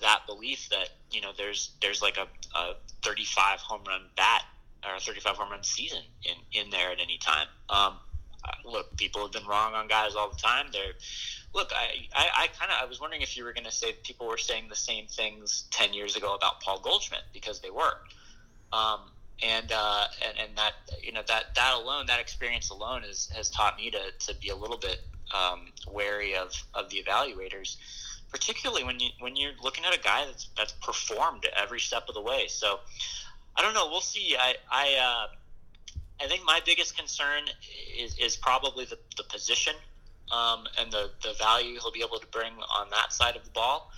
that 0.00 0.22
belief 0.26 0.68
that 0.70 0.90
you 1.12 1.20
know 1.20 1.30
there's 1.36 1.70
there's 1.80 2.02
like 2.02 2.16
a, 2.16 2.26
a 2.58 2.74
35 3.02 3.60
home 3.60 3.82
run 3.86 4.02
bat 4.16 4.42
or 4.86 4.96
a 4.96 5.00
35 5.00 5.36
home 5.36 5.50
run 5.50 5.62
season 5.62 6.02
in 6.24 6.34
in 6.60 6.70
there 6.70 6.90
at 6.90 7.00
any 7.00 7.18
time. 7.18 7.46
Um, 7.68 7.94
look 8.64 8.96
people 8.96 9.22
have 9.22 9.32
been 9.32 9.46
wrong 9.46 9.74
on 9.74 9.88
guys 9.88 10.14
all 10.14 10.30
the 10.30 10.40
time. 10.40 10.66
They're 10.72 10.92
look 11.54 11.72
I 11.74 12.06
I, 12.14 12.28
I 12.44 12.46
kind 12.58 12.70
of 12.70 12.78
I 12.82 12.86
was 12.86 13.00
wondering 13.00 13.22
if 13.22 13.36
you 13.36 13.44
were 13.44 13.52
going 13.52 13.64
to 13.64 13.72
say 13.72 13.94
people 14.02 14.26
were 14.26 14.38
saying 14.38 14.66
the 14.68 14.76
same 14.76 15.06
things 15.06 15.64
10 15.70 15.94
years 15.94 16.16
ago 16.16 16.34
about 16.34 16.60
Paul 16.60 16.80
Goldschmidt 16.80 17.22
because 17.32 17.60
they 17.60 17.70
were. 17.70 17.98
Um, 18.72 19.00
and, 19.42 19.72
uh, 19.72 20.04
and 20.24 20.38
and 20.38 20.56
that 20.56 20.72
you 21.02 21.12
know 21.12 21.22
that 21.26 21.54
that 21.56 21.74
alone, 21.74 22.06
that 22.06 22.20
experience 22.20 22.70
alone, 22.70 23.02
is, 23.04 23.30
has 23.34 23.50
taught 23.50 23.76
me 23.76 23.90
to, 23.90 23.98
to 24.26 24.34
be 24.40 24.50
a 24.50 24.56
little 24.56 24.78
bit 24.78 25.00
um, 25.34 25.72
wary 25.90 26.34
of, 26.34 26.52
of 26.74 26.88
the 26.90 27.02
evaluators, 27.02 27.76
particularly 28.32 28.82
when 28.82 28.98
you 28.98 29.10
when 29.20 29.36
you're 29.36 29.52
looking 29.62 29.84
at 29.84 29.94
a 29.94 30.00
guy 30.00 30.24
that's 30.26 30.48
that's 30.56 30.72
performed 30.72 31.46
every 31.56 31.80
step 31.80 32.08
of 32.08 32.14
the 32.14 32.22
way. 32.22 32.46
So 32.48 32.80
I 33.56 33.62
don't 33.62 33.74
know. 33.74 33.88
We'll 33.88 34.00
see. 34.00 34.36
I 34.38 34.54
I 34.70 34.96
uh, 35.00 36.24
I 36.24 36.28
think 36.28 36.42
my 36.44 36.60
biggest 36.64 36.96
concern 36.96 37.44
is, 37.96 38.16
is 38.18 38.36
probably 38.36 38.84
the, 38.84 38.98
the 39.16 39.24
position 39.24 39.74
um, 40.30 40.66
and 40.78 40.90
the, 40.92 41.10
the 41.22 41.34
value 41.34 41.78
he'll 41.80 41.92
be 41.92 42.02
able 42.02 42.18
to 42.18 42.26
bring 42.28 42.52
on 42.74 42.88
that 42.90 43.12
side 43.12 43.34
of 43.36 43.44
the 43.44 43.50
ball. 43.50 43.90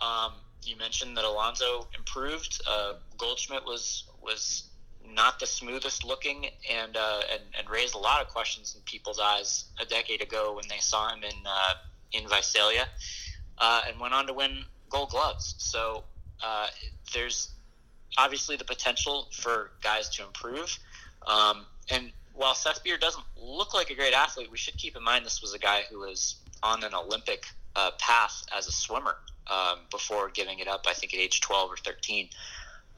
Um, 0.00 0.32
you 0.64 0.76
mentioned 0.76 1.16
that 1.16 1.24
Alonso 1.24 1.86
improved. 1.96 2.60
Uh, 2.68 2.94
Goldschmidt 3.16 3.64
was 3.64 4.04
was 4.22 4.64
not 5.06 5.40
the 5.40 5.46
smoothest 5.46 6.04
looking 6.04 6.50
and, 6.70 6.96
uh, 6.96 7.20
and 7.32 7.42
and 7.58 7.70
raised 7.70 7.94
a 7.94 7.98
lot 7.98 8.20
of 8.20 8.28
questions 8.28 8.74
in 8.74 8.82
people's 8.82 9.18
eyes 9.18 9.64
a 9.80 9.84
decade 9.84 10.20
ago 10.20 10.54
when 10.54 10.68
they 10.68 10.78
saw 10.78 11.12
him 11.12 11.22
in 11.22 11.36
uh, 11.46 11.74
in 12.12 12.28
Visalia, 12.28 12.86
uh, 13.58 13.82
and 13.88 14.00
went 14.00 14.14
on 14.14 14.26
to 14.26 14.32
win 14.32 14.64
Gold 14.88 15.10
Gloves. 15.10 15.54
So 15.58 16.04
uh, 16.42 16.68
there's 17.12 17.50
obviously 18.18 18.56
the 18.56 18.64
potential 18.64 19.28
for 19.32 19.70
guys 19.82 20.08
to 20.10 20.24
improve. 20.24 20.78
Um, 21.26 21.66
and 21.90 22.12
while 22.34 22.54
Seth 22.54 22.82
Beer 22.82 22.96
doesn't 22.96 23.24
look 23.36 23.74
like 23.74 23.90
a 23.90 23.94
great 23.94 24.14
athlete, 24.14 24.50
we 24.50 24.58
should 24.58 24.76
keep 24.76 24.96
in 24.96 25.04
mind 25.04 25.24
this 25.24 25.42
was 25.42 25.54
a 25.54 25.58
guy 25.58 25.82
who 25.90 26.00
was 26.00 26.36
on 26.62 26.82
an 26.84 26.94
Olympic 26.94 27.44
uh, 27.76 27.90
path 27.98 28.42
as 28.56 28.66
a 28.66 28.72
swimmer 28.72 29.16
um, 29.50 29.80
before 29.90 30.30
giving 30.30 30.58
it 30.58 30.68
up. 30.68 30.86
I 30.88 30.94
think 30.94 31.14
at 31.14 31.20
age 31.20 31.40
12 31.40 31.72
or 31.72 31.76
13. 31.76 32.28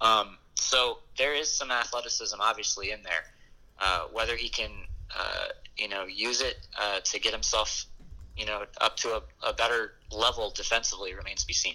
Um, 0.01 0.39
so 0.55 0.99
there 1.19 1.35
is 1.35 1.51
some 1.51 1.71
athleticism 1.71 2.37
obviously 2.41 2.91
in 2.91 3.03
there. 3.03 3.25
Uh, 3.81 4.03
whether 4.13 4.37
he 4.37 4.49
can, 4.49 4.71
uh, 5.17 5.47
you 5.77 5.89
know, 5.89 6.05
use 6.05 6.41
it 6.41 6.67
uh, 6.81 7.01
to 7.01 7.19
get 7.19 7.33
himself, 7.33 7.87
you 8.37 8.47
know, 8.47 8.65
up 8.81 8.97
to 8.99 9.09
a, 9.09 9.49
a 9.49 9.53
better 9.53 9.93
level 10.11 10.51
defensively 10.51 11.15
remains 11.15 11.43
to 11.43 11.47
be 11.47 11.53
seen. 11.53 11.75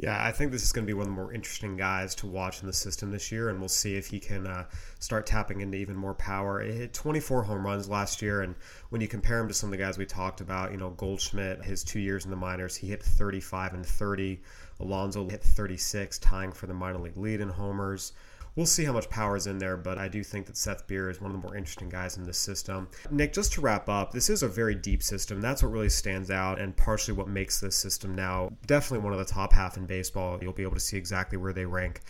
Yeah, 0.00 0.16
I 0.24 0.32
think 0.32 0.50
this 0.50 0.62
is 0.62 0.72
going 0.72 0.86
to 0.86 0.90
be 0.90 0.94
one 0.94 1.02
of 1.02 1.08
the 1.08 1.14
more 1.14 1.30
interesting 1.30 1.76
guys 1.76 2.14
to 2.16 2.26
watch 2.26 2.62
in 2.62 2.66
the 2.66 2.72
system 2.72 3.10
this 3.10 3.30
year, 3.30 3.50
and 3.50 3.60
we'll 3.60 3.68
see 3.68 3.96
if 3.96 4.06
he 4.06 4.18
can 4.18 4.46
uh, 4.46 4.64
start 4.98 5.26
tapping 5.26 5.60
into 5.60 5.76
even 5.76 5.94
more 5.94 6.14
power. 6.14 6.62
He 6.62 6.72
hit 6.72 6.94
24 6.94 7.42
home 7.42 7.66
runs 7.66 7.86
last 7.86 8.22
year, 8.22 8.40
and 8.40 8.54
when 8.88 9.02
you 9.02 9.08
compare 9.08 9.38
him 9.38 9.48
to 9.48 9.52
some 9.52 9.66
of 9.66 9.72
the 9.72 9.84
guys 9.84 9.98
we 9.98 10.06
talked 10.06 10.40
about, 10.40 10.72
you 10.72 10.78
know, 10.78 10.88
Goldschmidt, 10.88 11.62
his 11.62 11.84
two 11.84 12.00
years 12.00 12.24
in 12.24 12.30
the 12.30 12.36
minors, 12.36 12.76
he 12.76 12.86
hit 12.86 13.02
35 13.02 13.74
and 13.74 13.84
30. 13.84 14.40
Alonso 14.80 15.28
hit 15.28 15.42
36, 15.42 16.18
tying 16.18 16.52
for 16.52 16.66
the 16.66 16.72
minor 16.72 16.98
league 16.98 17.18
lead 17.18 17.42
in 17.42 17.50
homers 17.50 18.12
we'll 18.60 18.66
see 18.66 18.84
how 18.84 18.92
much 18.92 19.08
power 19.08 19.36
is 19.36 19.46
in 19.46 19.56
there, 19.56 19.78
but 19.78 19.96
I 19.96 20.06
do 20.06 20.22
think 20.22 20.44
that 20.44 20.54
Seth 20.54 20.86
Beer 20.86 21.08
is 21.08 21.18
one 21.18 21.34
of 21.34 21.40
the 21.40 21.48
more 21.48 21.56
interesting 21.56 21.88
guys 21.88 22.18
in 22.18 22.24
this 22.24 22.36
system. 22.36 22.90
Nick, 23.10 23.32
just 23.32 23.54
to 23.54 23.62
wrap 23.62 23.88
up, 23.88 24.12
this 24.12 24.28
is 24.28 24.42
a 24.42 24.48
very 24.48 24.74
deep 24.74 25.02
system. 25.02 25.40
That's 25.40 25.62
what 25.62 25.72
really 25.72 25.88
stands 25.88 26.30
out 26.30 26.60
and 26.60 26.76
partially 26.76 27.14
what 27.14 27.26
makes 27.26 27.58
this 27.58 27.74
system 27.74 28.14
now 28.14 28.52
definitely 28.66 29.02
one 29.02 29.14
of 29.14 29.18
the 29.18 29.24
top 29.24 29.54
half 29.54 29.78
in 29.78 29.86
baseball. 29.86 30.38
You'll 30.42 30.52
be 30.52 30.62
able 30.62 30.74
to 30.74 30.80
see 30.80 30.98
exactly 30.98 31.38
where 31.38 31.54
they 31.54 31.64
rank 31.64 32.02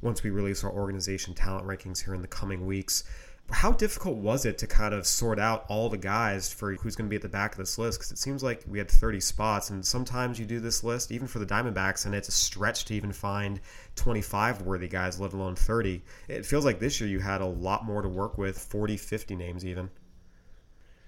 once 0.00 0.22
we 0.22 0.30
release 0.30 0.64
our 0.64 0.72
organization 0.72 1.34
talent 1.34 1.66
rankings 1.66 2.02
here 2.02 2.14
in 2.14 2.22
the 2.22 2.28
coming 2.28 2.64
weeks 2.64 3.04
how 3.50 3.72
difficult 3.72 4.16
was 4.16 4.44
it 4.44 4.58
to 4.58 4.66
kind 4.66 4.92
of 4.92 5.06
sort 5.06 5.38
out 5.38 5.64
all 5.68 5.88
the 5.88 5.96
guys 5.96 6.52
for 6.52 6.74
who's 6.74 6.94
going 6.96 7.06
to 7.06 7.10
be 7.10 7.16
at 7.16 7.22
the 7.22 7.28
back 7.28 7.52
of 7.52 7.58
this 7.58 7.78
list? 7.78 7.98
Because 7.98 8.12
it 8.12 8.18
seems 8.18 8.42
like 8.42 8.62
we 8.66 8.78
had 8.78 8.90
30 8.90 9.20
spots, 9.20 9.70
and 9.70 9.84
sometimes 9.84 10.38
you 10.38 10.44
do 10.44 10.60
this 10.60 10.84
list, 10.84 11.10
even 11.10 11.26
for 11.26 11.38
the 11.38 11.46
Diamondbacks, 11.46 12.04
and 12.04 12.14
it's 12.14 12.28
a 12.28 12.32
stretch 12.32 12.84
to 12.86 12.94
even 12.94 13.12
find 13.12 13.60
25 13.96 14.62
worthy 14.62 14.88
guys, 14.88 15.18
let 15.18 15.32
alone 15.32 15.56
30. 15.56 16.02
It 16.28 16.44
feels 16.44 16.64
like 16.64 16.78
this 16.78 17.00
year 17.00 17.08
you 17.08 17.20
had 17.20 17.40
a 17.40 17.46
lot 17.46 17.86
more 17.86 18.02
to 18.02 18.08
work 18.08 18.36
with 18.36 18.58
40, 18.58 18.98
50 18.98 19.34
names 19.34 19.64
even. 19.64 19.88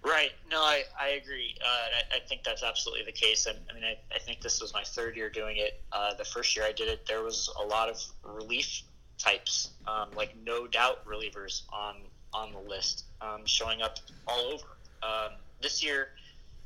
Right. 0.03 0.33
No, 0.50 0.62
I, 0.62 0.85
I 0.98 1.09
agree. 1.09 1.55
Uh, 1.62 1.66
I, 1.68 2.16
I, 2.16 2.20
think 2.26 2.42
that's 2.42 2.62
absolutely 2.62 3.05
the 3.05 3.12
case. 3.12 3.44
And 3.44 3.59
I 3.70 3.74
mean, 3.74 3.85
I, 3.85 3.98
I 4.14 4.18
think 4.18 4.40
this 4.40 4.62
was 4.62 4.72
my 4.72 4.83
third 4.83 5.14
year 5.14 5.29
doing 5.29 5.59
it. 5.59 5.83
Uh, 5.92 6.14
the 6.14 6.24
first 6.24 6.57
year 6.57 6.64
I 6.64 6.72
did 6.72 6.88
it, 6.88 7.05
there 7.07 7.22
was 7.22 7.50
a 7.62 7.66
lot 7.66 7.90
of 7.90 8.03
relief 8.24 8.83
types, 9.18 9.72
um, 9.87 10.09
like 10.16 10.35
no 10.42 10.66
doubt 10.66 11.05
relievers 11.07 11.62
on 11.70 11.96
on 12.33 12.53
the 12.53 12.59
list, 12.59 13.05
um, 13.21 13.43
showing 13.45 13.83
up 13.83 13.99
all 14.27 14.53
over. 14.53 14.66
Um, 15.03 15.37
this 15.61 15.83
year, 15.83 16.09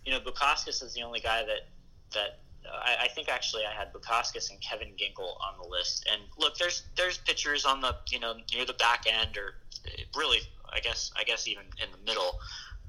you 0.04 0.12
know, 0.12 0.20
Bukauskas 0.20 0.82
is 0.82 0.94
the 0.94 1.02
only 1.02 1.20
guy 1.20 1.44
that 1.44 1.66
that 2.12 2.38
uh, 2.66 2.76
I, 2.82 3.04
I, 3.04 3.08
think 3.08 3.28
actually 3.28 3.62
I 3.64 3.72
had 3.72 3.92
Bukauskas 3.92 4.50
and 4.50 4.60
Kevin 4.60 4.88
Ginkel 4.88 5.36
on 5.40 5.54
the 5.60 5.68
list. 5.68 6.08
And 6.10 6.22
look, 6.38 6.56
there's 6.56 6.84
there's 6.96 7.18
pitchers 7.18 7.64
on 7.64 7.80
the 7.80 7.96
you 8.10 8.20
know 8.20 8.34
near 8.52 8.64
the 8.64 8.74
back 8.74 9.04
end, 9.06 9.36
or 9.36 9.54
really, 10.16 10.38
I 10.72 10.80
guess 10.80 11.12
I 11.16 11.24
guess 11.24 11.48
even 11.48 11.64
in 11.82 11.90
the 11.90 11.98
middle. 12.06 12.38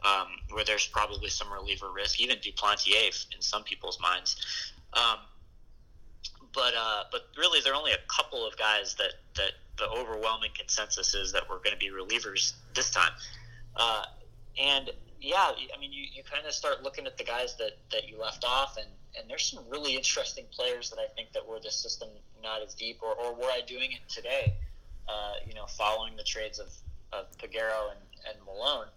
Um, 0.03 0.27
where 0.51 0.63
there's 0.63 0.85
probably 0.85 1.29
some 1.29 1.51
reliever 1.51 1.91
risk, 1.91 2.19
even 2.21 2.37
Duplantier 2.37 3.25
in 3.33 3.41
some 3.41 3.63
people's 3.63 3.99
minds. 3.99 4.35
Um, 4.93 5.17
but 6.53 6.73
uh, 6.77 7.03
but 7.11 7.27
really, 7.37 7.59
there 7.61 7.73
are 7.73 7.75
only 7.75 7.91
a 7.91 7.99
couple 8.07 8.45
of 8.45 8.55
guys 8.57 8.95
that 8.95 9.13
that 9.35 9.53
the 9.77 9.89
overwhelming 9.89 10.51
consensus 10.57 11.13
is 11.13 11.31
that 11.33 11.43
we're 11.49 11.57
going 11.57 11.71
to 11.71 11.77
be 11.77 11.89
relievers 11.89 12.53
this 12.73 12.89
time. 12.91 13.11
Uh, 13.75 14.03
and 14.61 14.91
yeah, 15.21 15.51
I 15.75 15.79
mean, 15.79 15.91
you, 15.91 16.05
you 16.13 16.23
kind 16.23 16.45
of 16.45 16.53
start 16.53 16.83
looking 16.83 17.05
at 17.05 17.17
the 17.17 17.23
guys 17.23 17.55
that, 17.57 17.77
that 17.91 18.07
you 18.07 18.19
left 18.19 18.45
off, 18.45 18.77
and, 18.77 18.87
and 19.17 19.29
there's 19.29 19.45
some 19.45 19.63
really 19.69 19.95
interesting 19.95 20.45
players 20.51 20.89
that 20.89 20.99
I 20.99 21.07
think 21.15 21.33
that 21.33 21.45
were 21.45 21.59
the 21.59 21.71
system 21.71 22.09
not 22.43 22.61
as 22.61 22.73
deep, 22.73 22.99
or, 23.01 23.13
or 23.15 23.33
were 23.33 23.49
I 23.49 23.61
doing 23.65 23.91
it 23.91 24.07
today? 24.07 24.53
Uh, 25.07 25.33
you 25.47 25.53
know, 25.53 25.65
following 25.65 26.15
the 26.15 26.23
trades 26.23 26.59
of, 26.59 26.69
of 27.11 27.25
Peguero 27.37 27.91
and, 27.91 27.99
and 28.29 28.37
Malone, 28.45 28.87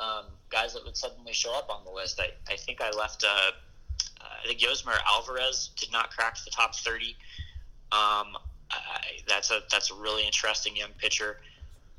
um, 0.00 0.24
guys 0.50 0.74
that 0.74 0.84
would 0.84 0.96
suddenly 0.96 1.32
show 1.32 1.56
up 1.56 1.70
on 1.70 1.84
the 1.84 1.90
list. 1.90 2.20
I, 2.20 2.30
I 2.52 2.56
think 2.56 2.80
I 2.80 2.90
left, 2.90 3.24
uh, 3.24 3.52
I 4.20 4.46
think 4.46 4.62
Yosmer 4.62 4.92
Alvarez 5.08 5.70
did 5.76 5.92
not 5.92 6.10
crack 6.10 6.36
the 6.44 6.50
top 6.50 6.74
30. 6.74 7.16
Um, 7.92 8.36
I, 8.70 9.00
that's 9.28 9.50
a 9.50 9.60
that's 9.70 9.90
a 9.90 9.94
really 9.94 10.24
interesting 10.24 10.76
young 10.76 10.90
pitcher. 10.98 11.38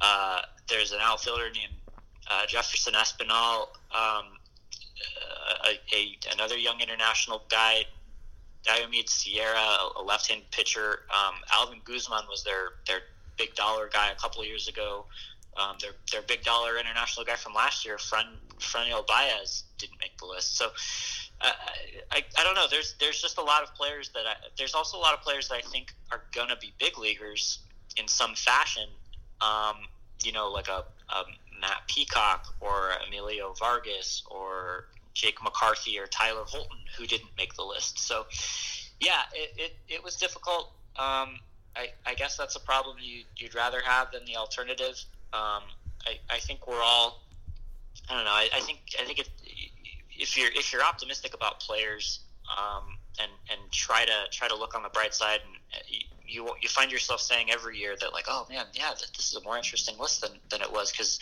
Uh, 0.02 0.42
there's 0.70 0.92
an 0.92 1.00
outfielder 1.02 1.50
named 1.52 1.74
uh, 2.30 2.46
Jefferson 2.46 2.94
Espinal, 2.94 3.70
um, 3.96 4.38
a, 5.66 5.80
a, 5.96 6.18
another 6.34 6.58
young 6.58 6.80
international 6.82 7.44
guy, 7.50 7.86
Diomedes 8.66 9.10
Sierra, 9.10 9.78
a 9.96 10.02
left-hand 10.02 10.44
pitcher. 10.52 11.04
Um, 11.10 11.36
Alvin 11.54 11.80
Guzman 11.86 12.24
was 12.30 12.44
their 12.44 12.74
their 12.86 13.00
big 13.38 13.56
dollar 13.56 13.90
guy 13.92 14.12
a 14.12 14.16
couple 14.16 14.44
years 14.44 14.68
ago. 14.68 15.06
Um, 15.58 15.78
their 15.82 15.92
their 16.12 16.22
big 16.22 16.44
dollar 16.44 16.78
international 16.78 17.26
guy 17.26 17.36
from 17.36 17.54
last 17.54 17.86
year, 17.86 17.98
Fran, 17.98 18.28
Franel 18.60 19.06
Baez, 19.06 19.64
didn't 19.78 20.00
make 20.00 20.18
the 20.18 20.26
list. 20.26 20.58
So. 20.58 20.70
Uh, 21.40 21.52
I, 22.12 22.24
I 22.36 22.44
don't 22.44 22.56
know. 22.56 22.66
There's 22.68 22.96
there's 23.00 23.22
just 23.22 23.38
a 23.38 23.44
lot 23.44 23.62
of 23.62 23.72
players 23.76 24.10
that 24.16 24.26
I, 24.26 24.34
there's 24.58 24.74
also 24.74 24.98
a 24.98 25.00
lot 25.00 25.14
of 25.14 25.22
players 25.22 25.50
that 25.50 25.56
I 25.56 25.62
think 25.62 25.94
are 26.12 26.24
gonna 26.34 26.56
be 26.60 26.74
big 26.80 26.98
leaguers 26.98 27.60
in 27.96 28.08
some 28.08 28.34
fashion. 28.34 28.90
Um, 29.40 29.86
you 30.24 30.32
know, 30.32 30.50
like 30.50 30.68
a, 30.68 30.84
a 31.10 31.24
Matt 31.62 31.84
Peacock 31.88 32.56
or 32.60 32.92
Emilio 33.08 33.54
Vargas 33.54 34.24
or 34.30 34.88
Jake 35.14 35.42
McCarthy 35.44 36.00
or 36.00 36.08
Tyler 36.08 36.44
Holton 36.46 36.80
who 36.98 37.06
didn't 37.06 37.30
make 37.38 37.54
the 37.56 37.64
list. 37.64 38.00
So, 38.00 38.26
yeah, 39.00 39.22
it, 39.34 39.54
it, 39.58 39.76
it 39.88 40.04
was 40.04 40.16
difficult. 40.16 40.72
Um, 40.96 41.40
I, 41.76 41.90
I 42.06 42.16
guess 42.16 42.38
that's 42.38 42.56
a 42.56 42.60
problem 42.60 42.98
you, 43.00 43.24
you'd 43.36 43.56
rather 43.56 43.82
have 43.82 44.12
than 44.12 44.26
the 44.26 44.36
alternative. 44.36 45.04
Um, 45.34 45.64
I, 46.06 46.20
I 46.30 46.40
think 46.40 46.68
we're 46.68 46.82
all, 46.82 47.22
I 48.10 48.16
don't 48.16 48.26
know. 48.26 48.32
I, 48.32 48.50
I 48.54 48.60
think 48.62 48.80
I 49.00 49.06
think 49.06 49.20
if 49.20 49.30
if 50.12 50.38
you're 50.38 50.52
if 50.54 50.72
you're 50.74 50.84
optimistic 50.84 51.34
about 51.34 51.60
players 51.60 52.22
um, 52.58 52.98
and 53.20 53.32
and 53.52 53.72
try 53.72 54.06
to 54.06 54.26
try 54.32 54.48
to 54.48 54.56
look 54.56 54.76
on 54.76 54.84
the 54.84 54.90
bright 54.90 55.14
side 55.14 55.40
and 55.46 55.88
you 56.26 56.50
you 56.62 56.70
find 56.70 56.92
yourself 56.92 57.22
saying 57.22 57.52
every 57.52 57.78
year 57.78 57.96
that 58.00 58.14
like 58.14 58.26
oh 58.28 58.46
man 58.50 58.66
yeah 58.74 58.92
this 58.94 59.30
is 59.30 59.36
a 59.36 59.44
more 59.44 59.58
interesting 59.58 59.98
list 59.98 60.22
than, 60.22 60.32
than 60.50 60.62
it 60.62 60.72
was 60.72 60.92
because 60.92 61.20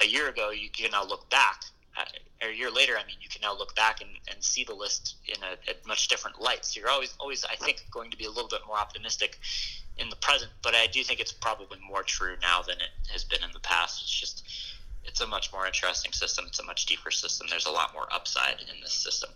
a 0.00 0.06
year 0.06 0.28
ago, 0.28 0.50
you 0.50 0.68
can 0.70 0.90
now 0.90 1.04
look 1.04 1.28
back, 1.30 1.62
uh, 1.98 2.04
or 2.42 2.48
a 2.50 2.54
year 2.54 2.70
later, 2.70 2.94
I 2.94 3.06
mean, 3.06 3.16
you 3.20 3.28
can 3.28 3.40
now 3.42 3.56
look 3.56 3.74
back 3.74 4.00
and, 4.00 4.10
and 4.30 4.42
see 4.42 4.64
the 4.64 4.74
list 4.74 5.16
in 5.26 5.36
a, 5.42 5.70
a, 5.70 5.88
much 5.88 6.08
different 6.08 6.40
light. 6.40 6.64
So 6.64 6.80
you're 6.80 6.90
always, 6.90 7.14
always, 7.18 7.44
I 7.44 7.54
think, 7.56 7.84
going 7.90 8.10
to 8.10 8.16
be 8.16 8.26
a 8.26 8.30
little 8.30 8.48
bit 8.48 8.60
more 8.66 8.76
optimistic 8.76 9.38
in 9.98 10.10
the 10.10 10.16
present. 10.16 10.50
But 10.62 10.74
I 10.74 10.86
do 10.86 11.02
think 11.02 11.20
it's 11.20 11.32
probably 11.32 11.78
more 11.86 12.02
true 12.02 12.36
now 12.42 12.62
than 12.62 12.76
it 12.76 13.10
has 13.12 13.24
been 13.24 13.42
in 13.42 13.50
the 13.52 13.60
past. 13.60 14.02
It's 14.02 14.10
just, 14.10 14.46
it's 15.06 15.20
a 15.20 15.26
much 15.26 15.52
more 15.52 15.66
interesting 15.66 16.12
system. 16.12 16.44
It's 16.48 16.58
a 16.58 16.64
much 16.64 16.86
deeper 16.86 17.10
system. 17.10 17.46
There's 17.48 17.66
a 17.66 17.70
lot 17.70 17.92
more 17.92 18.06
upside 18.12 18.60
in 18.60 18.80
this 18.80 18.92
system. 18.92 19.30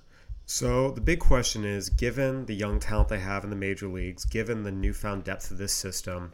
So 0.47 0.91
the 0.91 1.01
big 1.01 1.21
question 1.21 1.65
is, 1.65 1.89
given 1.91 2.47
the 2.47 2.55
young 2.55 2.81
talent 2.81 3.09
they 3.09 3.21
have 3.21 3.45
in 3.45 3.51
the 3.51 3.57
major 3.57 3.87
leagues, 3.87 4.25
given 4.25 4.65
the 4.65 4.73
newfound 4.73 5.25
depth 5.25 5.51
of 5.51 5.59
this 5.59 5.73
system 5.73 6.33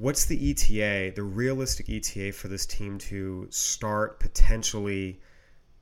what's 0.00 0.24
the 0.24 0.50
ETA, 0.50 1.12
the 1.14 1.22
realistic 1.22 1.90
ETA 1.90 2.32
for 2.32 2.48
this 2.48 2.64
team 2.64 2.96
to 2.96 3.46
start 3.50 4.18
potentially 4.18 5.20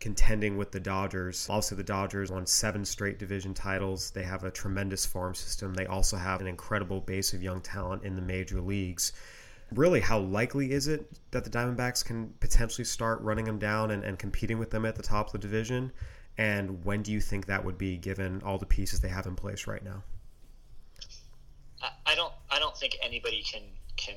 contending 0.00 0.56
with 0.56 0.72
the 0.72 0.80
Dodgers? 0.80 1.46
Also, 1.48 1.76
the 1.76 1.84
Dodgers 1.84 2.28
won 2.28 2.44
seven 2.44 2.84
straight 2.84 3.20
division 3.20 3.54
titles. 3.54 4.10
They 4.10 4.24
have 4.24 4.42
a 4.42 4.50
tremendous 4.50 5.06
farm 5.06 5.36
system. 5.36 5.72
They 5.72 5.86
also 5.86 6.16
have 6.16 6.40
an 6.40 6.48
incredible 6.48 7.00
base 7.00 7.32
of 7.32 7.44
young 7.44 7.60
talent 7.60 8.02
in 8.02 8.16
the 8.16 8.22
major 8.22 8.60
leagues. 8.60 9.12
Really, 9.74 10.00
how 10.00 10.18
likely 10.18 10.72
is 10.72 10.88
it 10.88 11.10
that 11.30 11.44
the 11.44 11.50
Diamondbacks 11.50 12.04
can 12.04 12.32
potentially 12.40 12.84
start 12.84 13.20
running 13.20 13.44
them 13.44 13.58
down 13.58 13.90
and, 13.90 14.02
and 14.02 14.18
competing 14.18 14.58
with 14.58 14.70
them 14.70 14.86
at 14.86 14.96
the 14.96 15.02
top 15.02 15.26
of 15.26 15.32
the 15.32 15.38
division? 15.38 15.92
And 16.38 16.84
when 16.84 17.02
do 17.02 17.12
you 17.12 17.20
think 17.20 17.46
that 17.46 17.64
would 17.64 17.76
be, 17.76 17.96
given 17.96 18.40
all 18.42 18.58
the 18.58 18.66
pieces 18.66 19.00
they 19.00 19.08
have 19.08 19.26
in 19.26 19.34
place 19.36 19.66
right 19.66 19.82
now? 19.82 20.02
I 22.06 22.14
don't. 22.14 22.32
I 22.50 22.58
don't 22.58 22.76
think 22.76 22.96
anybody 23.02 23.42
can 23.42 23.62
can 23.96 24.16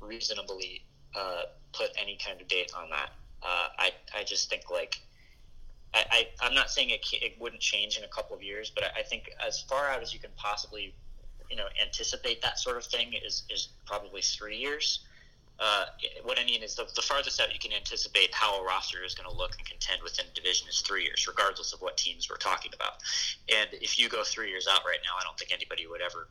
reasonably 0.00 0.84
uh, 1.14 1.42
put 1.72 1.90
any 2.00 2.16
kind 2.24 2.40
of 2.40 2.48
date 2.48 2.72
on 2.76 2.88
that. 2.90 3.10
Uh, 3.42 3.68
I 3.78 3.90
I 4.16 4.24
just 4.24 4.48
think 4.48 4.70
like 4.70 5.00
I, 5.92 6.26
I 6.40 6.46
am 6.46 6.54
not 6.54 6.70
saying 6.70 6.90
it 6.90 7.06
it 7.12 7.34
wouldn't 7.38 7.60
change 7.60 7.98
in 7.98 8.04
a 8.04 8.08
couple 8.08 8.34
of 8.34 8.42
years, 8.42 8.70
but 8.70 8.84
I, 8.84 9.00
I 9.00 9.02
think 9.02 9.30
as 9.44 9.60
far 9.60 9.88
out 9.88 10.02
as 10.02 10.12
you 10.14 10.20
can 10.20 10.30
possibly 10.36 10.94
you 11.50 11.56
know 11.56 11.66
anticipate 11.80 12.42
that 12.42 12.58
sort 12.58 12.76
of 12.76 12.84
thing 12.84 13.12
is 13.14 13.44
is 13.50 13.68
probably 13.86 14.22
three 14.22 14.56
years. 14.56 15.00
Uh, 15.58 15.86
what 16.22 16.38
I 16.38 16.44
mean 16.44 16.62
is 16.62 16.74
the, 16.74 16.86
the 16.94 17.00
farthest 17.00 17.40
out 17.40 17.50
you 17.50 17.58
can 17.58 17.72
anticipate 17.72 18.28
how 18.34 18.60
a 18.60 18.64
roster 18.64 19.02
is 19.02 19.14
going 19.14 19.30
to 19.30 19.34
look 19.34 19.56
and 19.56 19.66
contend 19.66 20.02
within 20.02 20.26
division 20.34 20.68
is 20.68 20.82
three 20.82 21.04
years, 21.04 21.26
regardless 21.26 21.72
of 21.72 21.80
what 21.80 21.96
teams 21.96 22.28
we're 22.28 22.36
talking 22.36 22.72
about. 22.74 23.00
And 23.48 23.70
if 23.72 23.98
you 23.98 24.10
go 24.10 24.22
three 24.22 24.50
years 24.50 24.68
out 24.70 24.80
right 24.84 24.98
now, 25.02 25.16
I 25.18 25.24
don't 25.24 25.38
think 25.38 25.52
anybody 25.54 25.86
would 25.86 26.02
ever 26.02 26.28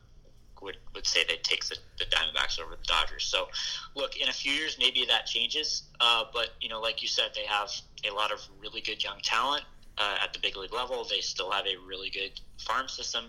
would, 0.62 0.76
would 0.94 1.06
say 1.06 1.24
they'd 1.28 1.42
take 1.42 1.64
the, 1.66 1.76
the 1.98 2.04
Diamondbacks 2.06 2.60
over 2.60 2.76
the 2.76 2.84
Dodgers. 2.86 3.24
So, 3.24 3.48
look, 3.94 4.16
in 4.16 4.28
a 4.28 4.32
few 4.32 4.52
years, 4.52 4.76
maybe 4.78 5.04
that 5.06 5.26
changes. 5.26 5.82
Uh, 6.00 6.24
but, 6.32 6.50
you 6.60 6.68
know, 6.68 6.80
like 6.80 7.02
you 7.02 7.08
said, 7.08 7.30
they 7.34 7.44
have 7.46 7.70
a 8.10 8.14
lot 8.14 8.32
of 8.32 8.40
really 8.60 8.80
good 8.80 9.02
young 9.02 9.18
talent 9.22 9.64
uh, 9.98 10.16
at 10.22 10.32
the 10.32 10.38
big 10.38 10.56
league 10.56 10.72
level. 10.72 11.04
They 11.08 11.20
still 11.20 11.50
have 11.50 11.66
a 11.66 11.76
really 11.86 12.10
good 12.10 12.40
farm 12.58 12.88
system. 12.88 13.26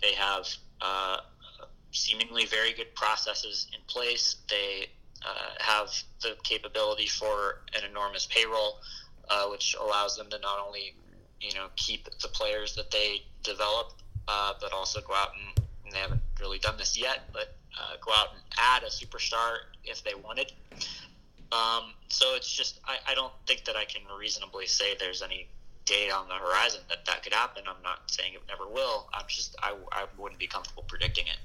They 0.00 0.14
have 0.14 0.46
uh, 0.80 1.18
seemingly 1.90 2.46
very 2.46 2.72
good 2.72 2.94
processes 2.94 3.66
in 3.74 3.80
place. 3.86 4.36
They 4.48 4.86
uh, 5.24 5.54
have 5.58 5.90
the 6.22 6.36
capability 6.42 7.06
for 7.06 7.60
an 7.76 7.88
enormous 7.88 8.26
payroll, 8.26 8.78
uh, 9.28 9.46
which 9.46 9.76
allows 9.80 10.16
them 10.16 10.28
to 10.30 10.38
not 10.38 10.58
only, 10.64 10.94
you 11.40 11.54
know, 11.54 11.66
keep 11.76 12.04
the 12.04 12.28
players 12.28 12.74
that 12.76 12.90
they 12.90 13.22
develop, 13.42 13.92
uh, 14.28 14.52
but 14.60 14.72
also 14.72 15.00
go 15.00 15.14
out 15.14 15.30
and 15.34 15.64
and 15.88 15.94
they 15.94 16.00
haven't 16.00 16.20
really 16.40 16.58
done 16.58 16.76
this 16.76 16.98
yet, 16.98 17.30
but 17.32 17.56
uh, 17.78 17.96
go 18.04 18.12
out 18.12 18.28
and 18.34 18.42
add 18.58 18.82
a 18.82 18.86
superstar 18.86 19.56
if 19.84 20.04
they 20.04 20.14
wanted. 20.14 20.52
Um, 21.50 21.94
so 22.08 22.34
it's 22.34 22.52
just 22.52 22.80
I, 22.84 22.98
I 23.08 23.14
don't 23.14 23.32
think 23.46 23.64
that 23.64 23.76
I 23.76 23.84
can 23.84 24.02
reasonably 24.18 24.66
say 24.66 24.94
there's 24.98 25.22
any 25.22 25.48
day 25.88 26.10
on 26.10 26.28
the 26.28 26.34
horizon 26.34 26.80
that 26.88 27.04
that 27.06 27.22
could 27.22 27.32
happen. 27.32 27.64
I'm 27.66 27.82
not 27.82 28.10
saying 28.10 28.34
it 28.34 28.42
never 28.46 28.68
will. 28.68 29.08
I'm 29.14 29.24
just 29.26 29.56
I, 29.62 29.74
I 29.92 30.06
wouldn't 30.18 30.38
be 30.38 30.46
comfortable 30.46 30.84
predicting 30.86 31.24
it. 31.26 31.38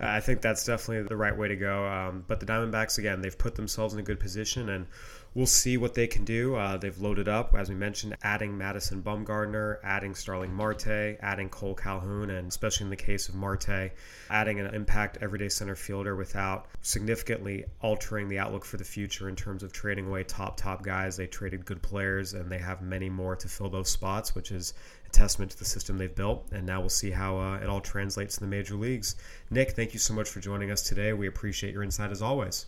I 0.00 0.20
think 0.20 0.40
that's 0.40 0.64
definitely 0.64 1.04
the 1.08 1.16
right 1.16 1.36
way 1.36 1.48
to 1.48 1.56
go. 1.56 1.86
Um, 1.86 2.24
but 2.26 2.40
the 2.40 2.46
Diamondbacks, 2.46 2.98
again, 2.98 3.22
they've 3.22 3.38
put 3.38 3.54
themselves 3.54 3.94
in 3.94 4.00
a 4.00 4.02
good 4.02 4.18
position, 4.18 4.68
and 4.68 4.86
we'll 5.34 5.46
see 5.46 5.76
what 5.76 5.94
they 5.94 6.06
can 6.06 6.24
do. 6.24 6.54
Uh, 6.56 6.76
they've 6.76 7.00
loaded 7.00 7.28
up, 7.28 7.54
as 7.54 7.68
we 7.68 7.74
mentioned, 7.74 8.16
adding 8.22 8.56
Madison 8.56 9.02
Bumgarner, 9.02 9.78
adding 9.82 10.14
Starling 10.14 10.52
Marte, 10.52 11.16
adding 11.20 11.48
Cole 11.48 11.74
Calhoun, 11.74 12.30
and 12.30 12.48
especially 12.48 12.84
in 12.84 12.90
the 12.90 12.96
case 12.96 13.28
of 13.28 13.34
Marte, 13.34 13.92
adding 14.30 14.60
an 14.60 14.74
impact 14.74 15.18
everyday 15.20 15.48
center 15.48 15.74
fielder 15.74 16.16
without 16.16 16.66
significantly 16.82 17.64
altering 17.80 18.28
the 18.28 18.38
outlook 18.38 18.64
for 18.64 18.76
the 18.76 18.84
future 18.84 19.28
in 19.28 19.36
terms 19.36 19.62
of 19.62 19.72
trading 19.72 20.06
away 20.06 20.22
top, 20.24 20.56
top 20.56 20.82
guys. 20.82 21.16
They 21.16 21.26
traded 21.26 21.64
good 21.64 21.82
players, 21.82 22.34
and 22.34 22.50
they 22.50 22.58
have 22.58 22.82
many 22.82 23.08
more 23.08 23.36
to 23.36 23.48
fill 23.48 23.70
those 23.70 23.88
spots, 23.88 24.34
which 24.34 24.50
is 24.50 24.74
a 25.06 25.10
testament 25.10 25.50
to 25.52 25.58
the 25.58 25.64
system 25.64 25.96
they've 25.96 26.14
built. 26.14 26.48
And 26.52 26.66
now 26.66 26.80
we'll 26.80 26.88
see 26.90 27.10
how 27.10 27.38
uh, 27.38 27.56
it 27.56 27.68
all 27.68 27.80
translates 27.80 28.38
in 28.38 28.44
the 28.44 28.54
major 28.54 28.74
leagues. 28.74 29.16
Nick, 29.50 29.72
thank 29.72 29.94
you 29.94 29.98
so 29.98 30.12
much 30.12 30.28
for 30.28 30.40
joining 30.40 30.70
us 30.70 30.82
today. 30.82 31.12
We 31.12 31.26
appreciate 31.26 31.72
your 31.72 31.82
insight 31.82 32.10
as 32.10 32.20
always. 32.20 32.66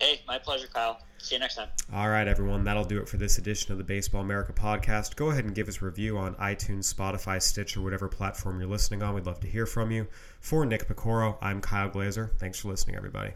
Hey, 0.00 0.22
my 0.26 0.38
pleasure, 0.38 0.66
Kyle. 0.66 0.98
See 1.18 1.34
you 1.34 1.40
next 1.40 1.56
time. 1.56 1.68
All 1.92 2.08
right, 2.08 2.26
everyone. 2.26 2.64
That'll 2.64 2.84
do 2.84 2.98
it 3.02 3.08
for 3.08 3.18
this 3.18 3.36
edition 3.36 3.72
of 3.72 3.76
the 3.78 3.84
Baseball 3.84 4.22
America 4.22 4.54
podcast. 4.54 5.14
Go 5.14 5.28
ahead 5.28 5.44
and 5.44 5.54
give 5.54 5.68
us 5.68 5.82
a 5.82 5.84
review 5.84 6.16
on 6.16 6.34
iTunes, 6.36 6.92
Spotify, 6.92 7.40
Stitch, 7.40 7.76
or 7.76 7.82
whatever 7.82 8.08
platform 8.08 8.58
you're 8.60 8.70
listening 8.70 9.02
on. 9.02 9.14
We'd 9.14 9.26
love 9.26 9.40
to 9.40 9.46
hear 9.46 9.66
from 9.66 9.90
you. 9.90 10.06
For 10.40 10.64
Nick 10.64 10.88
Piecoro, 10.88 11.36
I'm 11.42 11.60
Kyle 11.60 11.90
Glaser. 11.90 12.32
Thanks 12.38 12.60
for 12.60 12.68
listening, 12.68 12.96
everybody. 12.96 13.32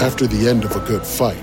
After 0.00 0.28
the 0.28 0.46
end 0.48 0.64
of 0.64 0.76
a 0.76 0.80
good 0.86 1.04
fight, 1.04 1.42